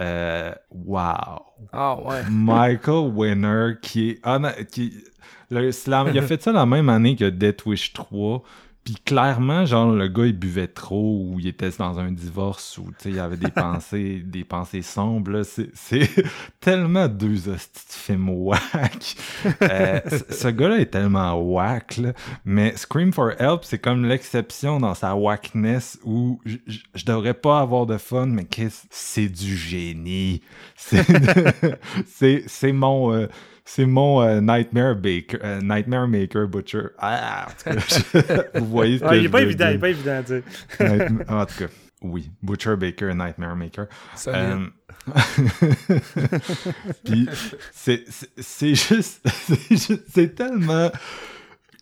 [0.00, 1.42] euh, wow.
[1.72, 2.22] Ah ouais.
[2.30, 4.92] Michael Winner qui est qui
[5.50, 5.70] le-
[6.12, 8.42] il a fait ça la même année que Death Wish 3
[8.84, 12.84] puis clairement genre le gars il buvait trop ou il était dans un divorce ou
[12.84, 16.08] tu sais il avait des pensées des pensées sombres c'est
[16.60, 19.16] tellement deux hosties de films whack.
[19.60, 20.00] Euh,
[20.30, 22.12] ce gars-là est tellement whack là.
[22.46, 27.84] mais Scream for Help c'est comme l'exception dans sa whackness où je devrais pas avoir
[27.84, 30.40] de fun mais qu'est-ce c'est du génie.
[30.76, 31.04] C'est
[32.06, 33.26] c'est c'est mon euh,
[33.70, 37.84] c'est mon euh, Nightmare Baker euh, Nightmare Maker Butcher ah, en tout cas,
[38.54, 40.16] je- vous voyez ce que Ah, il je est pas évident, il est pas évident
[40.16, 40.42] à dire.
[40.80, 41.66] Nightma- en tout cas
[42.02, 43.86] oui Butcher Baker Nightmare Maker
[44.16, 44.38] Solide.
[44.40, 44.66] euh,
[47.04, 47.28] Puis
[47.70, 48.04] c'est
[48.74, 50.90] juste c'est juste- c'est tellement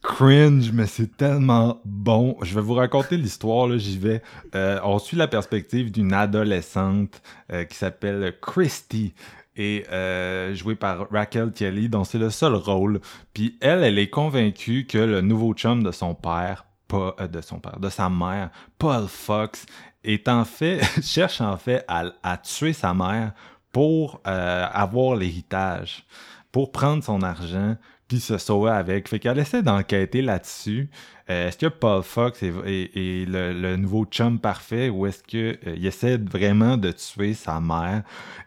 [0.02, 2.36] cringe, mais c'est tellement bon.
[2.42, 4.22] Je vais vous raconter l'histoire, là, j'y vais.
[4.54, 7.20] Euh, on suit la perspective d'une adolescente
[7.52, 9.14] euh, qui s'appelle Christy
[9.56, 13.00] et euh, jouée par Raquel Kelly, dont c'est le seul rôle.
[13.34, 17.58] Puis elle, elle est convaincue que le nouveau chum de son père, pas de son
[17.58, 19.66] père, de sa mère, Paul Fox,
[20.04, 23.32] est en fait cherche en fait à, à tuer sa mère
[23.72, 26.06] pour avoir l'héritage,
[26.50, 27.76] pour prendre son argent,
[28.08, 29.08] puis se sauver avec.
[29.08, 30.90] Fait qu'elle essaie d'enquêter là-dessus.
[31.28, 36.18] Euh, est-ce que Paul Fox est, le, nouveau chum parfait ou est-ce qu'il euh, essaie
[36.18, 38.04] vraiment de tuer sa mère?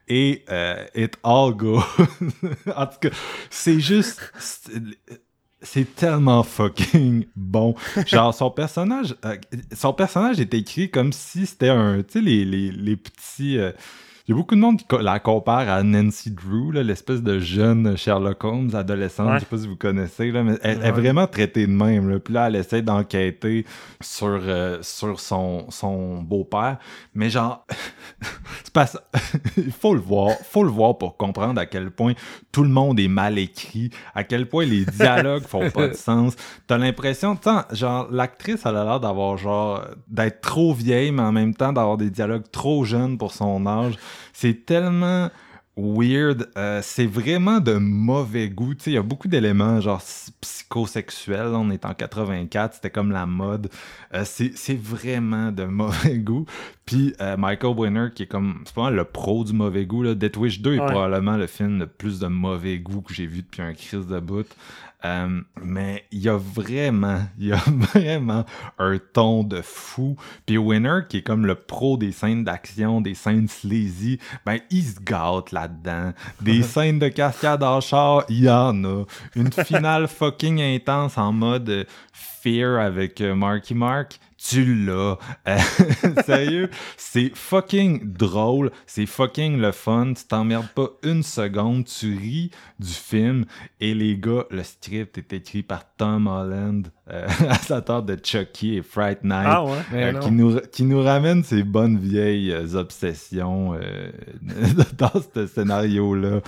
[0.07, 1.81] Et euh, it all goes.
[2.75, 3.09] en tout cas,
[3.49, 4.21] c'est juste.
[5.61, 7.75] C'est tellement fucking bon.
[8.07, 9.13] Genre, son personnage,
[9.75, 13.59] son personnage est écrit comme si c'était un, tu sais, les, les, les petits,
[14.29, 17.97] il y a beaucoup de monde qui la compare à Nancy Drew, l'espèce de jeune
[17.97, 21.65] Sherlock Holmes, adolescente, je sais pas si vous connaissez, là, mais elle, est vraiment traitée
[21.65, 22.07] de même.
[22.07, 22.19] Là.
[22.19, 23.65] Puis là, elle essaie d'enquêter
[23.99, 26.77] sur, euh, sur son, son beau-père.
[27.15, 27.65] Mais genre,
[28.63, 28.85] c'est pas
[29.57, 30.29] il faut le voir.
[30.43, 32.13] faut le voir pour comprendre à quel point
[32.51, 36.35] tout le monde est mal écrit, à quel point les dialogues font pas de sens.
[36.67, 37.35] T'as l'impression,
[37.71, 41.97] genre, l'actrice, elle a l'air d'avoir genre, d'être trop vieille, mais en même temps d'avoir
[41.97, 43.95] des dialogues trop jeunes pour son âge.
[44.33, 45.29] C'est tellement
[45.79, 46.49] weird.
[46.57, 48.73] Euh, c'est vraiment de mauvais goût.
[48.85, 50.01] Il y a beaucoup d'éléments, genre
[50.41, 51.53] psychosexuels.
[51.53, 53.69] On est en 84, c'était comme la mode.
[54.13, 56.45] Euh, c'est vraiment de mauvais goût.
[56.85, 60.03] Puis euh, Michael Winner, qui est comme, c'est pas le pro du mauvais goût.
[60.03, 60.15] Là.
[60.15, 63.41] Death Wish 2 est probablement le film le plus de mauvais goût que j'ai vu
[63.41, 64.47] depuis un crise de bout.
[65.05, 67.63] Euh, mais il y a vraiment, il y a
[67.93, 68.45] vraiment
[68.77, 70.17] un ton de fou.
[70.45, 74.83] Puis Winner, qui est comme le pro des scènes d'action, des scènes sleazy, ben il
[74.83, 76.13] se gâte là-dedans.
[76.41, 79.05] Des scènes de cascade en char, il y en a.
[79.35, 85.17] Une finale fucking intense en mode Fear avec euh, Marky Mark tu l'as.
[85.47, 85.57] Euh,
[86.25, 92.51] sérieux, c'est fucking drôle, c'est fucking le fun, tu t'emmerdes pas une seconde, tu ris
[92.79, 93.45] du film
[93.79, 97.27] et les gars, le script est écrit par Tom Holland, euh,
[98.01, 102.51] de Chucky et Fright Night, ah euh, qui, nous, qui nous ramène ces bonnes vieilles
[102.51, 104.11] euh, obsessions euh,
[104.97, 106.41] dans ce scénario-là,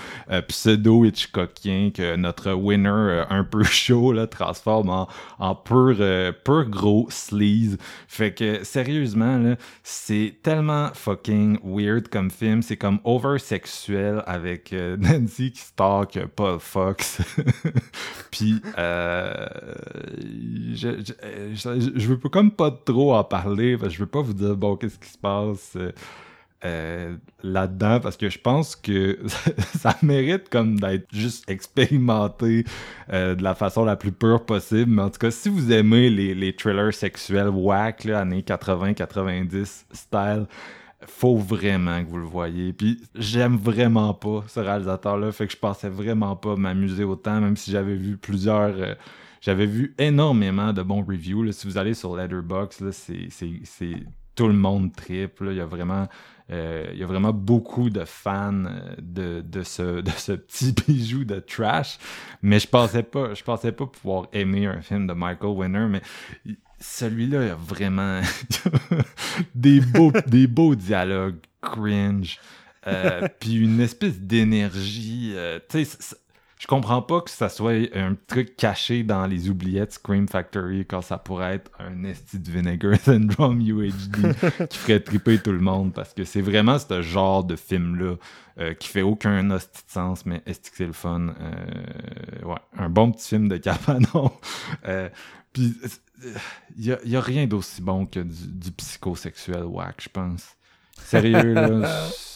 [0.48, 5.08] pseudo-Hitchcockien que notre winner un peu chaud là, transforme en,
[5.40, 5.98] en pur,
[6.44, 7.78] pur gros sleaze.
[8.08, 12.62] Fait que sérieusement, c'est tellement fucking weird comme film.
[12.62, 17.22] C'est comme over-sexuel avec Nancy qui stalk Paul Fox.
[18.32, 19.46] Puis euh,
[20.74, 21.14] je,
[21.54, 25.10] je, veux comme pas trop en parler, je veux pas vous dire, bon, qu'est-ce qui
[25.10, 25.78] se passe
[26.64, 29.20] euh, euh, là-dedans, parce que je pense que
[29.80, 32.66] ça mérite comme d'être juste expérimenté
[33.12, 34.92] de la façon la plus pure possible.
[34.92, 39.86] Mais en tout cas, si vous aimez les, les thrillers sexuels whack, là, années 80-90
[39.92, 40.46] style,
[41.08, 42.74] faut vraiment que vous le voyez.
[42.74, 47.58] Puis j'aime vraiment pas ce réalisateur-là, fait que je pensais vraiment pas m'amuser autant, même
[47.58, 48.76] si j'avais vu plusieurs.
[48.78, 48.96] Euh,
[49.42, 51.52] j'avais vu énormément de bons reviews.
[51.52, 54.06] Si vous allez sur Letterboxd, c'est
[54.36, 55.48] tout le monde triple.
[55.52, 56.08] Il y a vraiment.
[56.52, 60.74] Euh, il y a vraiment beaucoup de fans euh, de, de, ce, de ce petit
[60.88, 61.98] bijou de trash.
[62.42, 66.02] Mais je pensais pas, je pensais pas pouvoir aimer un film de Michael Winner, mais
[66.80, 68.22] celui-là, il a vraiment
[69.56, 72.40] des, beaux, des beaux dialogues cringe.
[72.88, 75.34] Euh, puis une espèce d'énergie.
[75.36, 76.16] Euh, tu sais,
[76.62, 81.02] je comprends pas que ça soit un truc caché dans les oubliettes Scream Factory quand
[81.02, 85.92] ça pourrait être un esti de Vinegar Syndrome UHD qui ferait triper tout le monde
[85.92, 88.14] parce que c'est vraiment ce genre de film-là
[88.60, 91.34] euh, qui fait aucun hostie de sens, mais est-ce que c'est le fun?
[92.44, 94.32] ouais, un bon petit film de Capanon.
[95.54, 95.74] Puis
[96.78, 100.56] il n'y a, rien d'aussi bon que du, psychosexuel whack, je pense.
[101.06, 102.08] Sérieux, là.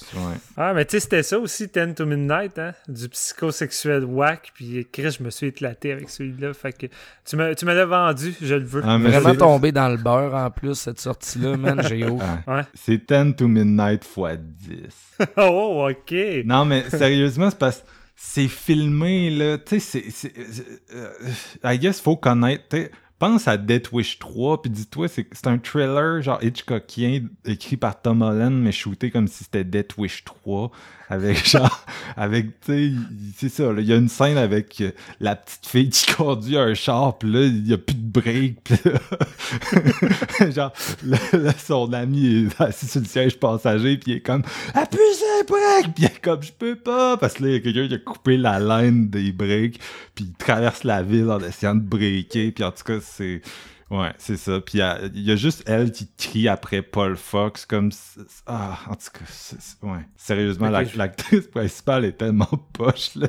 [0.57, 2.73] Ah, mais tu sais, c'était ça aussi, Ten to Midnight, hein?
[2.87, 4.51] Du psychosexuel whack.
[4.53, 6.53] Puis, Chris, je me suis éclaté avec celui-là.
[6.53, 6.87] Fait que
[7.25, 8.81] tu me, tu l'as vendu, je le veux.
[8.85, 11.81] Ah, vraiment tombé dans le beurre en plus, cette sortie-là, man.
[11.87, 12.19] J'ai haut.
[12.73, 15.27] C'est Ten to Midnight x 10.
[15.37, 16.15] oh, ok.
[16.45, 19.57] Non, mais sérieusement, c'est parce que c'est filmé, là.
[19.57, 20.33] Tu sais, c'est.
[20.93, 21.09] Euh,
[21.63, 22.63] I guess, faut connaître.
[23.19, 28.01] Pense à Death Wish 3, puis dis-toi, c'est c'est un thriller genre Hitchcockien écrit par
[28.01, 30.71] Tom Holland, mais shooté comme si c'était Death Wish 3,
[31.09, 31.85] avec genre,
[32.17, 32.91] avec, tu sais,
[33.37, 36.73] c'est ça, il y a une scène avec euh, la petite fille qui conduit un
[36.73, 40.73] char, puis là, il y a plus de break, puis là, genre,
[41.03, 44.43] là, là, son ami est assis sur le siège passager, puis il est comme,
[44.73, 47.53] appuie sur les breaks, puis il est comme, je peux pas, parce que là, il
[47.53, 49.79] y a quelqu'un qui a coupé la laine des breaks,
[50.15, 53.41] puis il traverse la ville en essayant de breaker, puis en tout cas, c'est...
[53.91, 54.59] Ouais, c'est ça.
[54.61, 57.91] Puis il y a- il y, a juste elle qui crie après Paul Fox comme...
[58.47, 59.25] Ah, en tout cas,
[59.83, 59.99] ouais.
[60.17, 63.27] Sérieusement, je- l'actrice principale est tellement poche, là.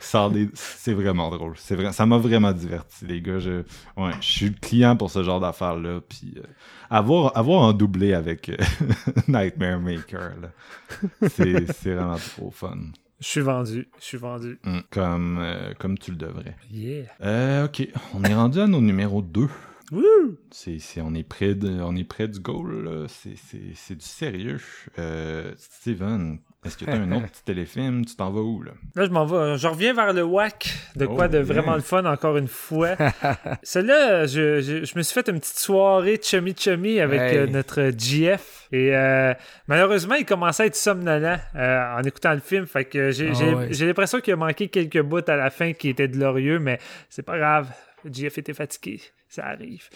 [0.00, 1.52] C'est- vraiment drôle.
[1.58, 3.40] C'est vrai, ça m'a vraiment diverti, les gars.
[3.40, 3.62] Je,
[3.98, 6.00] ouais, je suis client pour ce genre d'affaires-là.
[6.08, 6.42] Puis euh,
[6.88, 8.56] avoir, avoir en doublé avec euh,
[9.28, 12.78] Nightmare Maker, là, c'est vraiment trop fun.
[13.20, 13.88] Je suis vendu.
[13.98, 14.58] Je suis vendu.
[14.64, 16.56] Mm, Comme, euh, comme tu le devrais.
[16.72, 17.04] Yeah.
[17.20, 19.46] Euh, ok, on est rendu à nos numéros 2.
[19.92, 20.02] Wouh!
[20.50, 23.06] C'est, c'est- on, est près de, on est près du goal, là.
[23.08, 24.60] C'est, c'est, c'est du sérieux.
[24.98, 28.04] Euh, Steven, est-ce que tu as un autre petit téléfilm?
[28.04, 28.72] Tu t'en vas où, là?
[28.94, 29.56] Là, je m'en vais.
[29.56, 30.68] Je reviens vers le WAC.
[30.96, 31.54] De quoi Oh, de bien.
[31.54, 32.96] vraiment le fun, encore une fois.
[33.62, 37.36] Celui-là, je, je, je me suis fait une petite soirée chummy-chummy avec Hey.
[37.38, 38.68] euh, notre GF.
[38.72, 39.32] Et euh,
[39.68, 42.66] malheureusement, il commençait à être somnolent euh, en écoutant le film.
[42.66, 43.68] Fait que j'ai Ah ouais.
[43.70, 46.78] j'ai l'impression qu'il a manqué quelques bouts à la fin qui étaient glorieux, mais
[47.08, 47.68] c'est pas grave.
[48.04, 49.00] GF était fatigué.
[49.28, 49.88] Ça arrive.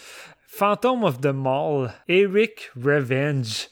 [0.46, 3.68] Phantom of the Mall, Eric Revenge.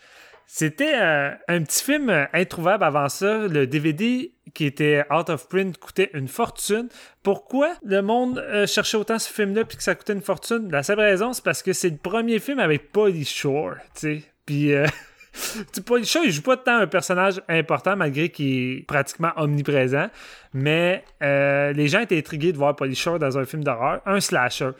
[0.54, 3.48] C'était euh, un petit film euh, introuvable avant ça.
[3.48, 6.90] Le DVD qui était out of print coûtait une fortune.
[7.22, 10.70] Pourquoi le monde euh, cherchait autant ce film-là puis que ça coûtait une fortune?
[10.70, 14.22] La seule raison, c'est parce que c'est le premier film avec Pauly Shore, tu sais.
[14.44, 14.72] Puis...
[15.32, 20.08] Shore, il joue pas tant un personnage important malgré qu'il est pratiquement omniprésent.
[20.54, 24.20] Mais euh, les gens étaient intrigués de voir Pauly Shore dans un film d'horreur, un
[24.20, 24.70] slasher.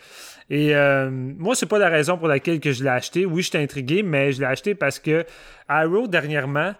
[0.49, 3.25] Et euh, moi, c'est pas la raison pour laquelle que je l'ai acheté.
[3.25, 5.25] Oui, j'étais intrigué, mais je l'ai acheté parce que
[5.67, 6.73] Arrow, dernièrement,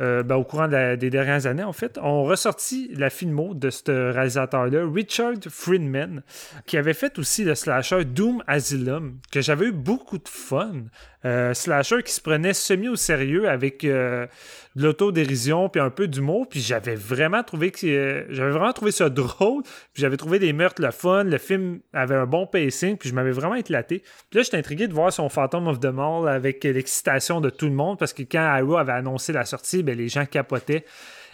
[0.00, 4.12] euh, ben, au courant des dernières années, en fait, ont ressorti la filmo de ce
[4.12, 6.22] réalisateur-là, Richard Friedman,
[6.66, 10.84] qui avait fait aussi le slasher Doom Asylum, que j'avais eu beaucoup de fun.
[11.24, 14.28] Euh, slasher qui se prenait semi au sérieux avec euh,
[14.76, 18.92] de l'autodérision puis un peu d'humour, puis j'avais vraiment trouvé que euh, j'avais vraiment trouvé
[18.92, 22.96] ça drôle, puis j'avais trouvé des meurtres le fun, le film avait un bon pacing,
[22.96, 24.04] puis je m'avais vraiment éclaté.
[24.30, 27.66] Puis là, j'étais intrigué de voir son Phantom of the Mall avec l'excitation de tout
[27.66, 30.84] le monde, parce que quand Arrow avait annoncé la sortie, ben, les gens capotaient.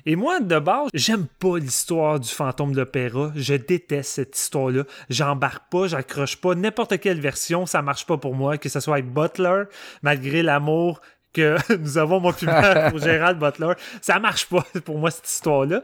[0.06, 3.32] Et moi, de base, j'aime pas l'histoire du fantôme de l'opéra.
[3.34, 4.84] Je déteste cette histoire-là.
[5.08, 6.54] J'embarque pas, j'accroche pas.
[6.54, 8.58] N'importe quelle version, ça marche pas pour moi.
[8.58, 9.64] Que ce soit avec Butler,
[10.02, 11.00] malgré l'amour
[11.32, 12.54] que nous avons, mon public,
[12.90, 15.82] pour Gérald Butler, ça marche pas pour moi, cette histoire-là.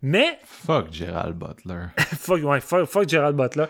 [0.00, 1.86] Mais Fuck Gerald Butler.
[1.98, 3.66] fuck, ouais, fuck, fuck Gerald Butler.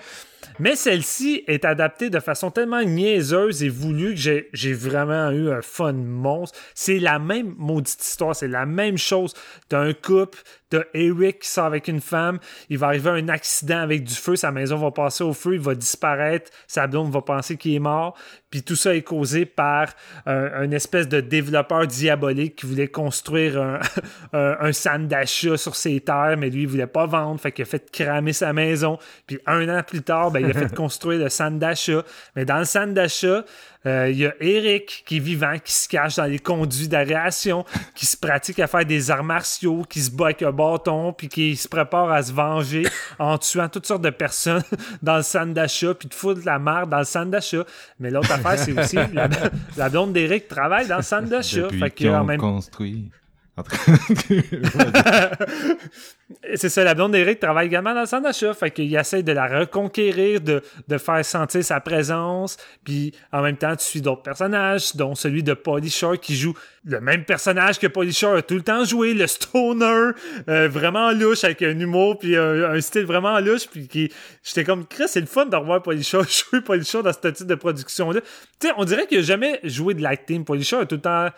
[0.58, 5.62] Mais celle-ci est adaptée de façon tellement niaiseuse et voulue que j'ai, vraiment eu un
[5.62, 6.58] fun monstre.
[6.74, 9.34] C'est la même maudite histoire, c'est la même chose.
[9.68, 10.38] T'as un couple,
[10.70, 12.38] t'as Eric qui sort avec une femme,
[12.68, 15.60] il va arriver un accident avec du feu, sa maison va passer au feu, il
[15.60, 18.16] va disparaître, sa blonde va penser qu'il est mort,
[18.50, 19.88] puis tout ça est causé par
[20.26, 23.60] un, espèce de développeur diabolique qui voulait construire
[24.32, 27.62] un, un, centre d'achat sur ses terres, mais lui, il voulait pas vendre, fait qu'il
[27.62, 28.98] a fait cramer sa maison.
[29.26, 32.02] Puis un an plus tard, ben, il a fait construire le centre d'achat.
[32.34, 33.44] Mais dans le centre d'achat,
[33.84, 37.64] euh, il y a Eric qui est vivant, qui se cache dans les conduits d'aération,
[37.94, 41.28] qui se pratique à faire des arts martiaux, qui se bat avec un bâton, puis
[41.28, 42.84] qui se prépare à se venger
[43.18, 44.62] en tuant toutes sortes de personnes
[45.02, 47.64] dans le centre d'achat, puis de foutre la merde dans le centre d'achat.
[47.98, 49.28] Mais l'autre affaire, c'est aussi la,
[49.76, 51.62] la blonde d'Eric travaille dans le centre d'achat.
[51.62, 53.10] Depuis Fait qu'ils ont même construit.
[56.54, 58.54] C'est ça, la blonde d'Eric travaille également dans le centre d'achat.
[58.54, 62.56] Fait qu'il essaie de la reconquérir, de, de faire sentir sa présence.
[62.84, 66.54] Puis en même temps, tu suis d'autres personnages, dont celui de Pauly Shore qui joue
[66.84, 70.10] le même personnage que Pauly Shore a tout le temps joué, le stoner,
[70.48, 73.68] euh, vraiment louche, avec un humour, puis un, style vraiment louche.
[73.68, 77.02] Puis qui, j'étais comme, Chris, c'est le fun de revoir Pauly Shore jouer Pauly Shore
[77.02, 78.20] dans ce type de production-là.
[78.60, 80.44] Tu sais, on dirait qu'il a jamais joué de l'acting.
[80.44, 81.28] Pauly Shore a tout le temps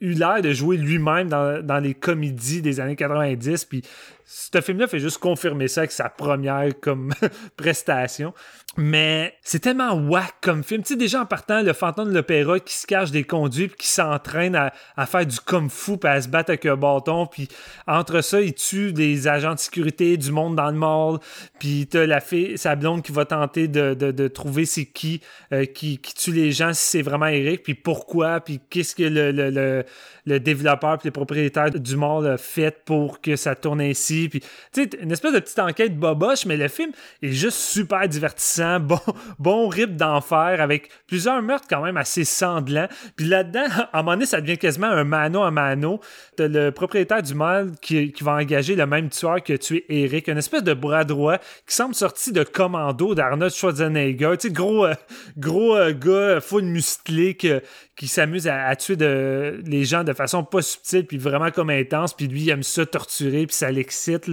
[0.00, 3.64] eu l'air de jouer lui-même dans, dans les comédies des années 90.
[3.64, 3.82] Puis
[4.32, 7.12] ce film-là fait juste confirmer ça avec sa première comme
[7.56, 8.32] prestation.
[8.76, 10.82] Mais c'est tellement whack comme film.
[10.82, 13.78] Tu sais, déjà en partant, le fantôme de l'opéra qui se cache des conduits puis
[13.78, 17.26] qui s'entraîne à, à faire du kung-fu puis à se battre avec un bâton.
[17.26, 17.48] Puis
[17.88, 21.18] entre ça, il tue des agents de sécurité, du monde dans le mall.
[21.58, 25.20] Puis t'as la fille, sa blonde qui va tenter de, de, de trouver c'est qui,
[25.52, 29.02] euh, qui qui tue les gens, si c'est vraiment Eric, puis pourquoi, puis qu'est-ce que
[29.02, 29.84] le, le, le
[30.26, 34.28] le, développeur et les propriétaires du mall a fait pour que ça tourne ainsi.
[34.28, 34.40] Puis,
[34.72, 36.92] tu sais, une espèce de petite enquête boboche, mais le film
[37.22, 39.00] est juste super divertissant, bon,
[39.38, 42.88] bon rip d'enfer avec plusieurs meurtres quand même assez sanglants.
[43.16, 46.00] Puis là-dedans, à un moment donné, ça devient quasiment un mano à mano.
[46.36, 50.28] T'as le propriétaire du mall qui, qui va engager le même tueur que tué Eric,
[50.28, 54.32] une espèce de bras droit qui semble sorti de commando d'Arnold Schwarzenegger.
[54.38, 54.94] Tu sais, gros, euh,
[55.36, 61.06] gros euh, gars full musclé qui s'amuse à, tuer les gens de façon pas subtile
[61.06, 62.14] puis vraiment comme intense.
[62.14, 64.30] Puis lui, il aime ça torturer puis ça l'excite.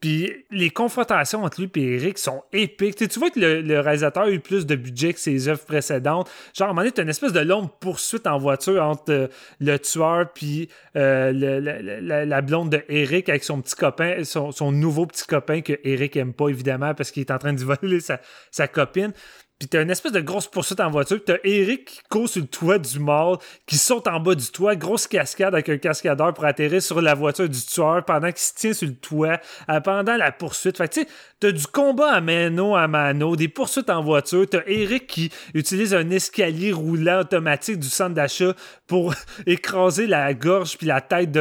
[0.00, 2.96] Puis les confrontations entre lui et Eric sont épiques.
[2.96, 6.30] tu vois que le, réalisateur a eu plus de budget que ses œuvres précédentes.
[6.54, 9.28] Genre, à un moment une espèce de longue poursuite en voiture entre euh,
[9.60, 15.26] le tueur puis euh, la, blonde de Eric avec son petit copain, son, nouveau petit
[15.26, 19.12] copain que Eric aime pas, évidemment, parce qu'il est en train de voler sa copine.
[19.60, 21.18] Puis t'as une espèce de grosse poursuite en voiture.
[21.22, 24.74] T'as Eric qui court sur le toit du mall, qui saute en bas du toit,
[24.74, 28.54] grosse cascade avec un cascadeur pour atterrir sur la voiture du tueur pendant qu'il se
[28.54, 29.38] tient sur le toit,
[29.68, 30.78] euh, pendant la poursuite.
[30.78, 31.08] Fait que tu sais,
[31.40, 34.46] t'as du combat à mano à mano, des poursuites en voiture.
[34.48, 38.54] T'as Eric qui utilise un escalier roulant automatique du centre d'achat
[38.86, 39.14] pour
[39.46, 41.38] écraser la gorge puis la tête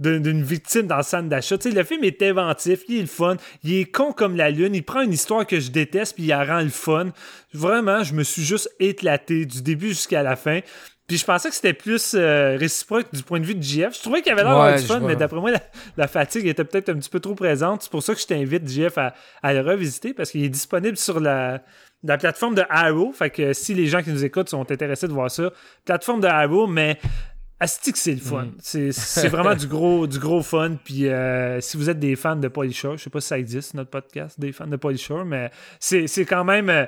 [0.00, 1.56] d'une victime dans le centre d'achat.
[1.56, 4.50] Tu sais, le film est inventif, il est le fun, il est con comme la
[4.50, 7.12] lune, il prend une histoire que je déteste puis il la rend le fun
[7.52, 10.60] vraiment, je me suis juste éclaté du début jusqu'à la fin.
[11.06, 13.96] Puis je pensais que c'était plus euh, réciproque du point de vue de JF.
[13.96, 15.50] Je trouvais qu'il y avait l'air du fun, mais d'après moi,
[15.96, 17.82] la, fatigue était peut-être un petit peu trop présente.
[17.82, 21.18] C'est pour ça que je t'invite, JF, à, le revisiter parce qu'il est disponible sur
[21.18, 21.64] la,
[22.04, 23.10] la plateforme de Arrow.
[23.12, 25.50] Fait que si les gens qui nous écoutent sont intéressés de voir ça,
[25.84, 27.00] plateforme de Arrow, mais
[27.58, 28.44] Asti que c'est le fun.
[28.44, 28.92] Mm.
[28.92, 30.76] C'est vraiment du gros, du gros fun.
[30.82, 33.74] Puis euh, si vous êtes des fans de Polyshore, je sais pas si ça existe,
[33.74, 36.70] notre podcast, des fans de Polyshore, mais c'est quand même.
[36.70, 36.86] Euh,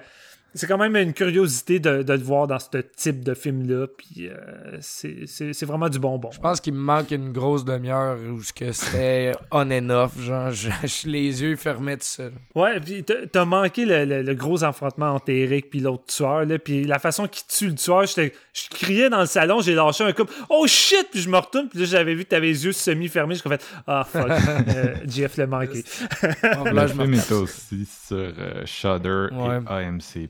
[0.54, 3.86] c'est quand même une curiosité de, de, le voir dans ce type de film-là.
[3.86, 6.30] Puis euh, c'est vraiment du bonbon.
[6.30, 10.20] Je pense qu'il me manque une grosse demi-heure où c'était on and off.
[10.20, 10.68] Genre, je,
[11.08, 12.32] les yeux fermés tout seul.
[12.54, 16.44] Ouais, puis t'as manqué le, le, gros affrontement entre Eric puis l'autre tueur.
[16.44, 20.04] Là, puis la façon qu'il tue le tueur, je criais dans le salon, j'ai lâché
[20.04, 20.24] un coup.
[20.50, 21.08] Oh shit!
[21.10, 23.36] Puis je me retourne, puis là j'avais vu que t'avais les yeux semi-fermés.
[23.36, 25.82] J'ai fait Ah fuck, euh, Jeff l'a manqué.
[26.22, 30.28] le film est aussi sur euh, Shudder et AMC.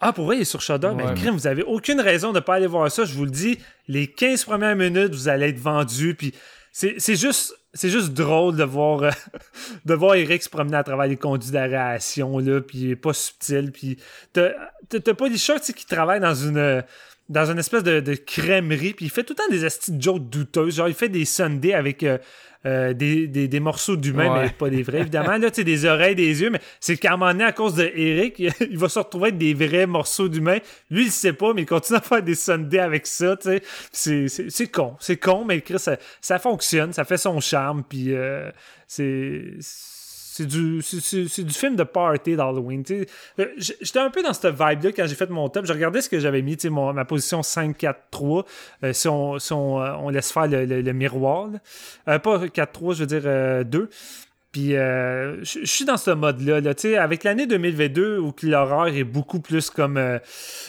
[0.00, 0.90] Ah, pour vrai, il est sur Shudder.
[0.94, 3.04] mais crime, vous avez aucune raison de ne pas aller voir ça.
[3.04, 6.14] Je vous le dis, les 15 premières minutes, vous allez être vendus.
[6.14, 6.34] Puis
[6.72, 7.54] c'est juste.
[7.76, 9.10] C'est juste drôle de voir, euh,
[9.84, 13.12] de voir Eric se promener à travers les conduits d'aération, là, puis il est pas
[13.12, 13.98] subtil, puis
[14.32, 14.52] t'as
[14.88, 16.84] pas des shorts qui travaillent dans une
[17.28, 20.28] dans une espèce de, de crèmerie, puis il fait tout le temps des astuces jokes
[20.28, 22.18] douteuses, genre il fait des sundaes avec euh,
[22.66, 25.36] euh, des, des, morceaux d'humain, mais pas des vrais, évidemment.
[25.36, 28.38] Là, des oreilles, des yeux, mais c'est qu'à un moment donné, à cause de Eric,
[28.60, 30.58] il va se retrouver avec des vrais morceaux d'humain.
[30.90, 33.36] Lui, il sait pas, mais il continue à faire des Sundays avec ça.
[33.92, 34.96] C'est con.
[34.98, 38.50] C'est con, mais ça, ça fonctionne, ça fait son charme, puis euh,
[38.86, 39.58] c'est
[40.36, 42.82] c'est du, du film de party d'Halloween.
[42.90, 45.64] Euh, j'étais un peu dans cette vibe-là quand j'ai fait mon top.
[45.64, 46.58] Je regardais ce que j'avais mis,
[46.92, 48.44] ma position 5-4-3.
[48.82, 51.50] Euh, si, on, si on, euh, on, laisse faire le, le, miroir.
[52.04, 53.88] pas 4-3, je veux dire 2.
[54.54, 56.60] Puis euh, je suis dans ce mode-là.
[56.60, 60.20] Là, avec l'année 2022 où l'horreur est beaucoup plus comme euh,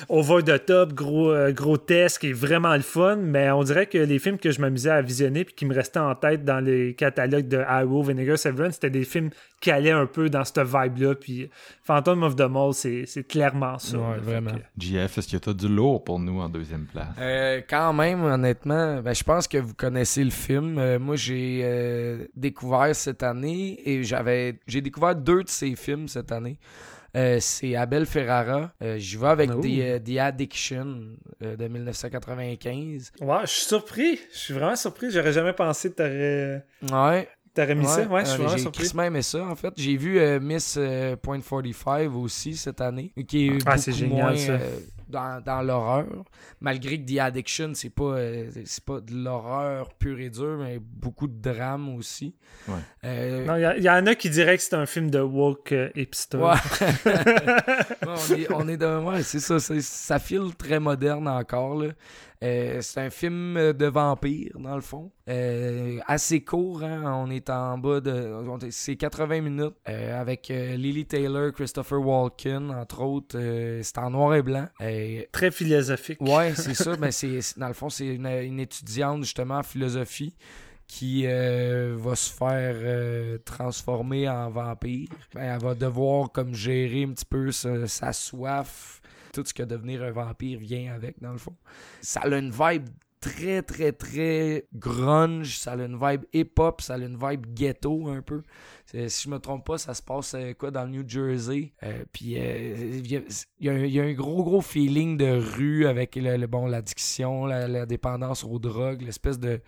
[0.10, 4.18] over the top, gros, euh, grotesque et vraiment le fun, mais on dirait que les
[4.18, 7.48] films que je m'amusais à visionner puis qui me restaient en tête dans les catalogues
[7.48, 9.30] de Arrow, Vinegar, Seven, c'était des films
[9.62, 11.14] qui allaient un peu dans cette vibe-là.
[11.14, 11.52] Puis
[11.84, 14.00] Phantom of the Mall, c'est clairement ça.
[14.00, 14.54] Ouais, vraiment.
[14.80, 17.06] JF, est-ce que tu as du lourd pour nous en deuxième place?
[17.70, 20.98] quand même, honnêtement, ben, je pense que vous connaissez le film.
[20.98, 26.60] moi, j'ai découvert cette année et j'avais j'ai découvert deux de ses films cette année.
[27.16, 28.72] Euh, c'est Abel Ferrara.
[28.82, 33.14] Euh, j'y vais avec euh, The, Addiction de 1995.
[33.22, 34.20] Ouais, je suis surpris.
[34.34, 35.12] Je suis vraiment surpris.
[35.12, 36.66] J'aurais jamais pensé que t'aurais.
[36.92, 37.30] Ouais.
[37.54, 38.04] T'aurais mis ça?
[38.04, 38.86] Ouais, je suis vraiment surpris.
[38.94, 39.74] J'ai aimé ça, en fait.
[39.78, 40.78] J'ai vu Miss
[41.22, 44.60] Point 45 aussi cette année, qui est ah, c'est génial, ça
[45.08, 46.26] dans, l'horreur.
[46.62, 50.80] Malgré que The Addiction, c'est pas, euh, c'est pas de l'horreur pure et dure, mais
[50.80, 52.36] beaucoup de drame aussi.
[53.04, 56.38] Euh, il y, en a qui diraient que c'est un film de woke euh, hipster.
[56.38, 56.56] Ouais.
[58.50, 59.06] on est, dans.
[59.06, 59.60] Ouais, c'est ça.
[59.60, 61.76] Ça file très moderne encore.
[61.76, 61.90] Là.
[62.44, 65.12] Euh, c'est un film de vampire, dans le fond.
[65.30, 67.04] Euh, assez court, hein?
[67.06, 68.34] on est en bas de.
[68.70, 73.40] C'est 80 minutes euh, avec Lily Taylor, Christopher Walken, entre autres.
[73.82, 74.68] c'est en noir et blanc.
[75.32, 76.22] Très philosophique.
[76.22, 76.96] Ouais, c'est ça.
[76.98, 80.36] Mais c'est, dans le fond, c'est une, étudiante justement en philosophie
[80.88, 85.10] qui va se faire transformer en vampire.
[85.34, 89.02] Ben, elle va devoir comme gérer un petit peu sa soif
[89.36, 91.56] tout ce que devenir un vampire vient avec, dans le fond.
[92.02, 92.88] Ça a une vibe
[93.26, 95.58] très, très, très grunge.
[95.58, 98.44] Ça a une vibe hip-hop, ça a une vibe ghetto un peu.
[98.86, 101.74] Si je me trompe pas, ça se passe euh, quoi dans le New Jersey.
[101.84, 103.26] Euh, puis euh, il
[103.60, 108.60] y, a un gros, gros feeling de rue avec le, bon, l'addiction, la, dépendance aux
[108.60, 109.60] drogues, l'espèce de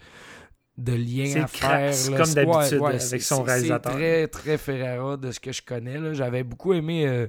[0.77, 1.91] de lien à faire.
[2.15, 3.93] comme d'habitude avec son réalisateur.
[3.93, 6.13] C'est très, très Ferrara de ce que je connais.
[6.13, 7.27] J'avais beaucoup aimé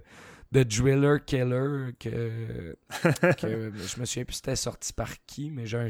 [0.52, 2.74] The Driller Killer que,
[3.36, 5.88] que je me souviens plus c'était sorti par qui, mais j'ai un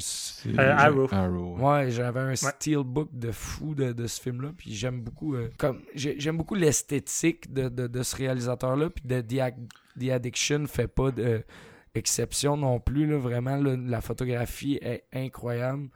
[0.59, 0.76] euh,
[1.12, 1.56] Arrow.
[1.59, 5.80] Ouais, j'avais un steelbook de fou de, de ce film-là, puis j'aime beaucoup euh, comme
[5.94, 9.55] j'aime beaucoup l'esthétique de, de, de, ce réalisateur-là, puis de The,
[10.01, 11.44] The Addiction fait pas de
[11.94, 13.06] exception non plus.
[13.06, 15.89] Là, vraiment, la photographie est incroyable.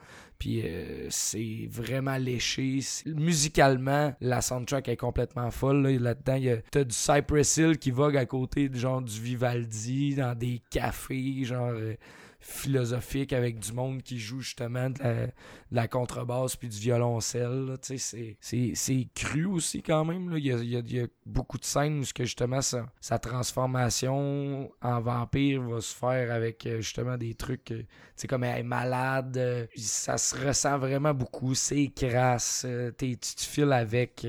[0.42, 2.80] Puis euh, c'est vraiment léché.
[3.06, 5.86] Musicalement, la soundtrack est complètement folle.
[5.86, 10.16] Là-dedans, il y a t'as du Cypress Hill qui vogue à côté genre du Vivaldi
[10.16, 11.94] dans des cafés, genre euh,
[12.42, 15.28] philosophique avec du monde qui joue justement de
[15.70, 17.76] la, contrebasse puis du violoncelle.
[17.80, 20.28] C'est cru aussi quand même.
[20.28, 20.38] Là.
[20.38, 25.94] Il, y a, beaucoup de scènes où que justement sa, transformation en vampire va se
[25.94, 27.72] faire avec euh, justement des trucs.
[28.16, 29.36] C'est euh, comme elle est malade.
[29.36, 31.54] Euh, ça se ressent vraiment beaucoup.
[31.54, 32.66] C'est crasse.
[32.98, 34.26] tu te files avec,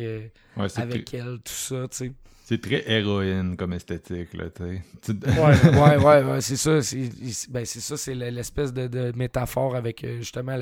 [0.56, 1.88] avec elle, tout ça.
[1.88, 2.12] tu sais
[2.46, 4.64] c'est très héroïne comme esthétique, là, tu
[5.02, 5.14] sais.
[5.24, 6.82] Ouais, ouais, ouais, c'est ça.
[6.82, 7.10] C'est,
[7.50, 10.58] ben, c'est ça, c'est l'espèce de, métaphore avec euh, justement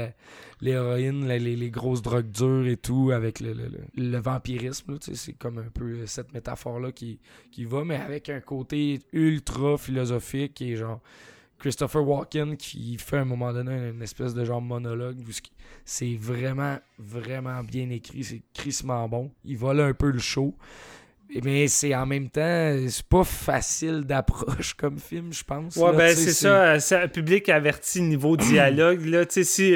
[0.62, 3.56] l'héroïne, les, grosses drogues dures et tout, avec le,
[3.96, 5.16] le, vampirisme, tu sais.
[5.16, 7.20] C'est comme un peu cette métaphore-là qui,
[7.52, 11.02] qui va, mais avec un côté ultra philosophique et genre.
[11.58, 15.18] Christopher Walken qui fait à un moment donné une espèce de genre monologue
[15.86, 20.56] c'est vraiment vraiment bien écrit c'est crissement bon il vole un peu le show
[21.44, 25.76] mais c'est en même temps, c'est pas facile d'approche comme film, je pense.
[25.76, 26.80] Ouais, ben c'est ça.
[26.80, 29.06] C'est un public averti niveau dialogue.
[29.06, 29.76] là, tu sais, si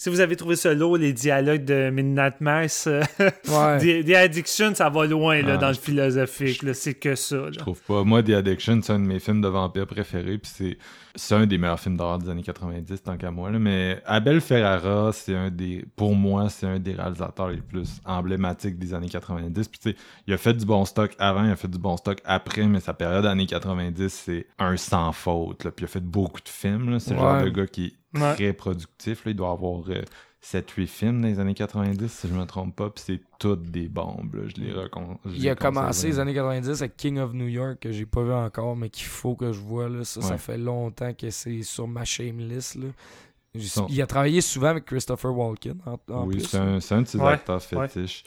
[0.00, 4.02] si vous avez trouvé ça lourd, les dialogues de Midnight Mass, euh, ouais.
[4.02, 6.64] The, Addiction, ça va loin là, dans le philosophique.
[6.72, 7.50] C'est que ça.
[7.52, 8.02] Je trouve pas.
[8.02, 10.38] Moi, The Addiction, c'est un de mes films de vampires préférés.
[10.38, 10.78] Puis
[11.14, 13.50] c'est un des meilleurs films d'horreur des années 90, tant qu'à moi.
[13.50, 13.58] Là.
[13.58, 15.84] Mais Abel Ferrara, c'est un des.
[15.96, 19.68] Pour moi, c'est un des réalisateurs les plus emblématiques des années 90.
[19.68, 19.94] Puis
[20.26, 22.80] il a fait du bon stock avant, il a fait du bon stock après, mais
[22.80, 25.58] sa période années 90, c'est un sans faute.
[25.58, 26.98] Puis il a fait beaucoup de films.
[27.00, 29.24] C'est le genre de gars qui très productif.
[29.24, 29.30] Là.
[29.30, 29.82] Il doit avoir
[30.42, 33.70] 7-8 euh, films dans les années 90, si je me trompe pas, puis c'est toutes
[33.70, 34.44] des bombes.
[34.46, 34.72] Je les
[35.36, 38.32] Il a commencé les années 90 avec King of New York, que j'ai pas vu
[38.32, 39.88] encore, mais qu'il faut que je vois.
[39.88, 40.04] Là.
[40.04, 42.76] Ça, ça fait longtemps que c'est sur ma shameless.
[42.76, 42.88] Là.
[43.88, 45.78] Il a travaillé souvent avec Christopher Walken.
[45.84, 48.22] En, oui, c'est un, un, de ses acteurs fétiches.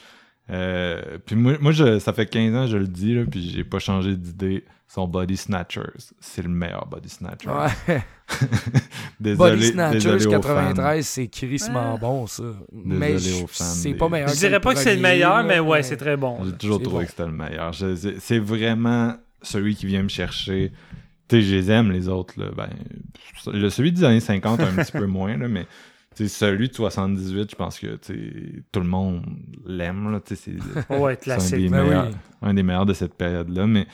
[0.50, 3.64] Euh, puis moi, moi je, ça fait 15 ans, je le dis, là, puis j'ai
[3.64, 4.64] pas changé d'idée.
[4.86, 7.48] Son Body Snatchers, c'est le meilleur Body Snatcher.
[7.48, 8.02] Ouais.
[9.20, 12.44] désolé, Body Snatchers 93, c'est crissement bon, ça.
[12.72, 14.28] mais c'est pas meilleur.
[14.28, 16.44] Je dirais pas que c'est le meilleur, mais ouais, c'est très bon.
[16.44, 17.72] J'ai toujours trouvé que c'était le meilleur.
[18.20, 20.72] C'est vraiment celui qui vient me chercher.
[21.26, 22.34] Tu sais, je les aime, les autres.
[22.36, 22.50] Là.
[22.54, 22.68] Ben,
[23.52, 25.66] le, celui des années 50, un petit peu moins, là, mais
[26.16, 29.24] celui de 78, je pense que tout le monde
[29.66, 30.20] l'aime.
[30.24, 30.52] C'est
[30.90, 31.18] ouais.
[31.26, 32.10] Un des, ben meilleurs,
[32.42, 33.66] un des meilleurs de cette période-là.
[33.66, 33.86] Mais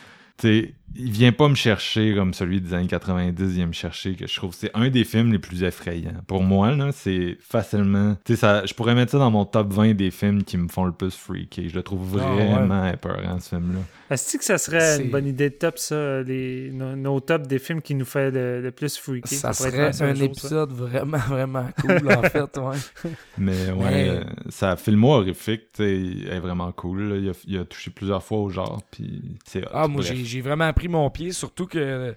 [0.97, 4.27] il vient pas me chercher comme celui des années 90, il vient me chercher que
[4.27, 6.21] je trouve c'est un des films les plus effrayants.
[6.27, 8.17] Pour moi, là, c'est facilement.
[8.35, 10.93] Ça, je pourrais mettre ça dans mon top 20 des films qui me font le
[10.93, 11.69] plus freaky.
[11.69, 13.81] Je le trouve ah, vraiment épeurant, ce film-là.
[14.11, 17.81] Est-ce que ça serait une bonne idée de top, ça, les, nos, tops des films
[17.81, 19.37] qui nous fait le, plus freaky?
[19.37, 23.11] Ça, serait un, épisode vraiment, vraiment cool, en fait, ouais.
[23.39, 27.33] Mais ouais, euh, sa filmo horrifique, est vraiment cool.
[27.47, 29.39] Il, a, touché plusieurs fois au genre, puis
[29.73, 32.17] Ah, moi, j'ai vraiment pris mon pied, surtout que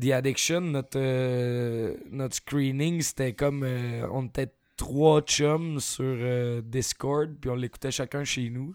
[0.00, 3.64] The Addiction, notre, euh, notre screening, c'était comme...
[3.64, 8.72] Euh, on était trois chums sur Discord, puis on l'écoutait chacun chez nous.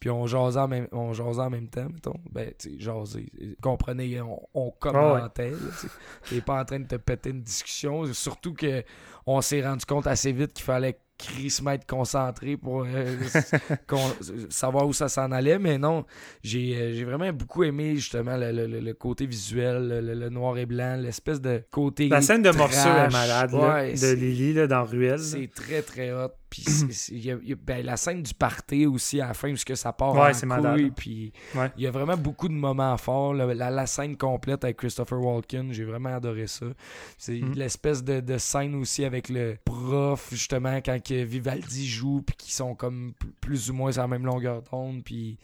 [0.00, 2.20] Puis on jasait en même, on en même temps, mettons.
[2.32, 3.32] Ben, tu sais, jaser.
[3.62, 5.52] Comprenez, on, on commentait.
[6.28, 8.04] T'es pas en train de te péter une discussion.
[8.12, 8.82] Surtout que
[9.26, 13.16] on s'est rendu compte assez vite qu'il fallait crissement être concentré pour euh,
[14.50, 15.58] savoir où ça s'en allait.
[15.58, 16.04] Mais non,
[16.42, 21.62] j'ai euh, vraiment beaucoup aimé justement le, côté visuel, le, noir et blanc, l'espèce de
[21.70, 22.08] côté.
[22.08, 25.18] La scène de morceau est malade de Lily là, dans Ruelle.
[25.18, 26.32] C'est très très hot.
[26.48, 26.64] Puis
[27.10, 30.14] il y a, ben, la scène du party aussi à la fin, puisque ça part
[30.14, 30.90] ouais, en couille.
[30.90, 31.32] Puis
[31.76, 33.34] il y a vraiment beaucoup de moments forts.
[33.34, 36.66] La, scène complète avec Christopher Walken, j'ai vraiment adoré ça.
[37.18, 37.52] C'est mm.
[37.54, 42.52] l'espèce de, de, scène aussi avec le prof, justement, quand que Vivaldi joue, puis qui
[42.52, 45.02] sont comme plus ou moins sur la même longueur d'onde.
[45.04, 45.38] Puis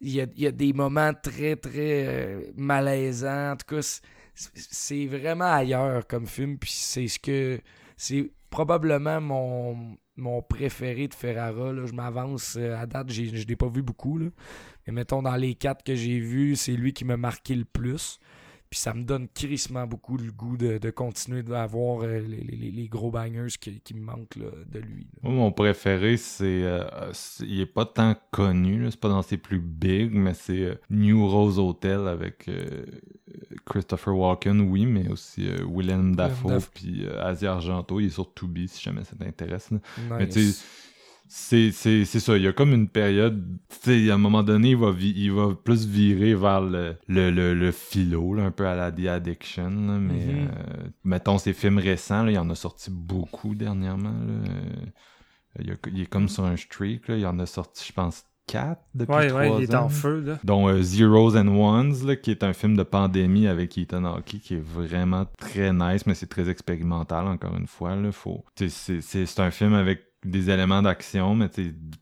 [0.00, 3.52] il y a, y a, des moments très, très euh, malaisants.
[3.52, 4.00] En tout cas,
[4.34, 6.58] c'est vraiment ailleurs comme film.
[6.58, 7.60] Puis c'est ce que
[7.96, 11.72] c'est probablement mon, mon préféré de Ferrara.
[11.86, 14.18] Je m'avance euh, à date, je ne l'ai pas vu beaucoup.
[14.18, 18.18] Mais mettons, dans les quatre que j'ai vus, c'est lui qui m'a marqué le plus.
[18.68, 23.12] Puis ça me donne crissement beaucoup le goût de, continuer d'avoir euh, les, les- gros
[23.12, 25.06] bangers qui, me manquent de lui.
[25.22, 26.64] Moi, mon préféré, c'est.
[26.64, 30.80] euh, c'est- il est pas tant connu, c'est pas dans ses plus big, mais c'est
[30.90, 32.50] New Rose Hotel avec
[33.64, 36.70] Christopher Walken, oui, mais aussi euh, Willem Dafoe, Dafoe.
[36.74, 38.00] puis euh, Asia Argento.
[38.00, 39.70] Il est sur Tubi si jamais ça t'intéresse.
[40.18, 40.52] Mais tu
[41.28, 44.76] c'est, ça, il y a comme une période, tu sais, à un moment donné, il
[44.76, 48.76] va, il va plus virer vers le, le, le, le philo, là, un peu à
[48.76, 50.48] la The Addiction, là, mais Mhm.
[50.48, 54.10] euh, mettons ses films récents, là, il en a sorti beaucoup dernièrement.
[54.12, 54.50] Là.
[55.58, 57.92] Il, y a- il est comme sur un streak, là, il en a sorti, je
[57.92, 59.84] pense, quatre depuis Ouais, trois ouais, il est ans.
[59.84, 60.38] en feu, là.
[60.44, 64.38] dont euh, Zeros and Ones, là, qui est un film de pandémie avec Ethan Hawke,
[64.42, 67.96] qui est vraiment très nice, mais c'est très expérimental, encore une fois.
[67.96, 68.44] Là, faut...
[68.56, 71.48] C'est, un film avec des éléments d'action, mais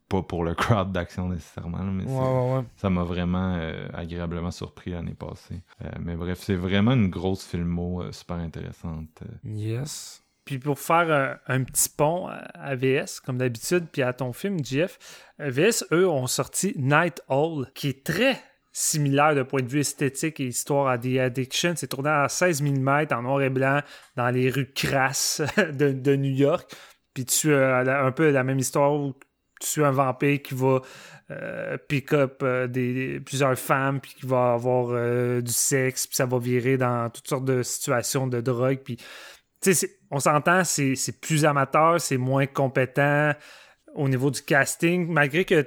[0.09, 1.79] pas pour le crowd d'action nécessairement.
[1.79, 2.65] là, mais Ouais, ouais, ouais.
[2.77, 5.61] ça m'a vraiment euh, agréablement surpris l'année passée.
[5.85, 9.23] Euh, mais bref, c'est vraiment une grosse filmo euh, super intéressante.
[9.45, 10.24] Yes.
[10.45, 14.99] Puis pour faire un, petit pont à, VS, comme d'habitude, puis à ton film, Jeff,
[15.41, 18.39] euh, VS, eux, ont sorti Night Owl, qui est très
[18.71, 21.75] similaire de point de vue esthétique et histoire à The Addiction.
[21.77, 23.81] C'est tourné à 16 mm en noir et blanc
[24.17, 26.71] dans les rues crasses de, New York.
[27.15, 29.15] Puis tu as la- un peu la même histoire où
[29.61, 30.81] tu suis un vampire qui va
[31.31, 36.17] euh, pick up euh, des, plusieurs femmes, puis qui va avoir euh, du sexe, puis
[36.17, 38.81] ça va virer dans toutes sortes de situations de drogue.
[38.85, 38.99] Puis
[40.11, 43.33] on s'entend, c'est plus amateur, c'est moins compétent
[43.95, 45.67] au niveau du casting, malgré que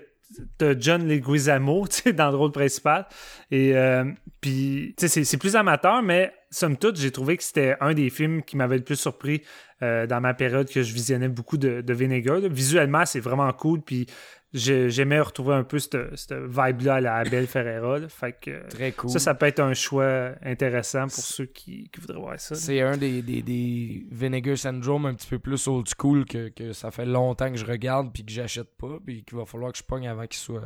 [0.58, 3.08] t'as John Leguizamo, dans le rôle principal.
[3.52, 4.04] Et euh,
[4.42, 8.58] puis, c'est- plus amateur, mais somme toute, j'ai trouvé que c'était un des films qui
[8.58, 9.42] m'avait le plus surpris
[9.82, 12.40] euh, dans ma période que je visionnais beaucoup de, de Vinegar.
[12.42, 14.08] Visuellement, c'est vraiment cool, puis
[14.58, 18.00] j'aimais retrouver un peu cette, cette vibe-là à la Abel Ferreira.
[18.00, 18.10] là.
[18.10, 19.10] Fait que Très cool.
[19.10, 22.56] ça, ça peut être un choix intéressant pour ceux qui, qui voudraient voir ça.
[22.56, 26.74] C'est un des, des, des Vinegar Syndrome un petit peu plus old school que, que
[26.74, 29.78] ça fait longtemps que je regarde puis que j'achète pas puis qu'il va falloir que
[29.78, 30.62] je pogne avant qu'il soit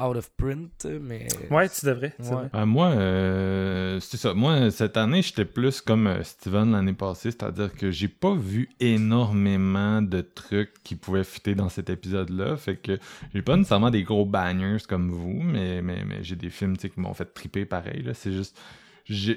[0.00, 0.86] out of print.
[1.00, 2.12] Mais Ouais, tu devrais.
[2.16, 2.30] tu Ouais.
[2.30, 2.50] devrais.
[2.54, 4.34] Euh, moi, euh, c'est ça.
[4.34, 8.68] Moi, cette année, j'étais plus comme euh, Steven l'année passée, c'est-à-dire que j'ai pas vu
[8.80, 12.56] énormément de trucs qui pouvaient fitter dans cet épisode-là.
[12.56, 12.98] Fait que
[13.34, 16.82] j'ai pas nécessairement des gros bangers comme vous, mais, mais, mais j'ai des films tu
[16.82, 18.02] sais, qui m'ont fait triper pareil.
[18.02, 18.14] Là.
[18.14, 18.58] C'est juste.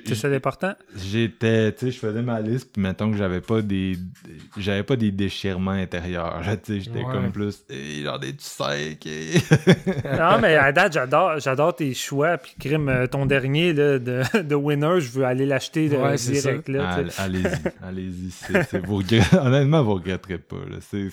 [0.05, 0.73] C'est ça l'important.
[0.95, 3.97] J'étais, tu sais, je faisais ma liste, puis mettons que j'avais pas des,
[4.57, 6.41] j'avais pas des déchirements intérieurs.
[6.63, 7.11] Tu sais, j'étais Ouais.
[7.11, 9.07] comme plus, Eh, j'en ai du sec.
[10.19, 12.37] Non, mais à date, j'adore, j'adore tes choix.
[12.37, 16.69] Puis, Crime, euh, ton dernier là, de, de Winner, je veux aller l'acheter Ouais, direct.
[16.69, 17.45] Là, allez-y,
[17.83, 18.31] allez-y.
[18.31, 20.57] c'est- c'est- vous regret- Honnêtement, vous regretterez pas.
[20.69, 20.77] là.
[20.81, 21.09] C'est...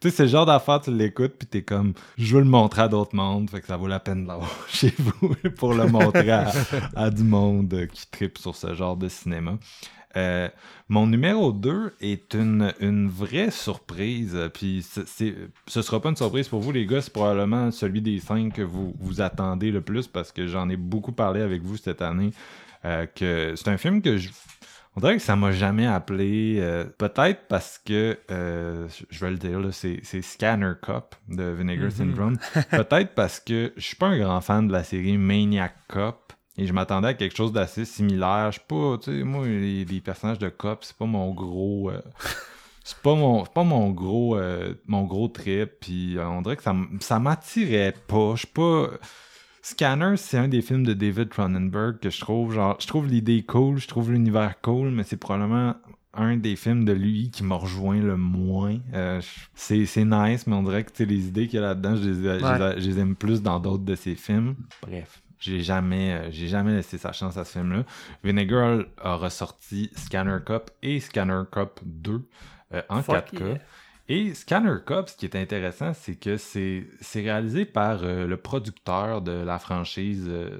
[0.00, 2.88] Tu sais, c'est genre d'affaire, tu l'écoutes, puis t'es comme, je veux le montrer à
[2.88, 6.30] d'autres mondes, fait que ça vaut la peine de l'avoir chez vous pour le montrer
[6.94, 9.58] à, du monde qui tripe sur ce genre de cinéma.
[10.16, 10.48] Euh,
[10.88, 14.32] mon numéro 2 est une, une vraie surprise.
[14.34, 15.34] euh, Puis c'est-
[15.66, 17.02] ce sera pas une surprise pour vous, les gars.
[17.02, 20.76] C'est probablement celui des cinq que vous, vous attendez le plus parce que j'en ai
[20.76, 22.30] beaucoup parlé avec vous cette année.
[22.84, 24.30] euh, que c'est un film que je.
[24.98, 26.56] On dirait que ça m'a jamais appelé.
[26.58, 31.84] euh, Peut-être parce que, euh, je- vais le dire, là, c'est, Scanner Cop de Vinegar
[31.84, 31.90] Mhm.
[31.92, 32.36] Syndrome.
[32.72, 36.32] Peut-être parce que je suis pas un grand fan de la série Maniac Cop.
[36.56, 38.46] Et je m'attendais à quelque chose d'assez similaire.
[38.50, 41.90] Je suis pas, tu sais, moi, les, les personnages de cop, c'est pas mon gros.
[41.92, 42.02] euh,
[42.82, 44.36] c'est pas mon, c'est pas mon gros,
[44.88, 45.70] mon gros trip.
[45.80, 48.32] Puis on dirait que ça, ça m'attirait pas.
[48.32, 48.88] Je suis pas.
[49.72, 53.42] Scanner, c'est un des films de David Cronenberg que je trouve, genre, je trouve l'idée
[53.44, 55.74] cool, je trouve l'univers cool, mais c'est probablement
[56.14, 58.78] un des films de lui qui m'a rejoint le moins.
[58.94, 59.20] Euh,
[59.54, 62.14] c'est, c'est nice, mais on dirait que les idées qu'il y a là-dedans, je les,
[62.14, 62.74] je les- Ouais.
[62.80, 64.56] je les aime plus dans d'autres de ses films.
[64.82, 65.22] Bref.
[65.38, 67.84] J'ai jamais, euh, j'ai jamais laissé sa chance à ce film-là.
[68.24, 72.26] Vinegar a ressorti Scanner Cop et Scanner Cop 2
[72.74, 73.38] euh, en Fuck 4K.
[73.40, 73.58] yeah.
[74.08, 79.20] Et Scanner Cop, ce qui est intéressant, c'est que c'est réalisé par euh, le producteur
[79.20, 80.58] de la franchise euh,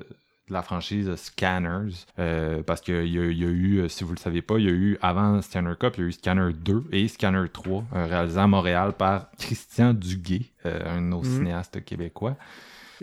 [0.48, 1.92] de la franchise Scanners.
[2.18, 4.64] Euh, parce qu'il y, a- il y a eu, si vous le saviez pas, il
[4.64, 7.84] y a eu, avant Scanner Cop, il y a eu Scanner 2 et Scanner 3,
[7.94, 11.24] euh, réalisé à Montréal par Christian Duguay, un de nos Mhm.
[11.24, 12.36] cinéastes québécois.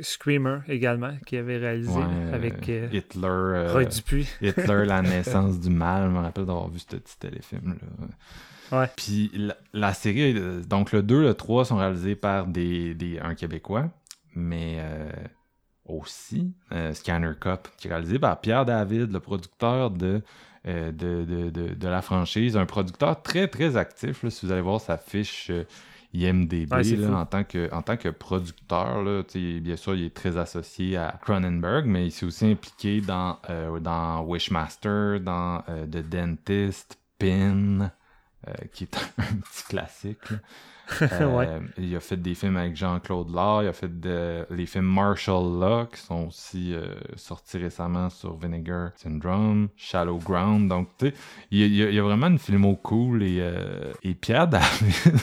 [0.02, 3.28] Screamer également, qui avait réalisé Ouais, avec euh, Hitler.
[3.28, 4.28] euh, Roy Dupuis.
[4.42, 6.10] Hitler, la naissance du mal.
[6.10, 7.76] Je me rappelle d'avoir vu ce petit téléfilm-là.
[8.72, 8.90] Ouais.
[8.96, 13.20] Puis la, la série, euh, donc le 2, le 3 sont réalisés par des, des,
[13.20, 13.90] un Québécois,
[14.36, 15.12] mais euh,
[15.86, 20.22] aussi euh, Scanner Cop, qui est réalisé par Pierre David, le producteur de
[20.68, 22.58] euh, de, de, de, de la franchise.
[22.58, 24.24] Un producteur très, très actif.
[24.24, 24.32] là.
[24.32, 25.52] si vous allez voir sa fiche
[26.16, 30.16] IMDB Ouais, là, en, tant que, en tant que producteur, là, bien sûr, il est
[30.16, 35.86] très associé à Cronenberg, mais il s'est aussi impliqué dans, euh, dans Wishmaster, dans euh,
[35.86, 37.92] The Dentist, Pin,
[38.74, 40.18] qui est un petit classique.
[41.02, 41.50] Euh, Ouais.
[41.80, 45.42] Il a fait des films avec Jean-Claude Law, il a fait de- les films Martial
[45.60, 50.70] Law qui sont aussi euh, sortis récemment sur Vinegar Syndrome, Shallow Ground.
[50.70, 51.14] Donc, tu sais,
[51.50, 53.94] il, y a- il y a- il y a vraiment une filmo cool et, euh,
[54.04, 55.16] et Pierre David,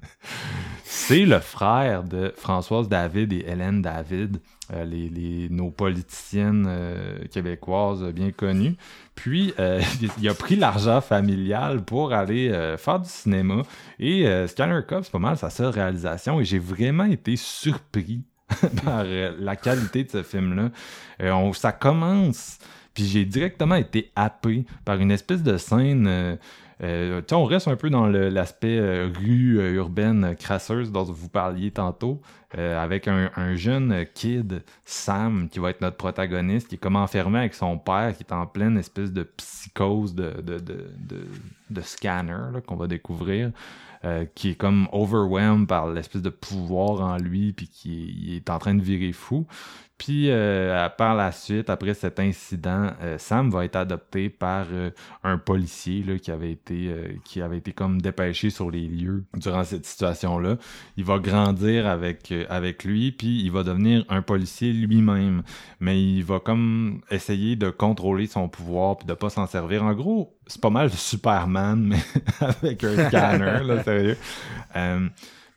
[0.84, 4.40] c'est le frère de Françoise David et Hélène David, euh,
[4.84, 8.76] les, les- nos politiciennes euh, québécoises bien connues.
[9.14, 9.80] Puis, euh,
[10.20, 13.62] il a pris l'argent familial pour aller euh, faire du cinéma.
[13.98, 16.40] Et euh, Scanner Cop, c'est pas mal sa seule réalisation.
[16.40, 18.22] Et j'ai vraiment été surpris
[18.84, 20.70] par euh, la qualité de ce film-là.
[21.22, 22.58] Euh, on- ça commence,
[22.94, 26.06] puis j'ai directement été happé par une espèce de scène.
[26.08, 26.36] euh,
[26.82, 31.28] euh, on reste un peu dans l'aspect euh, rue euh, urbaine euh, crasseuse dont vous
[31.28, 32.20] parliez tantôt,
[32.52, 37.38] avec un, un jeune kid, Sam, qui va être notre protagoniste, qui est comme enfermé
[37.38, 42.74] avec son père, qui est en pleine espèce de psychose de, de, de, scanner qu'on
[42.74, 43.52] va découvrir.
[44.34, 48.74] qui est comme overwhelmed par l'espèce de pouvoir en lui, puis qui est en train
[48.74, 49.46] de virer fou.
[50.00, 54.88] Puis euh, par la suite, après cet incident, euh, Sam va être adopté par euh,
[55.24, 56.90] un policier là, qui avait été
[57.22, 60.56] qui avait été comme dépêché sur les lieux durant cette situation-là.
[60.96, 65.42] Il va grandir avec avec lui, puis il va devenir un policier lui-même,
[65.80, 69.84] mais il va comme essayer de contrôler son pouvoir puis de pas s'en servir.
[69.84, 71.98] En gros, c'est pas mal Superman mais
[72.40, 74.16] avec un scanner là, sérieux.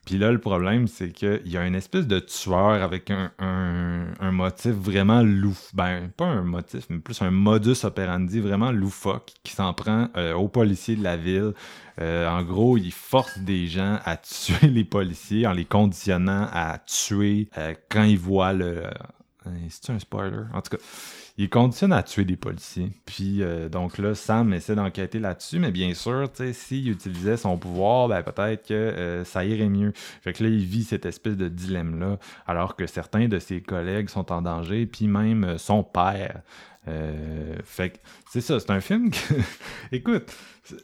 [0.05, 4.07] Puis là, le problème, c'est qu'il y a une espèce de tueur avec un, un,
[4.19, 5.57] un motif vraiment loup.
[5.73, 10.33] Ben, pas un motif, mais plus un modus operandi vraiment loufoque qui s'en prend euh,
[10.33, 11.53] aux policiers de la ville.
[12.01, 16.79] Euh, en gros, il force des gens à tuer les policiers en les conditionnant à
[16.79, 18.83] tuer euh, quand ils voient le.
[19.45, 20.43] Euh, C'est un spoiler?
[20.53, 20.83] En tout cas,
[21.37, 22.91] il conditionne à tuer des policiers.
[23.05, 27.37] Puis euh, donc là, Sam essaie d'enquêter là-dessus, mais bien sûr, tu sais, s'il utilisait
[27.37, 29.93] son pouvoir, ben peut-être que euh, ça irait mieux.
[30.21, 34.09] Fait que là, il vit cette espèce de dilemme-là, alors que certains de ses collègues
[34.09, 36.41] sont en danger, puis même euh, son père.
[37.63, 37.97] Fait que
[38.29, 39.33] c'est ça, c'est un film que.
[39.93, 40.33] Écoute,
[40.65, 40.75] tu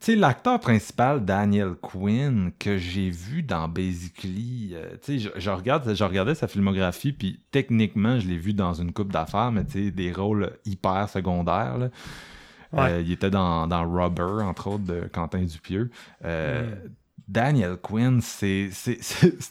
[0.00, 5.50] sais, l'acteur principal, Daniel Quinn, que j'ai vu dans Basically, euh, tu sais, je, je
[5.50, 9.64] regarde, je regardais sa filmographie, puis techniquement, je l'ai vu dans une coupe d'affaires, mais
[9.64, 11.76] tu sais, des rôles hyper secondaires.
[11.78, 11.90] là.
[12.72, 12.92] Ouais.
[12.92, 15.90] Euh, il était dans, dans Rubber, entre autres, de Quentin Dupieux.
[16.24, 16.88] Euh, Mm.
[17.28, 18.70] Daniel Quinn, c'est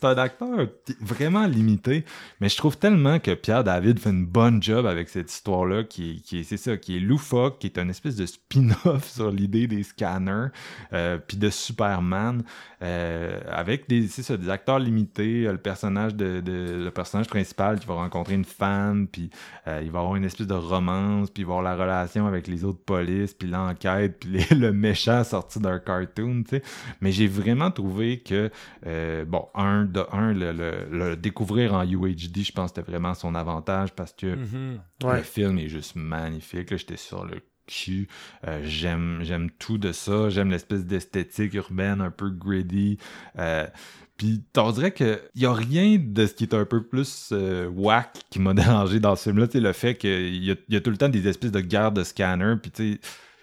[0.02, 0.68] un acteur
[1.00, 2.06] vraiment limité,
[2.42, 6.24] mais je trouve tellement que Pierre David fait une bonne job avec cette histoire-là, qui,
[6.24, 9.68] qui est, c'est ça, qui est loufoque, qui est une espèce de spin-off sur l'idée
[9.68, 10.48] des scanners,
[10.94, 12.44] euh, puis de Superman,
[12.82, 17.86] euh, avec des, ça, des acteurs limités, le personnage de, de- le personnage principal qui
[17.86, 19.30] va rencontrer une femme, puis
[19.68, 22.48] euh, il va avoir une espèce de romance, puis il va avoir la relation avec
[22.48, 26.64] les autres polices, puis l'enquête, puis le méchant sorti d'un cartoon, tu sais.
[27.02, 28.50] Mais j'ai vraiment trouvé que,
[28.86, 32.92] euh, bon, un, de un, le, le- le découvrir en UHD, je pense que c'était
[32.92, 34.80] vraiment son avantage parce que Mhm.
[35.02, 35.24] le Ouais.
[35.24, 36.72] film est juste magnifique.
[36.72, 38.08] Là, j'étais sur le cul.
[38.48, 40.30] Euh, j'aime, j'aime tout de ça.
[40.30, 42.98] J'aime l'espèce d'esthétique urbaine un peu gritty.
[43.38, 43.68] Euh,
[44.16, 47.68] puis on dirait que y a rien de ce qui est un peu plus euh,
[47.68, 48.54] whack qui m'a
[48.86, 49.48] dérangé dans ce film-là.
[49.52, 52.04] Sais, le fait qu'il y y a tout le temps des espèces de guerres de
[52.04, 52.56] scanners.
[52.62, 53.00] Puis tu sais,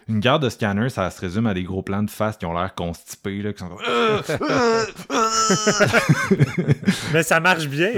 [0.09, 2.53] une guerre de scanners, ça se résume à des gros plans de face qui ont
[2.55, 3.79] l'air constipés, là, qui sont comme...
[3.89, 5.87] Euh, euh, euh.
[7.13, 7.91] Mais ça marche bien.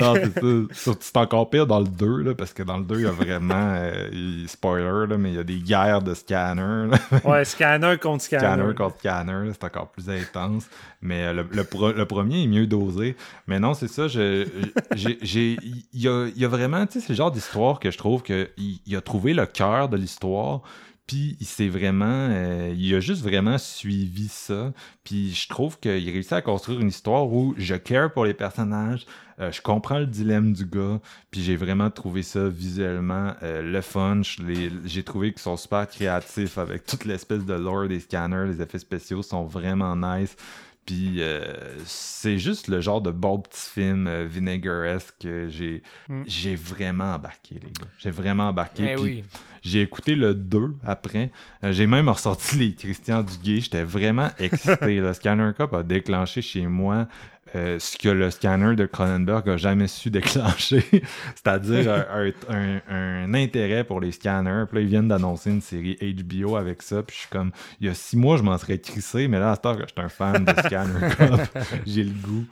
[0.73, 3.11] C'est encore pire dans le 2, là, parce que dans le 2, il y a
[3.11, 3.55] vraiment.
[3.77, 6.91] euh, il- spoiler, là, mais il y a des guerres de scanners.
[7.25, 8.45] Ouais, scanner contre scanner.
[8.63, 10.67] Scanner contre scanner, c'est encore plus intense.
[11.03, 13.17] Mais le, le pro- le premier est mieux dosé.
[13.47, 14.07] Mais non, c'est ça.
[14.09, 14.47] j'ai-
[14.95, 16.87] Il y a, il y a vraiment.
[16.87, 18.49] Tu sais, c'est le genre d'histoire que je trouve qu'il
[18.87, 20.61] il a trouvé le cœur de l'histoire.
[21.07, 24.73] Puis il s'est vraiment, euh, il a juste vraiment suivi ça.
[25.05, 29.07] Puis je trouve qu'il réussit à construire une histoire où je care pour les personnages,
[29.39, 30.99] euh, je comprends le dilemme du gars,
[31.31, 34.23] puis j'ai vraiment trouvé ça visuellement euh, le fun.
[34.85, 38.79] J'ai trouvé qu'ils sont super créatifs avec toute l'espèce de lore des scanners, les effets
[38.79, 40.37] spéciaux sont vraiment nice.
[40.87, 41.43] Puis euh,
[41.85, 46.23] c'est juste le genre de bon petit film euh, vinaigrette que j'ai Mm.
[46.27, 47.89] j'ai vraiment embarqué, les gars.
[47.99, 48.93] J'ai vraiment embarqué.
[48.93, 49.25] Eh oui.
[49.63, 51.31] j'ai écouté le 2 après.
[51.65, 53.61] Euh, j'ai même ressorti les Christian Duguay.
[53.61, 55.01] J'étais vraiment excité.
[55.01, 57.09] Le Scanner Cup a déclenché chez moi
[57.57, 60.85] euh, ce que le scanner de Cronenberg a jamais su déclencher,
[61.35, 64.65] c'est-à-dire un, un- un- un intérêt pour les scanners.
[64.69, 67.03] Puis là, ils viennent d'annoncer une série HBO avec ça.
[67.03, 67.51] Puis je suis comme,
[67.81, 69.83] il y a six mois, je m'en serais crissé, mais là, à cette heure que
[69.83, 71.41] je suis un fan de Scanner Cop,
[71.87, 72.45] j'ai le goût.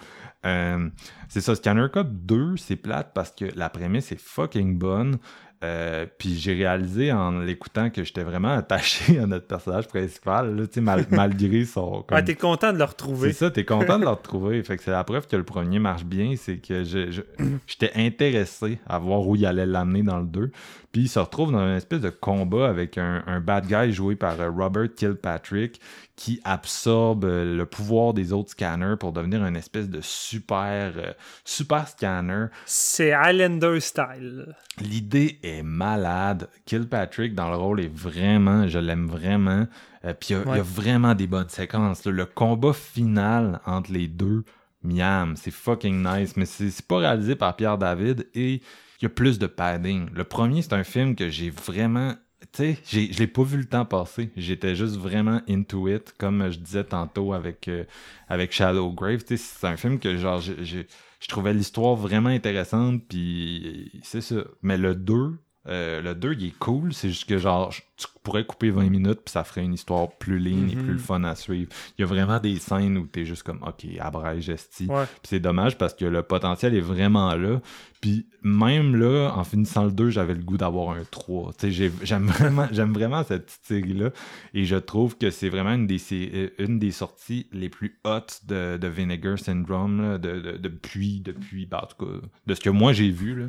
[0.46, 0.88] Euh,
[1.28, 5.16] c'est ça, Scanner Cop 2, c'est plate parce que la prémisse est fucking bonne.
[5.64, 10.64] Euh, puis j'ai réalisé en l'écoutant que j'étais vraiment attaché à notre personnage principal, là,
[10.82, 12.02] mal- malgré son.
[12.02, 13.32] comme- Ouais, t'es content de le c'est retrouver.
[13.32, 14.62] ça, t'es content de le retrouver.
[14.62, 18.98] Fait que c'est la preuve que le premier marche bien, c'est que j'étais intéressé à
[18.98, 20.50] voir où il allait l'amener dans le 2.
[20.92, 24.14] Puis il se retrouve dans une espèce de combat avec un, un bad guy joué
[24.14, 25.80] par euh, Robert Kilpatrick
[26.16, 31.12] qui absorbe euh, le pouvoir des autres scanners pour devenir une espèce de super, euh,
[31.44, 32.46] super scanner.
[32.66, 34.54] C'est Highlander style.
[34.80, 36.48] L'idée est malade.
[36.66, 39.66] Kilpatrick dans le rôle est vraiment, je l'aime vraiment.
[40.04, 42.04] Euh, Puis il y, a- y vraiment des bonnes séquences.
[42.04, 42.12] là.
[42.12, 44.44] Le combat final entre les deux,
[44.84, 46.36] miam, c'est fucking nice.
[46.36, 50.08] Mais c'est pas réalisé par Pierre David et il y a plus de padding.
[50.14, 52.14] Le premier, c'est un film que j'ai vraiment.
[52.54, 54.30] Sais, je l'ai pas vu le temps passer.
[54.36, 57.82] J'étais juste vraiment into it, comme je disais tantôt avec, euh,
[58.28, 59.24] avec Shallow Grave.
[59.26, 64.44] C'est un film que genre je trouvais l'histoire vraiment intéressante, puis c'est ça.
[64.62, 68.44] Mais le 2, euh, le 2, il est cool, c'est juste que genre, tu pourrais
[68.44, 70.82] couper 20 minutes, puis ça ferait une histoire plus ligne et Mhm.
[70.84, 71.70] plus le fun à suivre.
[71.96, 74.86] Il y a vraiment des scènes où t'es juste comme, ok, abrège, esti.
[74.86, 75.04] Ouais.
[75.06, 77.60] Puis c'est dommage parce que le potentiel est vraiment là.
[78.00, 81.52] Puis même là, en finissant le 2, j'avais le goût d'avoir un 3.
[81.52, 84.10] Tu sais, j'ai- j'aime vraiment, vraiment cette petite série-là.
[84.52, 88.40] Et je trouve que c'est vraiment une des, euh, une des sorties les plus hautes
[88.46, 92.60] de, de Vinegar Syndrome, là, de, de- depuis, depuis ben, en tout cas, de ce
[92.60, 93.34] que moi j'ai vu.
[93.34, 93.46] Là.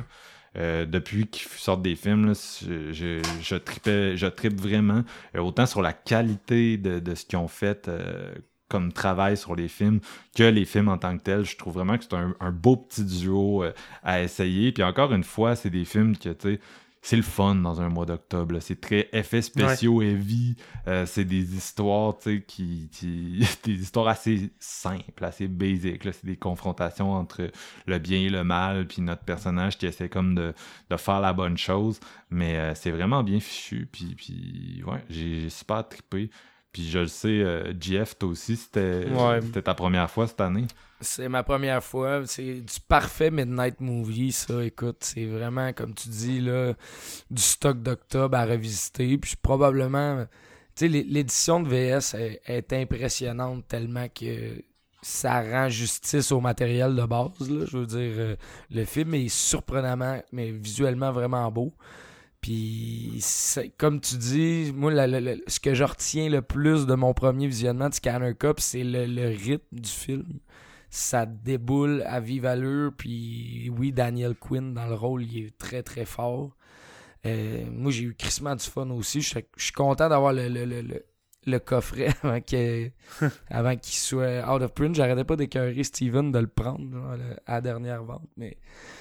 [0.56, 3.56] Euh, depuis qu'ils sortent des films, je,
[4.28, 5.04] trippe vraiment.
[5.34, 8.34] Euh, autant sur la qualité de, ce qu'ils ont fait euh,
[8.68, 10.00] comme travail sur les films
[10.34, 11.44] que les films en tant que tels.
[11.44, 13.64] Je trouve vraiment que c'est un, un beau petit duo
[14.02, 14.72] à essayer.
[14.72, 16.60] Puis encore une fois, c'est des films que, tu sais,
[17.06, 18.58] c'est le fun dans un mois d'octobre.
[18.58, 20.56] C'est très effets spéciaux heavy.
[20.88, 23.46] Euh, c'est des histoires, tu sais, qui, qui...
[23.62, 26.02] des histoires assez simples, assez basiques.
[26.02, 27.52] C'est des confrontations entre
[27.86, 30.52] le bien et le mal, puis notre personnage qui essaie comme de,
[30.90, 32.00] de faire la bonne chose.
[32.30, 33.88] Mais euh, c'est vraiment bien fichu.
[33.92, 36.28] Puis, puis ouais, j'ai j'ai super trippé.
[36.76, 39.40] Puis je le sais, euh, GF, toi aussi, c'était Ouais.
[39.62, 40.66] ta première fois cette année.
[41.00, 42.20] C'est ma première fois.
[42.26, 44.62] C'est du parfait Midnight Movie, ça.
[44.62, 46.74] Écoute, c'est vraiment, comme tu dis, là,
[47.30, 49.16] du stock d'octobre à revisiter.
[49.16, 54.62] Puis probablement, tu sais, l'é- l'édition de VS est, est impressionnante tellement que
[55.00, 57.48] ça rend justice au matériel de base.
[57.48, 57.64] Là.
[57.66, 58.36] Je veux dire, euh,
[58.70, 61.72] le film est surprenamment, mais visuellement vraiment beau.
[62.40, 63.24] Puis,
[63.78, 64.92] comme tu dis, moi,
[65.46, 69.28] ce que je retiens le plus de mon premier visionnement de Scanner Cup, c'est le,
[69.28, 70.40] rythme du film.
[70.90, 72.92] Ça déboule à vive allure.
[72.96, 76.56] Puis, oui, Daniel Quinn dans le rôle, il est très, très fort.
[77.26, 79.20] Euh, moi, j'ai eu crissement du fun aussi.
[79.20, 81.04] Je suis content d'avoir le, le, le,
[81.46, 82.90] le- coffret avant que-
[83.50, 84.94] avant qu'il soit out of print.
[84.94, 87.16] J'arrêtais pas d'écœurer Steven de le prendre genre,
[87.46, 88.28] à la dernière vente.
[88.36, 88.56] Mais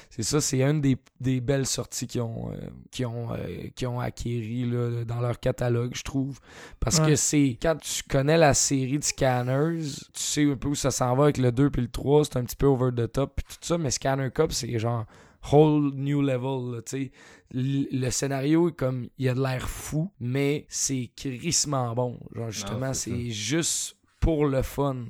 [0.10, 2.56] c'est ça, c'est une des, des belles sorties qu'ils ont, euh,
[2.92, 6.40] qu'ils ont, euh, qu'ils ont acquéries là, dans leur catalogue, je trouve.
[6.80, 7.08] Parce Ouais.
[7.08, 9.82] que c'est quand tu connais la série de Scanners,
[10.14, 12.38] tu sais un peu où ça s'en va avec le 2 puis le 3, c'est
[12.38, 15.06] un petit peu over the top puis tout ça, mais Scanner Cup, c'est genre
[15.52, 17.00] whole new level, là,
[17.52, 22.20] Le scénario est comme, il a de l'air fou, mais c'est crissement bon.
[22.36, 25.06] Genre, justement, c'est juste pour le fun.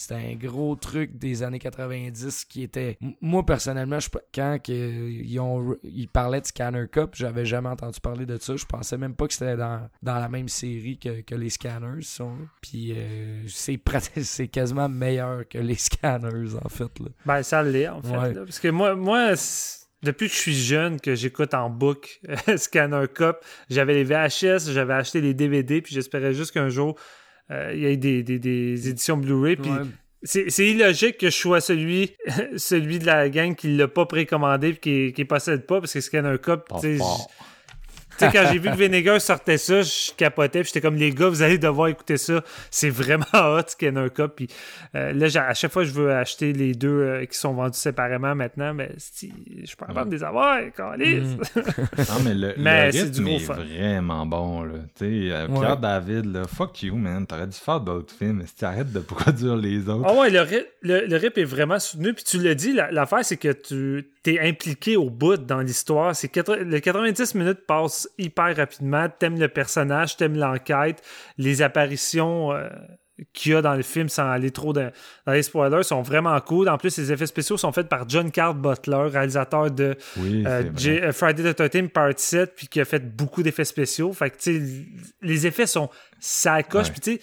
[0.00, 2.96] C'était un gros truc des années 90 qui était.
[3.20, 8.24] Moi, personnellement, je, quand ils, ont, ils parlaient de Scanner Cup, j'avais jamais entendu parler
[8.24, 8.56] de ça.
[8.56, 12.00] Je pensais même pas que c'était dans, dans la même série que, que les Scanners
[12.00, 12.32] sont.
[12.62, 16.98] Puis euh, c'est quasiment meilleur que les Scanners, en fait.
[16.98, 17.08] Là.
[17.26, 18.16] Ben, ça l'est, en fait.
[18.16, 18.32] Ouais.
[18.32, 18.44] là.
[18.46, 19.36] Parce que moi, moi
[20.02, 22.20] depuis que je suis jeune, que j'écoute en book
[22.56, 23.36] Scanner Cup,
[23.68, 26.96] j'avais les VHS, j'avais acheté les DVD, puis j'espérais juste qu'un jour,
[27.50, 29.56] euh, il y ait des, des- des éditions Blu-ray.
[29.56, 29.78] Puis Ouais.
[30.22, 32.12] c'est c'est illogique que je sois celui,
[32.56, 36.00] celui de la gang qui l'a pas précommandé puis qui, qui possède pas, parce que
[36.00, 37.04] Scanner Cup, tu sais,
[38.24, 40.64] sais, quand j'ai vu que Vinegar sortait ça, je capotais.
[40.64, 42.42] J'étais comme, les gars, vous allez devoir écouter ça.
[42.70, 44.32] C'est vraiment hot, Scanner Cup.
[44.36, 44.48] Puis
[44.94, 48.34] euh, là, à chaque fois, je veux acheter les deux euh, qui sont vendus séparément
[48.34, 48.74] maintenant.
[48.74, 48.90] Mais
[49.20, 51.36] je peux pas de les avoir, câlisse.
[52.10, 54.74] Non, mais le, Mais le c'est rythme est vraiment bon, là.
[54.98, 55.58] Tu sais, euh, Ouais.
[55.60, 57.26] Pierre David, là, fuck you, man.
[57.26, 58.42] T'aurais dû faire d'autres films.
[58.46, 60.04] Si tu arrêtes de produire les autres?
[60.08, 60.44] Ah ouais, le,
[60.82, 62.12] le, le rip est vraiment soutenu.
[62.14, 66.14] Puis tu l'as dit, la- l'affaire, c'est que tu es impliqué au bout dans l'histoire.
[66.14, 69.08] C'est le 90 minutes passe hyper rapidement.
[69.18, 71.02] T'aimes le personnage, t'aimes l'enquête,
[71.38, 72.52] les apparitions.
[72.52, 72.68] euh,
[73.32, 74.90] qu'il y a dans le film sans aller trop dans,
[75.26, 76.68] les spoilers sont vraiment cool.
[76.68, 81.52] En plus, les effets spéciaux sont faits par John Carl Butler, réalisateur de euh, Friday
[81.52, 84.12] the 13 Part 7, puis qui a fait beaucoup d'effets spéciaux.
[84.12, 84.36] Fait que,
[85.22, 86.90] les effets sont sacoches.
[86.90, 87.20] Puis, tu sais,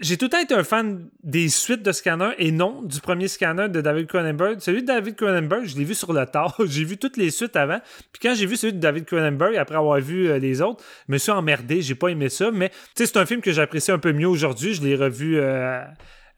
[0.00, 3.28] j'ai tout le temps été un fan des suites de Scanner et non du premier
[3.28, 4.58] Scanner de David Cronenberg.
[4.60, 6.56] Celui de David Cronenberg, je l'ai vu sur le tard.
[6.66, 7.80] j'ai vu toutes les suites avant.
[8.12, 11.12] Puis quand j'ai vu celui de David Cronenberg, après avoir vu euh, les autres, je
[11.12, 11.82] me suis emmerdé.
[11.82, 12.50] J'ai pas aimé ça.
[12.50, 14.72] Mais c'est un film que j'apprécie un peu mieux aujourd'hui.
[14.72, 15.82] Je l'ai revu euh,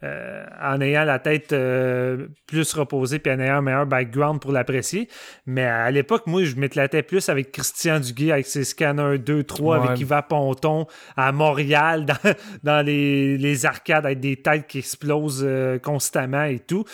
[0.05, 4.53] euh, en ayant la tête euh, plus reposée puis en ayant un meilleur background pour
[4.53, 5.09] l'apprécier.
[5.47, 9.77] Mais à l'époque, moi, je m'éclatais plus avec Christian Duguay, avec ses scanners 2, 3,
[9.77, 12.07] avec Yvan Ponton à Montréal,
[12.63, 16.85] dans, les, arcades, avec des têtes qui explosent euh, constamment et tout.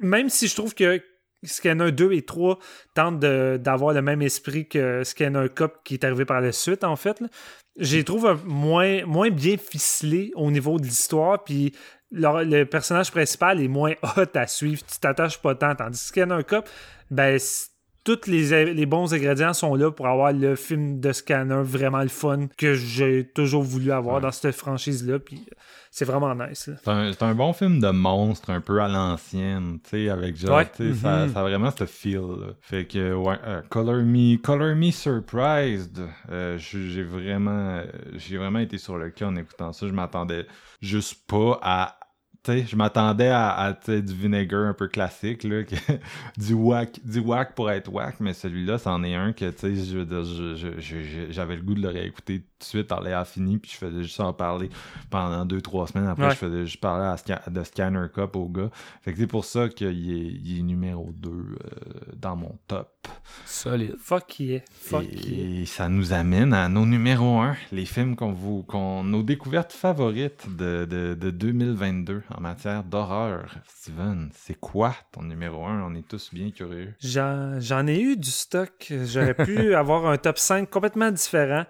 [0.00, 1.00] même si je trouve que
[1.44, 2.58] Scanner 2 et 3
[2.94, 6.96] tentent d'avoir le même esprit que Scanner Cup qui est arrivé par la suite, en
[6.96, 7.22] fait.
[7.76, 11.72] J'ai trouvé moins, moins bien ficelé au niveau de l'histoire, puis
[12.10, 14.82] le, personnage principal est moins hot à suivre.
[14.86, 15.74] Tu t'attaches pas tant.
[15.74, 16.64] Tandis Scanner Cup,
[17.10, 17.38] ben,
[18.04, 22.08] tous les, les, bons ingrédients sont là pour avoir le film de Scanner vraiment le
[22.08, 25.18] fun que j'ai toujours voulu avoir dans cette franchise-là.
[25.18, 25.44] Puis
[25.90, 26.70] c'est vraiment nice.
[26.84, 30.62] C'est un, bon film de monstre un peu à l'ancienne, tu sais, avec genre,
[30.94, 32.54] ça, ça, a vraiment ce feel.
[32.62, 37.82] Fait que, ouais, euh, Color Me, Color Me Surprised, euh, j'ai vraiment,
[38.14, 39.86] j'ai vraiment été sur le cul en écoutant ça.
[39.86, 40.46] Je m'attendais
[40.80, 41.97] juste pas à
[42.48, 45.62] je m'attendais à, du vinegar un peu classique, là,
[46.36, 49.52] du whack du whack pour être whack, mais celui-là, c'en est un que
[51.30, 54.02] j'avais le goût de le réécouter tout de suite en l'air fini, puis je faisais
[54.02, 54.68] juste en parler
[55.10, 56.08] pendant deux, trois semaines.
[56.08, 57.14] Après, je faisais juste parler
[57.50, 58.70] de Scanner Cup au gars.
[59.02, 61.44] Fait que c'est pour ça qu'il est, est, numéro 2 euh,
[62.16, 63.08] dans mon top.
[63.46, 63.96] Solide.
[64.00, 64.60] Fuck yeah.
[64.70, 69.22] Fuck et, ça nous amène à nos numéros 1, les films qu'on vous, qu'on, nos
[69.22, 73.52] découvertes favorites de, de, de 2022 en matière d'horreur.
[73.66, 75.82] Steven, c'est quoi ton numéro 1?
[75.82, 76.94] On est tous bien curieux.
[77.00, 78.92] J'en ai eu du stock.
[79.06, 81.64] J'aurais pu avoir un top 5 complètement différent.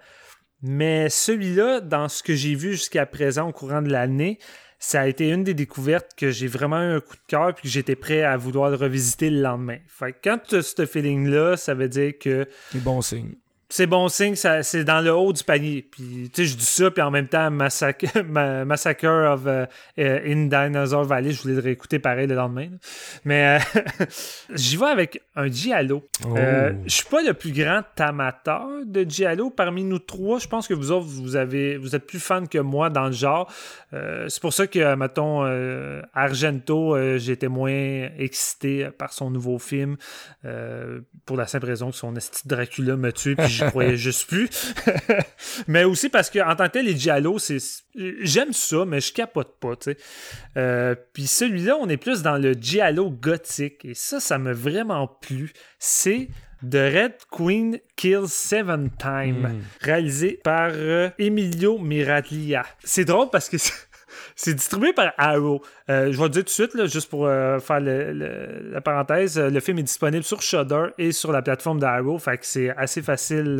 [0.61, 4.37] Mais celui-là, dans ce que j'ai vu jusqu'à présent au courant de l'année,
[4.77, 7.63] ça a été une des découvertes que j'ai vraiment eu un coup de cœur puis
[7.63, 9.79] que j'étais prêt à vouloir le revisiter le lendemain.
[9.87, 12.47] Fait que quand tu as ce feeling-là, ça veut dire que.
[12.71, 13.33] C'est bon signe
[13.71, 15.87] c'est bon signe, c'est dans le haut du panier.
[15.91, 20.47] Puis, tu sais, je dis ça, puis en même temps, Massacre, Massacre of uh, in
[20.47, 22.69] Dinosaur Valley, je voulais le réécouter pareil le lendemain.
[23.25, 24.05] Mais euh,
[24.55, 26.03] j'y vais avec un Giallo.
[26.25, 26.35] Oh.
[26.35, 29.51] Euh, je suis pas le plus grand amateur de Giallo.
[29.51, 32.57] Parmi nous trois, je pense que vous autres, vous, avez, vous êtes plus fan que
[32.57, 33.53] moi dans le genre.
[33.93, 35.43] Euh, c'est pour ça que, mettons,
[36.15, 39.95] Argento, j'étais moins excité par son nouveau film.
[41.25, 44.49] pour la simple raison que son esti Dracula me tue, puis je croyais juste plus.
[45.67, 47.57] mais aussi parce que en tant que tel, les Giallo, c'est.
[48.21, 49.73] J'aime ça, mais je capote pas.
[50.57, 53.83] Euh, puis celui-là, on est plus dans le Giallo gothique.
[53.85, 55.51] Et ça, ça m'a vraiment plu.
[55.79, 56.29] C'est
[56.61, 59.61] The Red Queen Kills Seven Times, hmm.
[59.81, 62.65] réalisé par euh, Emilio Miraglia.
[62.83, 63.57] C'est drôle parce que
[64.41, 65.61] c'est distribué par Arrow.
[65.89, 69.37] Euh, je vais le dire tout de suite, juste pour euh, faire la parenthèse.
[69.37, 72.17] Euh, le film est disponible sur Shudder et sur la plateforme d'Arrow.
[72.19, 73.57] Fait que c'est assez facile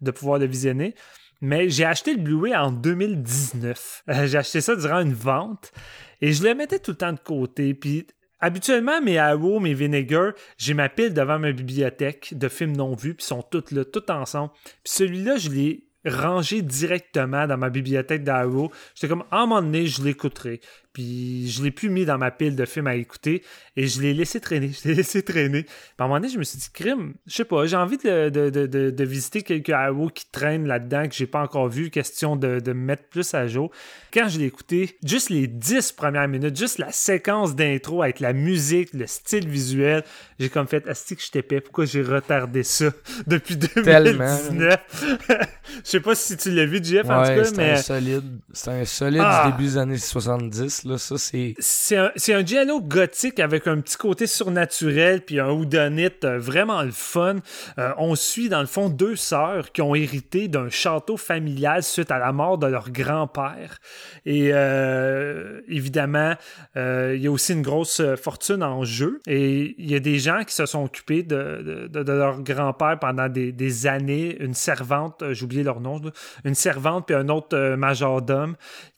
[0.00, 0.94] de pouvoir le visionner.
[1.40, 4.04] Mais j'ai acheté le Blu-ray en 2019.
[4.26, 5.72] j'ai acheté ça durant une vente
[6.20, 7.74] et je le mettais tout le temps de côté.
[7.74, 8.06] Puis
[8.38, 13.14] Habituellement, mes Arrow, mes Vinegar, j'ai ma pile devant ma bibliothèque de films non vus,
[13.14, 14.52] puis sont toutes là, tout ensemble.
[14.84, 18.70] Puis celui-là, je l'ai rangé directement dans ma bibliothèque d'Arrow.
[18.94, 20.60] J'étais comme, à un moment donné, je l'écouterai.
[20.96, 23.42] Puis je l'ai plus mis dans ma pile de films à écouter
[23.76, 24.70] et je l'ai laissé traîner.
[24.82, 25.64] Je l'ai laissé traîner.
[25.64, 27.98] Puis à un moment donné, je me suis dit, crime, je sais pas, j'ai envie
[27.98, 31.90] de, de, de, de, visiter quelques Arrow qui traînent là-dedans que j'ai pas encore vu.
[31.90, 33.70] Question de, me mettre plus à jour.
[34.10, 38.32] Quand je l'ai écouté, juste les dix premières minutes, juste la séquence d'intro avec la
[38.32, 40.02] musique, le style visuel,
[40.38, 42.86] j'ai comme fait, asti que je t'épais, pourquoi j'ai retardé ça
[43.26, 44.78] depuis 2019?
[45.28, 45.44] je
[45.84, 47.76] sais pas si tu l'as vu, Jeff, en tout cas, mais.
[47.76, 49.52] C'est un solide, c'est un solide du ah!
[49.52, 51.96] début des années 70 c'est...
[51.96, 52.44] un, c'est
[52.82, 57.36] gothique avec un petit côté surnaturel, puis un houdonite euh, vraiment le fun.
[57.78, 62.10] Euh, on suit, dans le fond, deux sœurs qui ont hérité d'un château familial suite
[62.10, 63.78] à la mort de leur grand-père.
[64.24, 66.34] Et euh, évidemment,
[66.74, 69.20] il y a aussi une grosse fortune en jeu.
[69.26, 73.86] Et il y a des gens qui se sont occupés de, leur grand-père pendant des,
[73.86, 74.36] années.
[74.40, 76.00] Une servante, j'ai oublié leur nom,
[76.44, 78.56] une servante, puis un autre majordome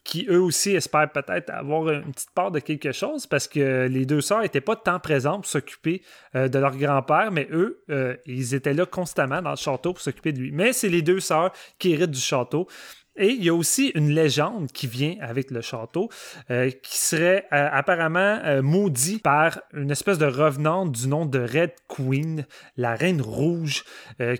[0.08, 4.06] qui eux aussi espèrent peut-être avoir une petite part de quelque chose parce que les
[4.06, 6.00] deux sœurs n'étaient pas tant présentes pour s'occuper
[6.34, 10.00] euh, de leur grand-père, mais eux, euh, ils étaient là constamment dans le château pour
[10.00, 10.50] s'occuper de lui.
[10.50, 12.66] Mais c'est les deux sœurs qui héritent du château.
[13.18, 16.08] Et il y a aussi une légende qui vient avec le château,
[16.50, 21.40] euh, qui serait euh, apparemment euh, maudit par une espèce de revenante du nom de
[21.40, 22.46] Red Queen,
[22.76, 23.84] la Reine Rouge,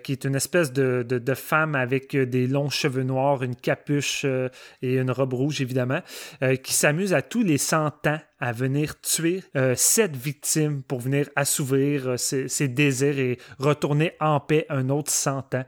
[0.03, 5.11] qui est une espèce de, femme avec des longs cheveux noirs, une capuche et une
[5.11, 6.01] robe rouge, évidemment,
[6.63, 11.29] qui s'amuse à tous les 100 ans à venir tuer euh, sept victimes pour venir
[11.37, 15.65] assouvir ses, ses désirs et retourner en paix un autre 100 ans.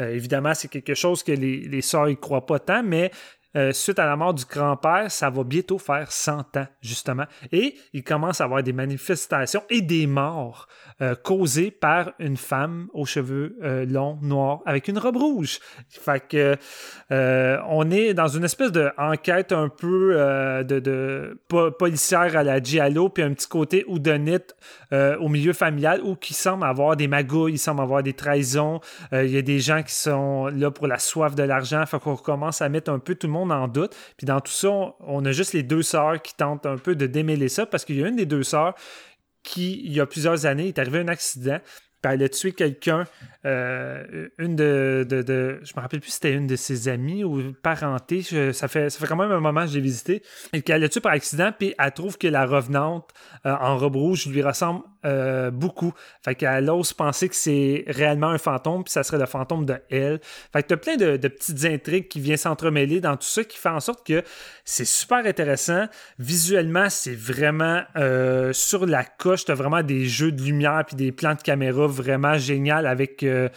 [0.00, 3.10] Euh, évidemment, c'est quelque chose que les, les sœurs y croient pas tant, mais
[3.56, 7.24] euh, suite à la mort du grand-père, ça va bientôt faire 100 ans, justement.
[7.52, 10.68] Et il commence à avoir des manifestations et des morts
[11.00, 15.58] euh, causées par une femme aux cheveux euh, longs, noirs, avec une robe rouge.
[15.88, 16.56] Fait que
[17.10, 20.14] on est dans une espèce d'enquête un peu
[20.66, 24.54] de, de po- policière à la Giallo, puis un petit côté houdonite
[24.92, 28.80] au milieu familial où qui semble avoir des magouilles, il semble avoir des trahisons.
[29.12, 31.84] Il y a des gens qui sont là pour la soif de l'argent.
[31.86, 33.94] Fait qu'on commence à mettre un peu tout le monde en doute.
[34.16, 34.70] Puis dans tout ça,
[35.00, 37.98] on, a juste les deux sœurs qui tentent un peu de démêler ça parce qu'il
[37.98, 38.74] y a une des deux sœurs
[39.42, 41.58] qui, il y a plusieurs années, est arrivé un accident.
[42.02, 43.04] Puis elle a tué quelqu'un,
[43.46, 47.24] euh, une de, de, de- Je me rappelle plus si c'était une de ses amies
[47.24, 48.20] ou parenté.
[48.20, 50.22] Je- ça, fait, quand même un moment que je l'ai visité.
[50.52, 53.10] Et qu'elle l'a tué par accident, puis elle trouve que la revenante
[53.46, 55.92] euh, en robe rouge lui ressemble euh, beaucoup.
[56.24, 59.76] Fait qu'elle ose penser que c'est réellement un fantôme, puis ça serait le fantôme de
[59.90, 60.20] elle.
[60.52, 63.68] Fait que t'as plein de, petites intrigues qui viennent s'entremêler dans tout ça, qui fait
[63.68, 64.22] en sorte que
[64.64, 65.86] c'est super intéressant.
[66.18, 69.44] Visuellement, c'est vraiment euh, sur la coche.
[69.44, 73.48] T'as vraiment des jeux de lumière puis des plans de caméra vraiment génial avec euh,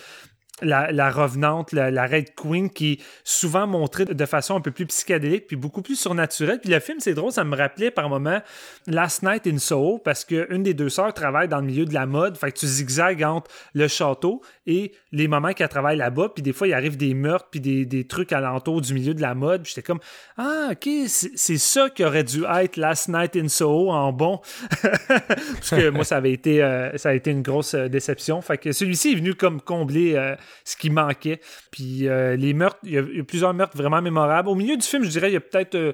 [0.61, 4.86] la, revenante, la, la Red Queen, qui est souvent montrée de façon un peu plus
[4.86, 6.60] psychédélique puis beaucoup plus surnaturelle.
[6.60, 8.41] Puis le film, c'est drôle, ça me rappelait par moment
[8.88, 12.06] Last Night in Soho parce qu'une des deux sœurs travaille dans le milieu de la
[12.06, 12.38] mode.
[12.38, 16.30] Fait que tu zigzags entre le château et les moments qu'elle travaille là-bas.
[16.34, 19.36] Puis des fois, il arrive des meurtres puis des, trucs alentour du milieu de la
[19.36, 19.64] mode.
[19.64, 19.99] Puis j'étais comme
[20.38, 24.41] Ah, ok, c'est ça qui aurait dû être Last Night in Soho en bon.
[24.81, 28.41] Parce que moi, ça avait été, euh, a été une grosse euh, déception.
[28.41, 30.36] Fait que celui-ci est venu comme combler euh,
[30.66, 31.40] ce qui manquait.
[31.72, 34.50] Puis euh, les meurtres, il y, a, plusieurs meurtres vraiment mémorables.
[34.50, 35.76] Au milieu du film, je dirais, il y a peut-être.
[35.76, 35.94] euh,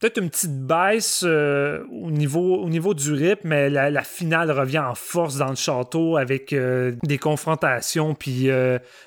[0.00, 4.78] Peut-être une petite baisse euh, au, niveau, au niveau du rythme, mais la, finale revient
[4.78, 8.48] en force dans le château avec des confrontations, puis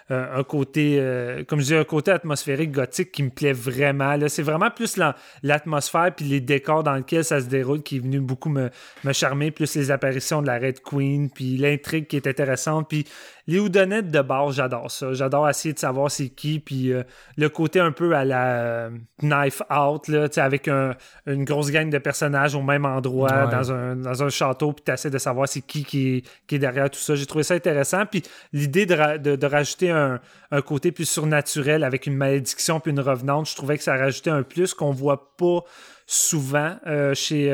[0.09, 1.01] un côté,
[1.47, 4.17] comme je dis, un côté atmosphérique gothique qui me plaît vraiment.
[4.27, 7.99] C'est vraiment plus la- l'atmosphère puis les décors dans lesquels ça se déroule qui est
[7.99, 8.69] venu beaucoup me,
[9.05, 13.05] me charmer, plus les apparitions de la Red Queen, puis l'intrigue qui est intéressante, puis
[13.47, 15.13] les houdonnettes de base, j'adore ça.
[15.13, 17.03] J'adore essayer de savoir c'est qui, puis euh,
[17.37, 18.89] le côté un peu à la euh,
[19.21, 20.95] Knife Out, là, avec un-
[21.25, 23.51] une grosse gang de personnages au même endroit, Ouais.
[23.51, 26.55] dans, un, dans un château, puis tu essaies de savoir c'est qui qui est, qui
[26.55, 27.15] est derrière tout ça.
[27.15, 28.05] J'ai trouvé ça intéressant.
[28.05, 28.23] Puis
[28.53, 30.19] l'idée de, ra- de- de rajouter un,
[30.51, 34.29] un côté plus surnaturel avec une malédiction puis une revenante, je trouvais que ça rajoutait
[34.29, 35.61] un plus qu'on voit pas
[36.05, 37.49] souvent euh, chez,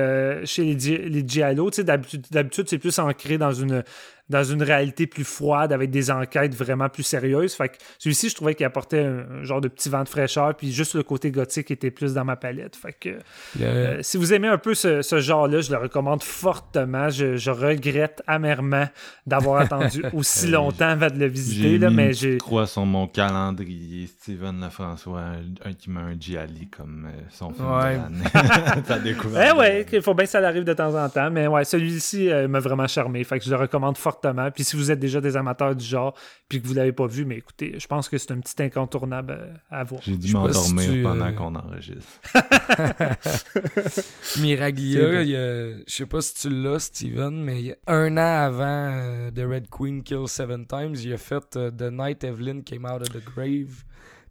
[0.46, 1.70] chez les, les Giallo.
[1.70, 3.84] D'habitude, c'est plus ancré dans une,
[4.30, 7.54] dans une réalité plus froide avec des enquêtes vraiment plus sérieuses.
[7.54, 10.72] Fait que celui-ci, je trouvais qu'il apportait un, genre de petit vent de fraîcheur, puis
[10.74, 12.76] juste le côté gothique était plus dans ma palette.
[12.76, 16.24] Fait que Le- euh, si vous aimez un peu ce, ce genre-là, je le recommande
[16.24, 17.10] fortement.
[17.10, 18.86] Je, je regrette amèrement
[19.26, 22.38] d'avoir attendu aussi Euh, longtemps avant de le visiter, là, mis mais j'ai.
[22.38, 24.08] croix sur mon calendrier.
[24.08, 25.22] Steven Lefrançois,
[25.64, 27.98] un qui met un Gialli comme euh, son film Ouais.
[28.88, 29.54] T'as découvert.
[29.56, 32.30] Eh ouais, il faut bien que ça arrive de temps en temps, mais ouais, celui-ci
[32.30, 34.17] euh, m'a vraiment charmé, fait que je le recommande fortement.
[34.54, 36.14] Puis si vous êtes déjà des amateurs du genre,
[36.50, 39.38] puis que vous l'avez pas vu, mais écoutez, je pense que c'est un petit incontournable
[39.40, 40.02] euh, à voir.
[40.04, 42.08] J'ai dû si m'endormir tu, pendant euh, qu'on enregistre.
[44.40, 45.22] Miraglia, C'est bon.
[45.22, 48.18] il y a- je sais pas si tu l'as, Steven, mais il y a un
[48.18, 52.24] an avant euh, The Red Queen Kill Seven Times, il a fait euh, The Night
[52.24, 53.84] Evelyn Came Out of the Grave.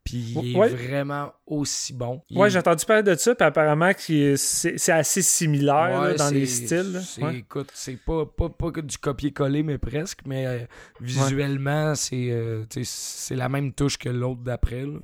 [0.07, 0.69] Puis il est Ouais.
[0.69, 2.23] vraiment aussi bon.
[2.31, 6.01] Il Ouais, est- j'ai entendu parler de ça, puis apparemment que c'est c'est assez similaire
[6.01, 7.01] là, dans les styles.
[7.21, 7.39] Ouais.
[7.39, 10.21] Écoute, c'est pas, pas, pas que du copier-coller, mais presque.
[10.25, 10.59] Mais euh,
[11.01, 14.87] visuellement, c'est euh, c'est la même touche que l'autre d'après.
[14.87, 14.99] là.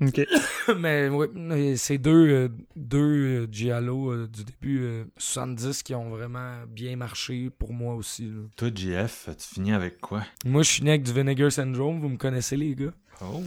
[0.00, 0.20] Ok.
[0.78, 2.98] mais ouais, mais c'est deux, euh, deux
[3.42, 8.26] euh, Giallo euh, du début euh, 70 qui ont vraiment bien marché pour moi aussi.
[8.26, 8.42] là.
[8.56, 10.22] Toi, JF, tu finis avec quoi?
[10.44, 12.92] Moi, je suis né avec du Vinegar Syndrome, vous me connaissez les gars.
[13.20, 13.42] Oh.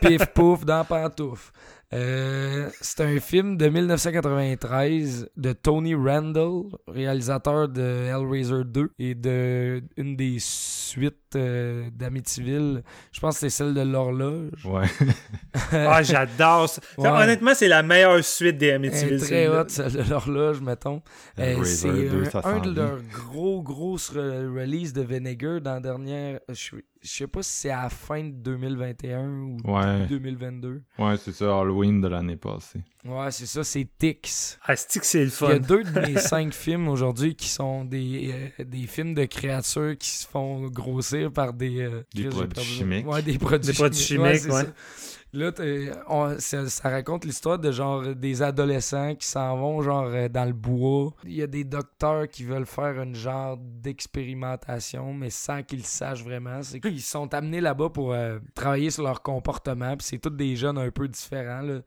[0.00, 1.52] Pif pouf dans pantouf.
[1.94, 9.82] Euh, c'est un film de 1993 de Tony Randall, réalisateur de Hellraiser 2 et de
[9.96, 12.82] une des suites euh, d'Amityville.
[13.10, 14.64] Je pense que c'est celle de l'horloge.
[14.66, 14.86] Ouais.
[15.72, 16.80] Ah, j'adore ça.
[16.98, 19.20] Honnêtement, c'est la meilleure suite des Amityville.
[19.20, 21.02] très haute, celle de l'horloge, mettons.
[21.38, 26.40] Euh, c'est 2, un, de leurs gros, grosses re- releases de Vinegar dans la dernière.
[26.48, 30.06] Je suis- je sais pas si c'est à la fin de 2021 ou Ouais.
[30.08, 30.82] 2022.
[30.98, 32.80] Ouais, c'est ça, Halloween de l'année passée.
[33.04, 34.58] Ouais, c'est ça, c'est Tix.
[34.64, 35.58] Ah, c'est que c'est le Il y a fun?
[35.60, 40.10] deux de mes cinq films aujourd'hui qui sont des, euh, des films de créatures qui
[40.10, 41.80] se font grossir par des...
[41.82, 43.06] euh, Des produits chimiques.
[43.06, 44.64] Ouais, des produits Des produits chimiques, ouais.
[45.34, 45.52] Là,
[46.08, 50.46] on- ça, ça raconte l'histoire de genre des adolescents qui s'en vont genre euh, dans
[50.46, 51.12] le bois.
[51.24, 55.84] Il y a des docteurs qui veulent faire une genre d'expérimentation, mais sans qu'ils le
[55.84, 56.62] sachent vraiment.
[56.62, 59.96] C'est qu'ils sont amenés là-bas pour euh, travailler sur leur comportement.
[59.96, 61.60] Puis c'est tous des jeunes un peu différents.
[61.62, 61.80] Là.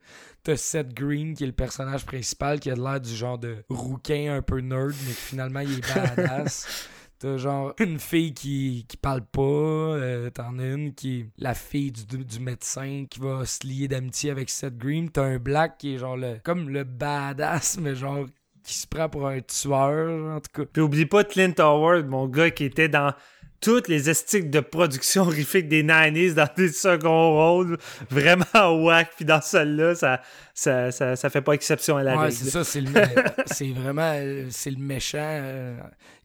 [0.44, 4.34] T'as Seth Green qui est le personnage principal qui a l'air du genre de rouquin
[4.36, 6.88] un peu nerd, mais qui finalement il est badass.
[7.22, 11.54] T'as genre une fille qui, qui parle pas, euh, t'en as une qui est la
[11.54, 15.08] fille du, du médecin qui va se lier d'amitié avec Seth Green.
[15.08, 18.26] T'as un black qui est genre le comme le badass, mais genre
[18.64, 20.68] qui se prend pour un tueur, en tout cas.
[20.72, 23.14] Puis oublie pas Clint Howard, mon gars qui était dans
[23.62, 27.78] toutes les estiques de production horrifique des 90s dans des seconds rôles
[28.10, 29.12] vraiment whack.
[29.16, 30.20] Puis dans celle-là, ça,
[30.52, 32.90] ça, ça, ça fait pas exception à la Ouais, c'est ça, c'est le
[33.46, 35.18] c'est vraiment euh, c'est le méchant.
[35.20, 35.76] euh.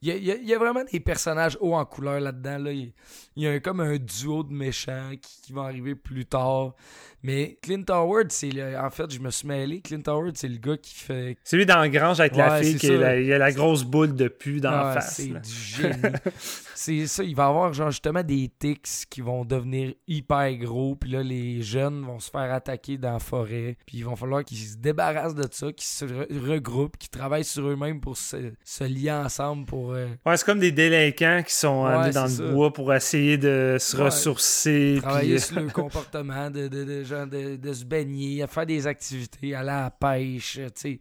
[0.01, 2.57] Il y, a, il y vraiment des personnages hauts en couleur là-dedans.
[2.57, 2.72] Là.
[2.72, 2.93] Il,
[3.35, 6.76] y a comme un duo de méchants qui, qui vont arriver plus tard.
[7.23, 9.81] Mais Clint Howard, c'est le- en fait, je me suis mêlé.
[9.81, 12.76] Clint Howard, c'est le gars qui fait C'est lui dans la grange avec la fille
[12.77, 15.15] qui la- il a la grosse boule de pu dans la face.
[15.15, 16.14] C'est du génie.
[16.76, 20.95] c'est ça, il va y avoir genre justement des tics qui vont devenir hyper gros,
[20.95, 24.44] puis là les jeunes vont se faire attaquer dans la forêt, puis il va falloir
[24.45, 28.53] qu'ils se débarrassent de ça, qu'ils se re- regroupent, qu'ils travaillent sur eux-mêmes pour se,
[28.64, 32.23] se lier ensemble pour euh, Ouais, c'est comme des délinquants qui sont Ouais, amenés dans
[32.26, 32.48] le ça.
[32.52, 34.03] bois pour essayer de se Ouais.
[34.03, 34.99] ressourcer.
[35.02, 38.88] travailler puis- sur le comportement, de, de, de, genre de, se baigner, à faire des
[38.88, 40.99] activités, aller à la pêche, tu sais.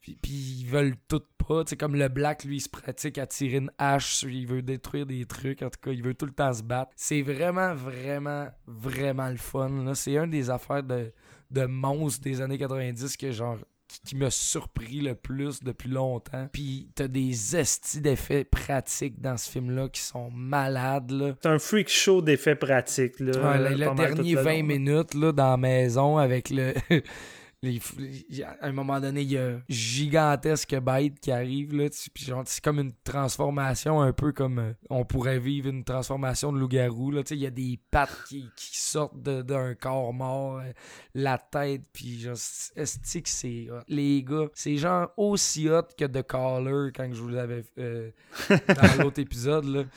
[0.00, 1.64] Puis, puis ils veulent tout pas.
[1.64, 5.06] Tu comme le Black, lui, il se pratique à tirer une hache, il veut détruire
[5.06, 6.92] des trucs, en tout cas, il veut tout le temps se battre.
[6.94, 9.94] C'est vraiment, vraiment, vraiment le fun.
[9.94, 11.12] C'est un des affaires de,
[11.50, 13.58] de monstres des années 90 que genre
[13.88, 16.48] qui, qui m'a surpris le plus depuis longtemps.
[16.52, 21.34] Puis t'as des estis d'effets pratiques dans ce film-là qui sont malades, là.
[21.42, 23.20] C'est un freak show d'effets pratiques.
[23.20, 24.62] Là, Ouais, le, pas le dernier tout le 20 long, là.
[24.62, 26.74] minutes là, dans la maison avec le.
[27.70, 31.74] il à un moment donné, il y a gigantesque bête qui arrive.
[31.74, 36.58] Là, c'est comme une transformation, un peu comme euh, on pourrait vivre une transformation de
[36.58, 37.10] loup-garou.
[37.10, 40.72] là, Il y a des pattes qui, qui sortent de- d'un corps mort, euh,
[41.14, 42.34] la tête, puis genre,
[42.76, 43.82] est que c'est hot?
[43.88, 48.10] Les gars, c'est genre aussi hot que The Caller quand je vous l'avais euh,
[48.48, 49.88] dans l'autre épisode.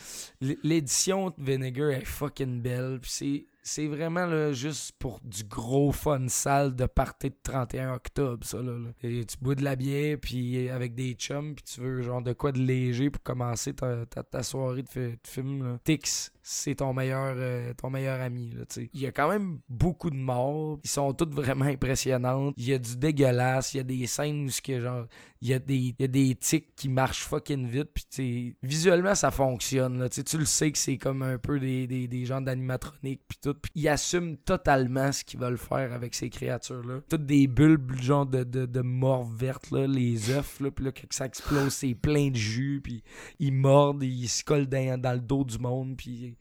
[0.64, 3.00] L'édition de Vinegar est fucking belle.
[3.02, 7.94] Puis c'est, c'est vraiment là, juste pour du gros fun sale de party de 31
[7.94, 8.61] octobre, ça.
[8.61, 12.34] Là, tu bois de la bière puis avec des chums, puis tu veux genre de
[12.34, 15.77] quoi de léger pour commencer ta, ta, soirée de, de film.
[15.84, 18.52] Tix, c'est ton meilleur, euh, ton meilleur ami.
[18.52, 18.64] Là,
[18.94, 20.80] il y a quand même beaucoup de morts.
[20.84, 22.56] Ils sont toutes vraiment impressionnantes.
[22.57, 23.73] Il y a du dégueulasse.
[23.73, 25.06] Il y a des scènes où ce que, genre,
[25.41, 29.32] il y a des y a des tics qui marchent fucking vite puis visuellement ça
[29.32, 33.22] fonctionne là, tu le sais que c'est comme un peu des, des, des gens d'animatronique
[33.28, 37.26] puis tout puis ils assument totalement ce qu'ils veulent faire avec ces créatures là toutes
[37.26, 41.07] des bulbes genre de, de, de morve verte là les œufs là puis là quand
[41.11, 43.03] ça explose c'est plein de jus puis
[43.40, 46.36] ils mordent ils se collent dans, dans le dos du monde puis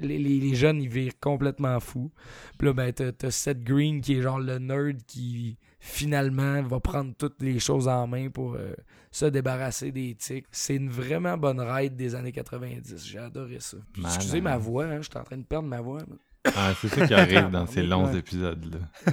[0.00, 2.10] les, les, les jeunes ils virent complètement fous.
[2.58, 7.12] Puis là ben t'as Seth Green qui est genre le nerd qui finalement va prendre
[7.18, 8.74] toutes les choses en main pour euh,
[9.10, 10.46] se débarrasser des tics.
[10.52, 13.06] C'est une vraiment bonne ride des années 90.
[13.06, 13.78] J'ai adoré ça.
[13.98, 16.00] Excusez ma voix, hein, je suis en train de perdre ma voix.
[16.44, 19.12] Ah, c'est ça qui arrive dans ces longs épisodes-là.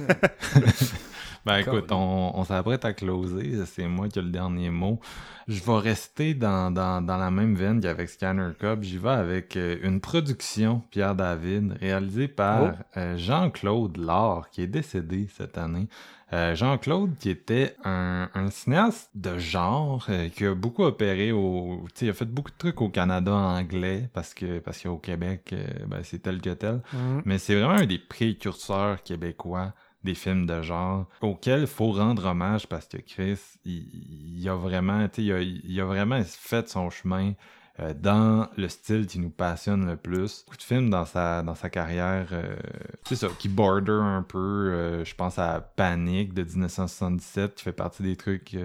[1.46, 3.64] ben écoute, on, on s'apprête à closer.
[3.66, 4.98] C'est moi qui ai le dernier mot.
[5.46, 8.82] Je vais rester dans, dans, dans la même veine qu'avec Scanner Cub.
[8.82, 14.66] J'y vais avec euh, une production, Pierre David, réalisée par euh, Jean-Claude Laure, qui est
[14.66, 15.88] décédé cette année.
[16.32, 21.86] Euh, Jean-Claude, qui était un, un cinéaste de genre, euh, qui a beaucoup opéré au...
[21.94, 24.98] Tu sais, il a fait beaucoup de trucs au Canada anglais, parce que parce qu'au
[24.98, 26.82] Québec, euh, ben, c'est tel que tel.
[26.92, 27.22] Mhm.
[27.24, 29.72] Mais c'est vraiment un des précurseurs québécois
[30.04, 35.08] des films de genre auquel faut rendre hommage parce que Chris, il, il a vraiment,
[35.08, 37.32] tu sais, il a, il a vraiment fait son chemin
[37.80, 40.44] euh, dans le style qui nous passionne le plus.
[40.44, 42.56] Beaucoup de films dans sa, dans sa carrière, euh,
[43.04, 44.38] c'est ça, qui border un peu.
[44.38, 48.56] euh, je pense à Panic de 1977, qui fait partie des trucs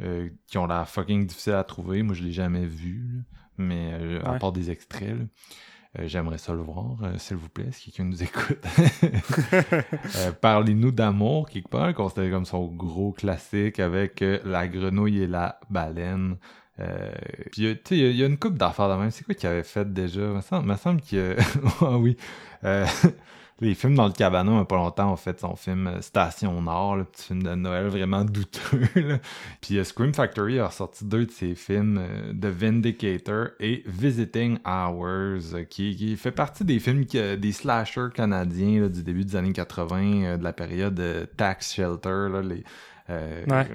[0.00, 2.02] euh, qui ont l'air fucking difficiles à trouver.
[2.02, 3.22] Moi, je l'ai jamais vu, là.
[3.58, 5.16] mais à part des extraits.
[5.18, 5.24] là.
[5.98, 8.58] Euh, J'aimerais ça le voir, euh, s'il vous plaît, si quelqu'un nous écoute.
[10.16, 15.58] Euh, Parlez-nous d'amour, quelque part, considéré comme son gros classique avec La grenouille et la
[15.70, 16.36] baleine,
[16.80, 17.10] Euh,
[17.50, 19.10] puis, tu sais, il y, a une coupe d'affaires de même.
[19.10, 20.20] C'est quoi qu'il avait fait déjà?
[20.20, 21.36] Il me semble, me semble qu'il
[21.80, 22.16] Ah oui.
[22.64, 22.86] Euh,
[23.60, 26.00] les films dans le cabanon, il n'y a pas longtemps, ont fait son film euh,
[26.00, 29.20] Station Nord, le petit film de Noël vraiment douteux.
[29.60, 32.02] Puis Scream Factory a ressorti deux de ses films,
[32.40, 39.24] The Vindicator et Visiting Hours, qui, fait partie des films des slashers canadiens du début
[39.24, 42.64] des années 80, de la période Tax Shelter, les,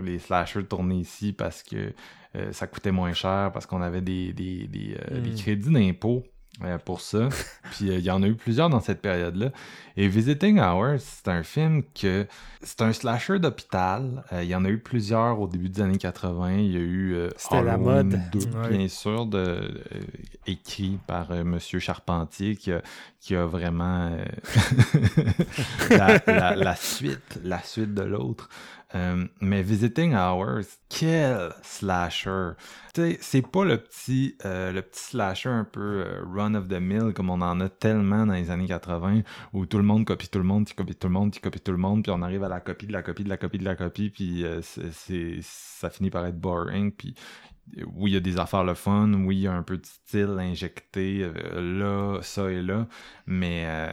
[0.02, 1.94] les slashers tournés ici parce que
[2.36, 5.36] euh, ça coûtait moins cher parce qu'on avait des, des, des, euh, hmm.
[5.36, 6.24] crédits d'impôt
[6.62, 7.30] euh, pour ça.
[7.72, 9.50] Puis il y en a eu plusieurs dans cette période-là.
[9.98, 12.28] Et Visiting Hours, c'est un film que.
[12.62, 14.24] C'est un slasher d'hôpital.
[14.32, 16.54] Il y en a eu plusieurs au début des années 80.
[16.54, 18.20] Il y a eu C'était la mode.
[18.32, 18.40] 2,
[18.70, 19.84] bien sûr, de,
[20.48, 22.82] écrit par Monsieur Charpentier qui a,
[23.20, 24.12] qui a vraiment
[25.90, 28.50] la, la, suite, la suite de l'autre.
[28.96, 32.52] Euh, mais Visiting Hours, quel slasher!
[33.22, 37.12] c'est pas le petit, euh, le petit slasher un peu euh, run of the mill
[37.14, 39.22] comme on en a tellement dans les années 80
[39.54, 41.60] où tout le monde copie tout le monde, qui copie tout le monde, qui copie
[41.60, 43.58] tout le monde, puis on arrive à la copie de la copie de la copie
[43.58, 44.46] de la copie, puis
[45.42, 46.92] ça finit par être boring.
[46.92, 47.16] Puis
[47.96, 49.86] oui, il y a des affaires le fun, oui, il y a un peu de
[49.86, 52.88] style injecté là, ça et là,
[53.26, 53.92] mais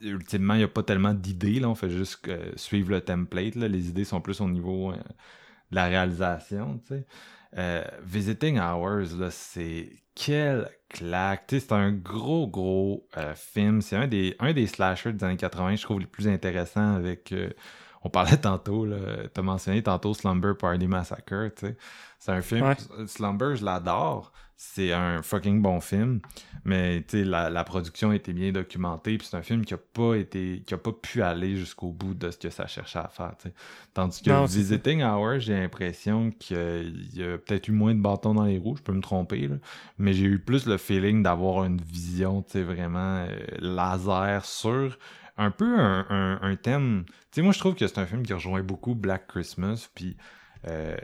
[0.00, 1.60] ultimement, il n'y a pas tellement d'idées.
[1.60, 1.68] Là.
[1.68, 3.54] On fait juste euh, suivre le template.
[3.54, 3.68] Là.
[3.68, 6.80] Les idées sont plus au niveau euh, de la réalisation.
[7.56, 11.44] Euh, Visiting Hours, c'est quel claque.
[11.48, 13.80] C'est un gros, gros film.
[13.80, 17.34] C'est un des, un des slashers des années 80, je trouve, les plus intéressants avec.
[18.02, 21.50] on parlait tantôt, tu as mentionné tantôt Slumber Party Massacre.
[22.18, 22.74] C'est un film.
[23.06, 26.20] Slumber, je l'adore c'est un fucking bon film,
[26.64, 30.62] mais la, la production était bien documentée, puis c'est un film qui a pas été,
[30.64, 33.34] qui a pas pu aller jusqu'au bout de ce que ça cherchait à faire.
[33.92, 38.44] Tandis que Visiting Hour, j'ai l'impression qu'il y a peut-être eu moins de bâtons dans
[38.44, 39.50] les roues, je peux me tromper,
[39.98, 44.96] mais j'ai eu plus le feeling d'avoir une vision, vraiment euh, laser sur
[45.36, 47.04] un peu un, un, thème.
[47.32, 50.16] Tu moi je trouve que c'est un film qui rejoint beaucoup Black Christmas, puis
[50.68, 50.96] euh,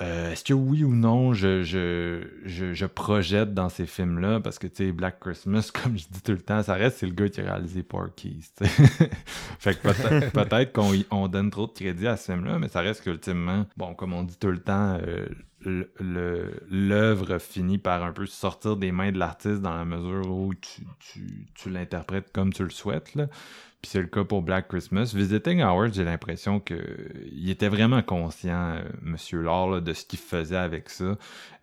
[0.00, 4.40] euh, est-ce que oui ou non je, je, je, projette dans ces films-là?
[4.40, 7.06] Parce que, tu sais, Black Christmas, comme je dis tout le temps, ça reste, c'est
[7.06, 8.52] le gars qui a réalisé Porky's,
[9.58, 13.02] fait que peut-être qu'on on donne trop de crédit à ce film-là, mais ça reste
[13.02, 15.26] qu'ultimement, bon, comme on dit tout le temps, euh,
[16.70, 20.82] l'œuvre finit par un peu sortir des mains de l'artiste dans la mesure où tu,
[20.98, 23.26] tu, tu l'interprètes comme tu le souhaites, là.
[23.82, 25.12] Puis c'est le cas pour Black Christmas.
[25.12, 30.88] Visiting Hours, j'ai l'impression qu'il était vraiment conscient, euh, Monsieur de ce qu'il faisait avec
[30.88, 31.16] ça.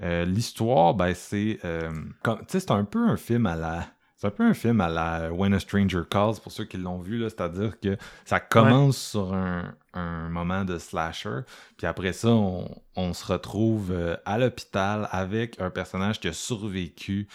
[0.03, 1.59] Euh, l'histoire, ben c'est...
[1.63, 1.89] Euh,
[2.25, 3.85] tu sais, c'est un peu un film à la...
[4.17, 6.99] C'est un peu un film à la When a Stranger Calls, pour ceux qui l'ont
[6.99, 11.43] vu, c'est-à-dire que ça commence sur un, un, moment de slasher,
[11.77, 12.67] puis après ça, on,
[12.97, 17.29] on se retrouve à l'hôpital avec un personnage qui a survécu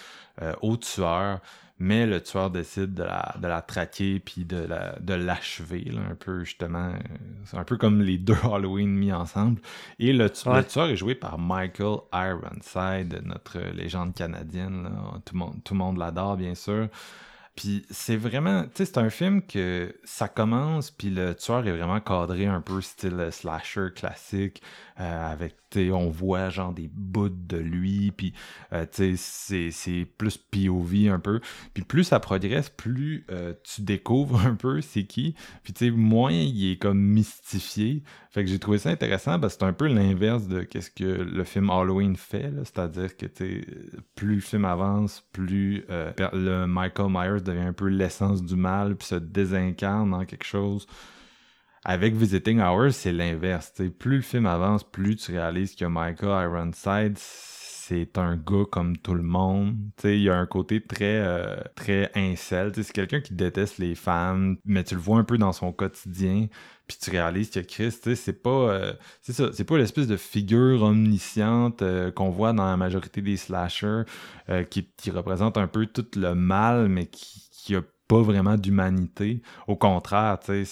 [0.60, 1.40] au tueur,
[1.84, 6.14] mais le tueur décide de la, de la traquer puis de la, de l'achever un
[6.14, 6.94] peu justement
[7.44, 9.60] c'est un peu comme les deux Halloween mis ensemble.
[9.98, 14.88] Et le, tueur est joué par Michael Ironside notre légende canadienne
[15.26, 16.88] tout le monde tout le monde l'adore bien sûr.
[17.54, 21.76] Puis c'est vraiment, tu sais, c'est un film que ça commence, puis le tueur est
[21.76, 24.60] vraiment cadré un peu style slasher classique,
[25.00, 28.32] euh, avec, on voit genre des bouts de lui, puis,
[28.72, 31.40] euh, sais, c'est plus POV un peu.
[31.72, 35.34] Puis plus ça progresse, plus euh, tu découvres un peu c'est qui,
[35.64, 38.04] puis tu sais, moins il est comme mystifié.
[38.30, 41.04] Fait que j'ai trouvé ça intéressant, parce que c'est un peu l'inverse de qu'est-ce que
[41.04, 43.26] le film Halloween fait, c'est-à-dire que,
[44.14, 49.08] plus le film avance, plus le Michael Myers devient un peu l'essence du mal, puis
[49.08, 50.86] se désincarne en quelque chose.
[51.86, 53.72] Avec Visiting Hours, c'est l'inverse.
[53.98, 59.12] Plus le film avance, plus tu réalises que Michael Ironside, c'est un gars comme tout
[59.12, 59.76] le monde.
[60.04, 62.72] il y a un côté très, euh, très incel.
[62.74, 66.46] C'est quelqu'un qui déteste les femmes, mais tu le vois un peu dans son quotidien.
[66.86, 70.82] Puis tu réalises que Chris, c'est pas, euh, c'est ça, c'est pas l'espèce de figure
[70.82, 74.04] omnisciente euh, qu'on voit dans la majorité des slashers
[74.70, 79.42] qui, représente un peu tout le mal, mais qui, qui a pas vraiment d'humanité.
[79.66, 80.64] Au contraire, tu.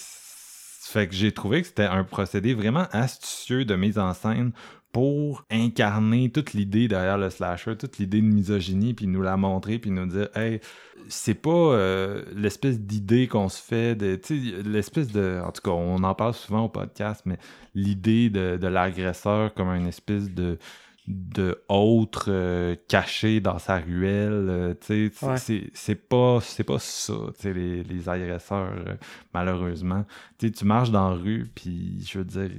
[0.85, 4.53] Fait que j'ai trouvé que c'était un procédé vraiment astucieux de mise en scène
[4.93, 9.79] pour incarner toute l'idée derrière le slasher, toute l'idée de misogynie, puis nous la montrer,
[9.79, 10.61] puis nous dire, hey,
[11.09, 14.21] c'est pas euh, l'espèce d'idée qu'on se fait, de,
[14.69, 17.39] l'espèce de, en tout cas, on en parle souvent au podcast, mais
[17.75, 20.59] l'idée de, de l'agresseur comme une espèce de
[21.13, 24.49] de autres euh, cachés dans sa ruelle.
[24.49, 27.15] Euh, c'est pas, pas ça,
[27.45, 28.95] les, les agresseurs, euh,
[29.33, 30.05] malheureusement.
[30.39, 32.51] tu marches dans la rue, puis je veux dire,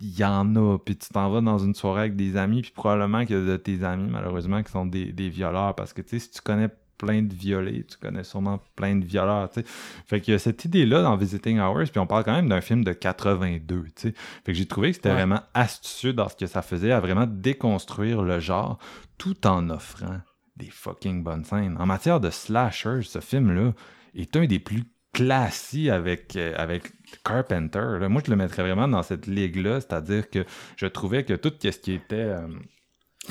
[0.00, 2.72] il y en a, puis tu t'en vas dans une soirée avec des amis, puis
[2.72, 6.18] probablement que de tes amis, malheureusement, qui sont des, des violeurs, parce que, tu sais,
[6.20, 6.70] si tu connais
[7.00, 9.66] plein de violés, tu connais sûrement plein de violeurs, tu sais.
[10.06, 12.60] Fait qu'il y a cette idée-là dans Visiting Hours, puis on parle quand même d'un
[12.60, 14.12] film de 82, tu sais.
[14.44, 15.14] Fait que j'ai trouvé que c'était Ouais.
[15.14, 18.78] vraiment astucieux dans ce que ça faisait à vraiment déconstruire le genre,
[19.16, 20.20] tout en offrant
[20.56, 21.76] des fucking bonnes scènes.
[21.78, 23.72] En matière de slasher, ce film-là
[24.14, 26.84] est un des plus classiques avec, euh, avec
[27.24, 27.96] Carpenter.
[27.98, 28.08] là.
[28.10, 30.44] Moi, je le mettrais vraiment dans cette ligue-là, c'est-à-dire que
[30.76, 32.14] je trouvais que tout ce qui était...
[32.16, 32.46] euh,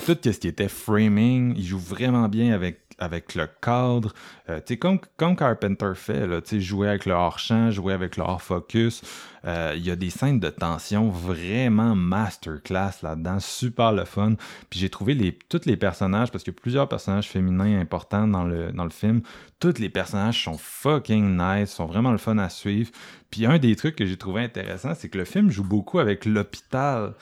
[0.06, 4.14] tout ce qui était framing, il joue vraiment bien avec, avec le cadre.
[4.50, 9.02] Euh, comme, comme Carpenter fait, là, jouer avec le hors-champ, jouer avec le hors-focus.
[9.46, 14.36] Euh, Il y a des scènes de tension vraiment masterclass là-dedans, super le fun.
[14.70, 18.28] Puis j'ai trouvé les, tous les personnages, parce qu'il y a plusieurs personnages féminins importants
[18.28, 19.22] dans le, dans le film,
[19.60, 22.92] tous les personnages sont fucking nice, sont vraiment le fun à suivre.
[23.32, 26.26] Puis un des trucs que j'ai trouvé intéressant, c'est que le film joue beaucoup avec
[26.26, 27.14] l'hôpital.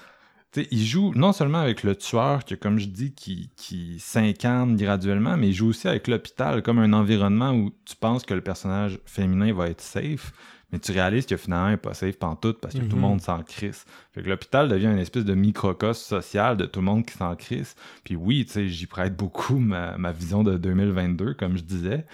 [0.72, 5.38] Il joue non seulement avec le tueur, que comme je dis, qui, qui s'incarne graduellement,
[5.38, 8.98] mais il joue aussi avec l'hôpital comme un environnement où tu penses que le personnage
[9.06, 10.32] féminin va être safe,
[10.72, 13.02] mais tu réalises que finalement il n'est pas safe pantoute parce que tout le Mhm.
[13.02, 13.86] monde s'en crisse.
[14.14, 17.36] Fait que l'hôpital devient une espèce de microcosme social de tout le monde qui s'en
[17.36, 17.76] crisse.
[18.04, 22.06] Puis oui, tu sais, j'y prête beaucoup ma, ma vision de 2022, comme je disais.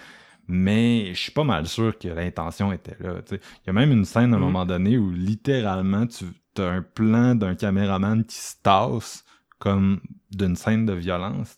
[0.46, 3.14] Mais je suis pas mal sûr que l'intention était là.
[3.30, 4.44] Il y a même une scène à un Mhm.
[4.44, 6.26] moment donné où littéralement tu
[6.62, 9.24] as un plan d'un caméraman qui se tasse
[9.58, 10.00] comme
[10.30, 11.56] d'une scène de violence.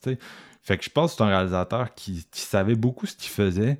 [0.63, 3.79] Fait que je pense que c'est un réalisateur qui, savait beaucoup ce qu'il faisait.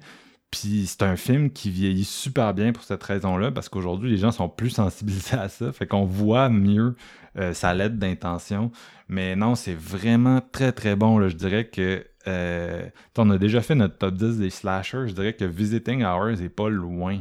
[0.51, 4.31] Puis c'est un film qui vieillit super bien pour cette raison-là, parce qu'aujourd'hui, les gens
[4.31, 5.73] sont plus sensibilisés à ça.
[5.73, 6.95] Fait qu'on voit mieux
[7.39, 8.71] euh, sa lettre d'intention.
[9.09, 11.29] Mais non, c'est vraiment très très bon.
[11.29, 12.89] Je dirais que euh,
[13.19, 15.09] on a déjà fait notre top 10 des slashers.
[15.09, 17.21] Je dirais que Visiting Hours est pas loin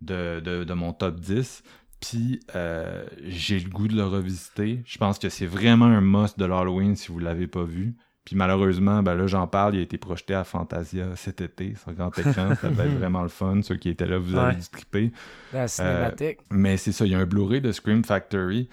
[0.00, 1.62] de, de, de mon top 10.
[2.08, 4.82] Puis euh, j'ai le goût de le revisiter.
[4.86, 7.94] Je pense que c'est vraiment un must de l'Halloween si vous l'avez pas vu.
[8.24, 11.92] Puis malheureusement, ben là j'en parle, il a été projeté à Fantasia cet été sur
[11.92, 12.54] grand écran.
[12.54, 13.60] ça va être vraiment le fun.
[13.62, 14.60] Ceux qui étaient là, vous avez Ouais.
[14.60, 15.12] dû triper.
[15.52, 16.38] La cinématique.
[16.50, 18.68] Mais c'est ça, il y a un Blu-ray de Scream Factory.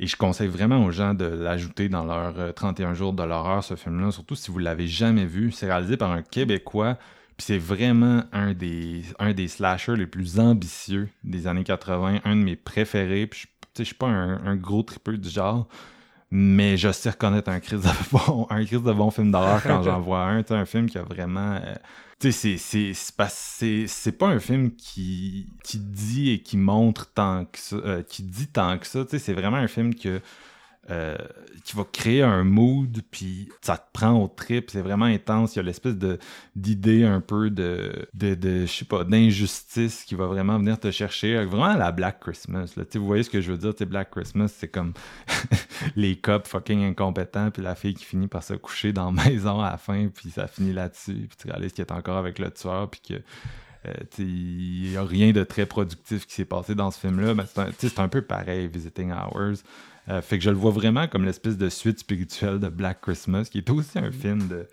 [0.00, 3.62] Et je conseille vraiment aux gens de l'ajouter dans leur euh, 31 jours de l'horreur,
[3.62, 5.52] ce film-là, surtout si vous l'avez jamais vu.
[5.52, 6.98] C'est réalisé par un Québécois,
[7.36, 12.36] puis c'est vraiment un des, un des slashers les plus ambitieux des années 80, un
[12.36, 13.26] de mes préférés.
[13.26, 15.66] Puis je- tu sais, je suis pas un, un gros tripeux du genre,
[16.30, 19.82] mais je sais reconnaître un crise de bon, un crise de bon film d'horreur quand
[19.82, 20.42] j'en vois un.
[20.42, 21.54] Tu sais, un film qui a vraiment...
[21.62, 21.74] euh,
[22.20, 27.76] tu sais, c'est- pas un film qui, qui dit et qui montre tant que ça,
[27.76, 29.04] euh, qui dit tant que ça.
[29.04, 30.20] Tu sais, c'est vraiment un film que,
[30.90, 31.16] euh,
[31.64, 34.70] qui va créer un mood, puis ça te prend au trip.
[34.70, 35.54] C'est vraiment intense.
[35.54, 36.18] Il y a l'espèce de
[36.54, 41.36] d'idée un peu de, de, je sais pas, d'injustice qui va vraiment venir te chercher.
[41.36, 42.74] Euh, Vraiment à la Black Christmas.
[42.76, 42.84] Là.
[42.94, 43.72] Vous voyez ce que je veux dire?
[43.86, 44.92] Black Christmas, c'est comme
[45.96, 49.60] les cops fucking incompétents, puis la fille qui finit par se coucher dans la maison
[49.60, 52.50] à la fin, puis ça finit là-dessus, puis tu réalises qu'elle est encore avec le
[52.50, 53.14] tueur, puis que
[53.86, 57.34] euh, il n'y a rien de très productif qui s'est passé dans ce film-là.
[57.34, 57.44] Mais
[57.78, 59.62] c'est un, un peu pareil, Visiting Hours.
[60.08, 63.48] Euh, fait que je le vois vraiment comme l'espèce de suite spirituelle de Black Christmas,
[63.50, 64.66] qui est aussi un film de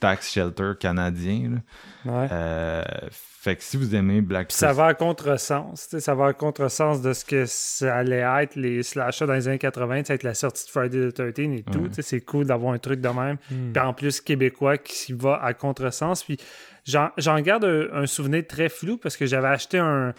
[0.00, 1.60] tax shelter canadien.
[2.04, 2.12] là.
[2.12, 2.28] Ouais.
[2.32, 5.82] Euh, fait que si vous aimez Black Puis ça Christmas, va à contresens.
[5.84, 9.34] tu sais, Ça va à contresens de ce que ça allait être les slashers dans
[9.34, 11.78] les années 80, tu sais, avec la sortie de Friday the 13 et tout.
[11.78, 11.88] Ouais.
[11.88, 13.36] tu sais, C'est cool d'avoir un truc de même.
[13.50, 13.72] Hmm.
[13.72, 16.24] Puis en plus, québécois qui va à contresens.
[16.24, 16.38] Puis
[16.84, 20.12] j'en j'en garde un, un souvenir très flou parce que j'avais acheté un,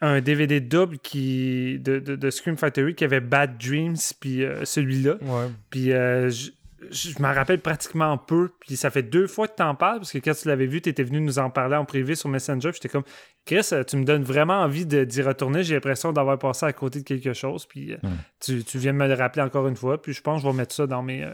[0.00, 4.64] un DVD double qui, de, de, de Scream Factory qui avait Bad Dreams, puis euh,
[4.64, 5.16] celui-là.
[5.20, 5.48] Ouais.
[5.68, 6.50] Puis euh, je,
[6.90, 8.50] je m'en rappelle pratiquement peu.
[8.60, 10.80] Puis ça fait deux fois que tu en parles, parce que quand tu l'avais vu,
[10.80, 12.70] tu étais venu nous en parler en privé sur Messenger.
[12.70, 13.04] Puis j'étais comme,
[13.46, 15.62] Chris, euh, tu me donnes vraiment envie de- d'y retourner.
[15.64, 17.66] J'ai l'impression d'avoir passé à côté de quelque chose.
[17.66, 18.10] Puis euh, Ouais.
[18.40, 20.00] tu, tu viens de me le rappeler encore une fois.
[20.00, 21.32] Puis je pense que je vais mettre ça dans mes, euh,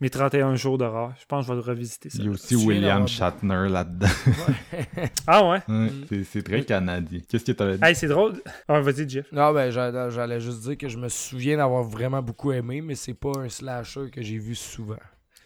[0.00, 1.12] mes 31 jours d'horreur.
[1.18, 2.10] Je pense que je vais le revisiter.
[2.10, 2.18] Ça.
[2.20, 4.06] il y a aussi Tu William Shatner là-dedans.
[5.26, 5.58] Ah ouais?
[5.68, 5.88] Ouais,
[6.30, 7.20] c'est- très canadien.
[7.28, 7.84] Qu'est-ce que t'as dit?
[7.84, 8.34] Hey, c'est drôle.
[8.68, 9.26] Ah, vas-y, Jeff.
[9.32, 12.94] Non, ben, j'allais j'allais juste dire que je me souviens d'avoir vraiment beaucoup aimé, mais
[12.94, 14.85] c'est pas un slasher que j'ai vu souvent.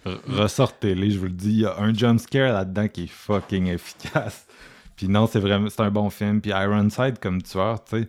[0.06, 1.50] R- Ressortez-les, je vous le dis.
[1.50, 4.46] Il y a un jumpscare là-dedans qui est fucking efficace.
[4.96, 6.40] Puis non, c'est vraiment c'est un bon film.
[6.40, 8.08] Puis Ironside comme tueur, tu sais,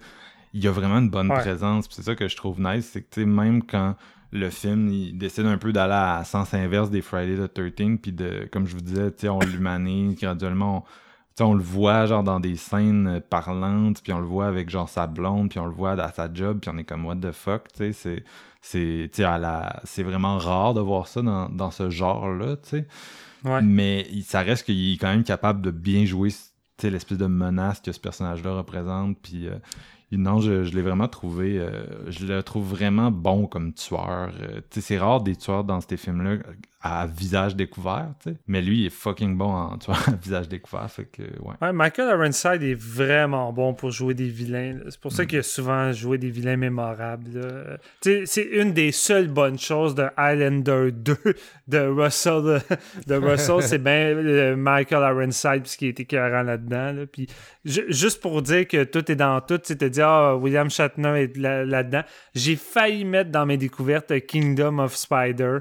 [0.53, 1.39] il y a vraiment une bonne Ouais.
[1.39, 1.87] présence.
[1.87, 3.95] Puis c'est ça que je trouve nice, c'est que tu sais, même quand
[4.33, 8.11] le film il décide un peu d'aller à sens inverse des Friday the 13 puis
[8.13, 10.77] de comme je vous disais, tu sais, on l'humanise graduellement.
[10.77, 10.83] on-
[11.35, 14.69] tu sais, on le voit genre dans des scènes parlantes, puis on le voit avec
[14.69, 17.15] genre sa blonde, puis on le voit à sa job, puis on est comme what
[17.17, 18.23] the fuck, tu sais,
[18.61, 22.87] c'est c'est la c'est vraiment rare de voir ça dans, dans ce genre-là, tu sais.
[23.43, 23.61] Ouais.
[23.61, 26.37] Mais ça reste qu'il est quand même capable de bien jouer tu
[26.77, 29.17] sais, l'espèce de menace que ce personnage-là représente.
[29.21, 29.55] Puis euh,
[30.11, 31.57] non, je, je l'ai vraiment trouvé.
[31.59, 34.31] euh, je le trouve vraiment bon comme tueur.
[34.41, 36.37] Euh, tu sais, c'est rare des tueurs dans ces films-là
[36.83, 38.37] à visage découvert, tu sais.
[38.47, 40.89] Mais lui, il est fucking bon en tueur à visage découvert.
[40.89, 41.53] Fait que, ouais.
[41.61, 44.79] Ouais, Michael Ironside est vraiment bon pour jouer des vilains.
[44.89, 47.79] C'est pour ça qu'il a souvent joué des vilains mémorables.
[48.01, 51.15] Tu sais, C'est une des seules bonnes choses de Highlander 2
[51.67, 52.61] de Russell.
[53.05, 56.93] De Russell, c'est bien euh, Michael Ironside ce qui était écœurant là-dedans.
[56.93, 57.05] là.
[57.05, 57.27] Puis
[57.63, 61.21] ju- juste pour dire que tout est dans tout, tu te dire ah, William Shatner
[61.23, 62.01] est là- là-dedans.
[62.33, 65.59] J'ai failli mettre dans mes découvertes Kingdom of Spider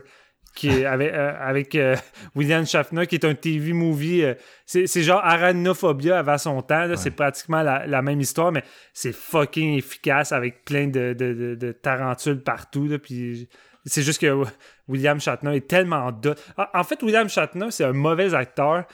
[0.60, 1.96] qui est avec, euh, avec euh,
[2.36, 4.22] William Shatner, qui est un TV movie.
[4.24, 4.34] euh,
[4.66, 6.86] c'est genre Arachnophobia avant son temps.
[6.96, 8.62] C'est pratiquement la, la même histoire, mais
[8.92, 12.86] c'est fucking efficace avec plein de, de, de- de tarentules partout.
[12.86, 13.48] là, puis
[13.86, 14.44] c'est juste que
[14.86, 16.38] William Shatner est tellement dot.
[16.58, 18.84] En en fait, William Shatner, c'est un mauvais acteur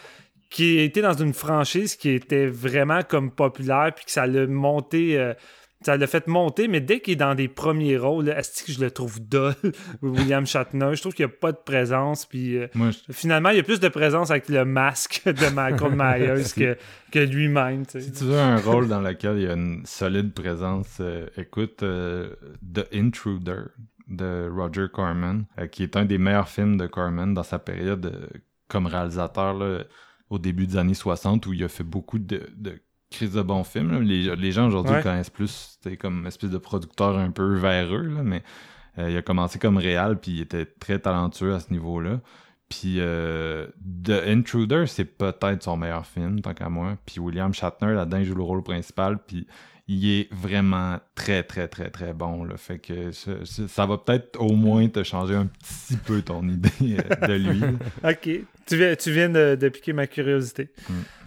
[0.48, 5.18] qui était dans une franchise qui était vraiment comme populaire, puis que ça l'a monté.
[5.82, 8.80] Ça l'a fait monter, mais dès qu'il est dans des premiers rôles, est-ce que je
[8.80, 9.54] le trouve dull,
[10.02, 10.90] William Shatner?
[10.94, 13.60] Je trouve qu'il n'y a pas de présence, puis euh, Moi, je- finalement, il y
[13.60, 16.76] a plus de présence avec le masque de Michael Myers que,
[17.12, 17.84] que lui-même.
[17.86, 21.82] Si tu veux un rôle dans lequel il y a une solide présence, euh, écoute
[21.82, 22.30] euh,
[22.74, 23.64] The Intruder
[24.08, 28.30] de Roger Corman, qui est un des meilleurs films de Corman dans sa période
[28.68, 29.80] comme réalisateur là,
[30.30, 32.80] au début des années 60 où il a fait beaucoup de, de
[33.10, 33.92] crises de bons films.
[33.92, 34.00] là.
[34.00, 34.98] Les, les gens aujourd'hui Ouais.
[34.98, 38.42] le connaissent plus c'était comme une espèce de producteur un peu véreux, là, mais
[38.98, 42.20] euh, il a commencé comme réal puis il était très talentueux à ce niveau-là.
[42.68, 43.66] Puis euh,
[44.04, 46.96] The Intruder, c'est peut-être son meilleur film, tant qu'à moi.
[47.06, 49.18] Puis William Shatner, là-dedans, il joue le rôle principal.
[49.24, 49.46] Puis
[49.86, 52.42] il est vraiment très, très, très, très bon.
[52.42, 52.56] Là.
[52.56, 57.26] Fait que ça, va peut-être au moins te changer un petit peu ton idée euh,
[57.28, 57.60] de lui.
[58.02, 58.28] Ok,
[58.66, 60.70] tu viens, tu viens de, de piquer ma curiosité.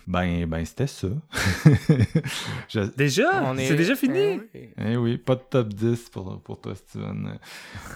[0.10, 1.08] Ben, ben c'était ça.
[2.68, 3.54] Je- Déjà?
[3.54, 4.18] Est- C'est déjà fini?
[4.18, 4.70] Ah oui.
[4.84, 7.38] Eh oui, pas de top 10 pour, pour toi, Steven.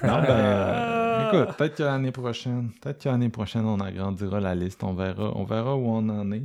[0.03, 4.53] Non, ben, euh, écoute, peut-être que l'année prochaine, peut-être que l'année prochaine, on agrandira la
[4.53, 4.83] liste.
[4.83, 6.43] On verra, on verra où on en est.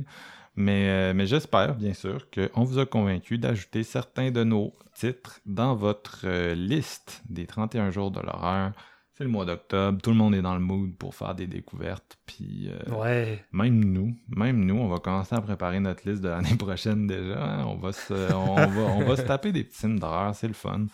[0.55, 5.39] Mais, euh, mais j'espère, bien sûr, qu'on vous a convaincu d'ajouter certains de nos titres
[5.45, 8.71] dans votre euh, liste des 31 jours de l'horreur.
[9.19, 12.17] C'est le mois d'octobre, tout le monde est dans le mood pour faire des découvertes.
[12.25, 13.43] Puis euh, Ouais.
[13.51, 17.43] même nous, même nous, on va commencer à préparer notre liste de l'année prochaine déjà.
[17.43, 17.65] hein.
[17.67, 20.53] On, va se, on, va, on va se taper des petits films d'horreur, c'est le
[20.53, 20.85] fun.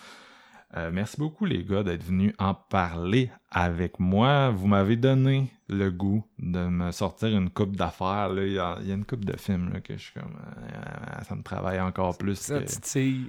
[0.78, 4.50] Euh, merci beaucoup les gars d'être venus en parler avec moi.
[4.50, 8.28] Vous m'avez donné le goût de me sortir une coupe d'affaires.
[8.30, 8.44] là.
[8.46, 10.36] Il y, a il y a une coupe de films là, que je suis comme...
[10.36, 12.36] euh, ça me travaille encore plus.
[12.36, 13.28] Ça que- titille.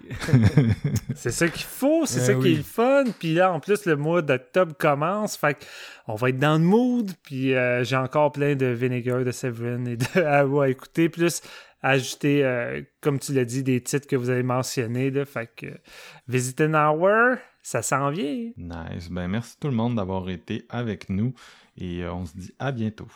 [1.14, 3.05] C'est ça qu'il faut, c'est Eh ça qui est le fun.
[3.18, 5.36] Puis là, en plus, le mois d'octobre commence.
[5.36, 5.64] Fait
[6.09, 7.10] on va être dans le mood.
[7.23, 11.09] Puis euh, j'ai encore plein de Vinegar, de Severin et de Arrow à écouter.
[11.09, 11.40] Plus
[11.82, 15.11] ajouter, euh, comme tu l'as dit, des titres que vous avez mentionnés.
[15.11, 15.24] Là.
[15.24, 15.66] Fait que
[16.28, 18.51] Visit an Hour, ça s'en vient.
[18.57, 19.09] Nice.
[19.11, 21.35] Ben, merci tout le monde d'avoir été avec nous
[21.77, 23.09] et euh, on se dit à bientôt.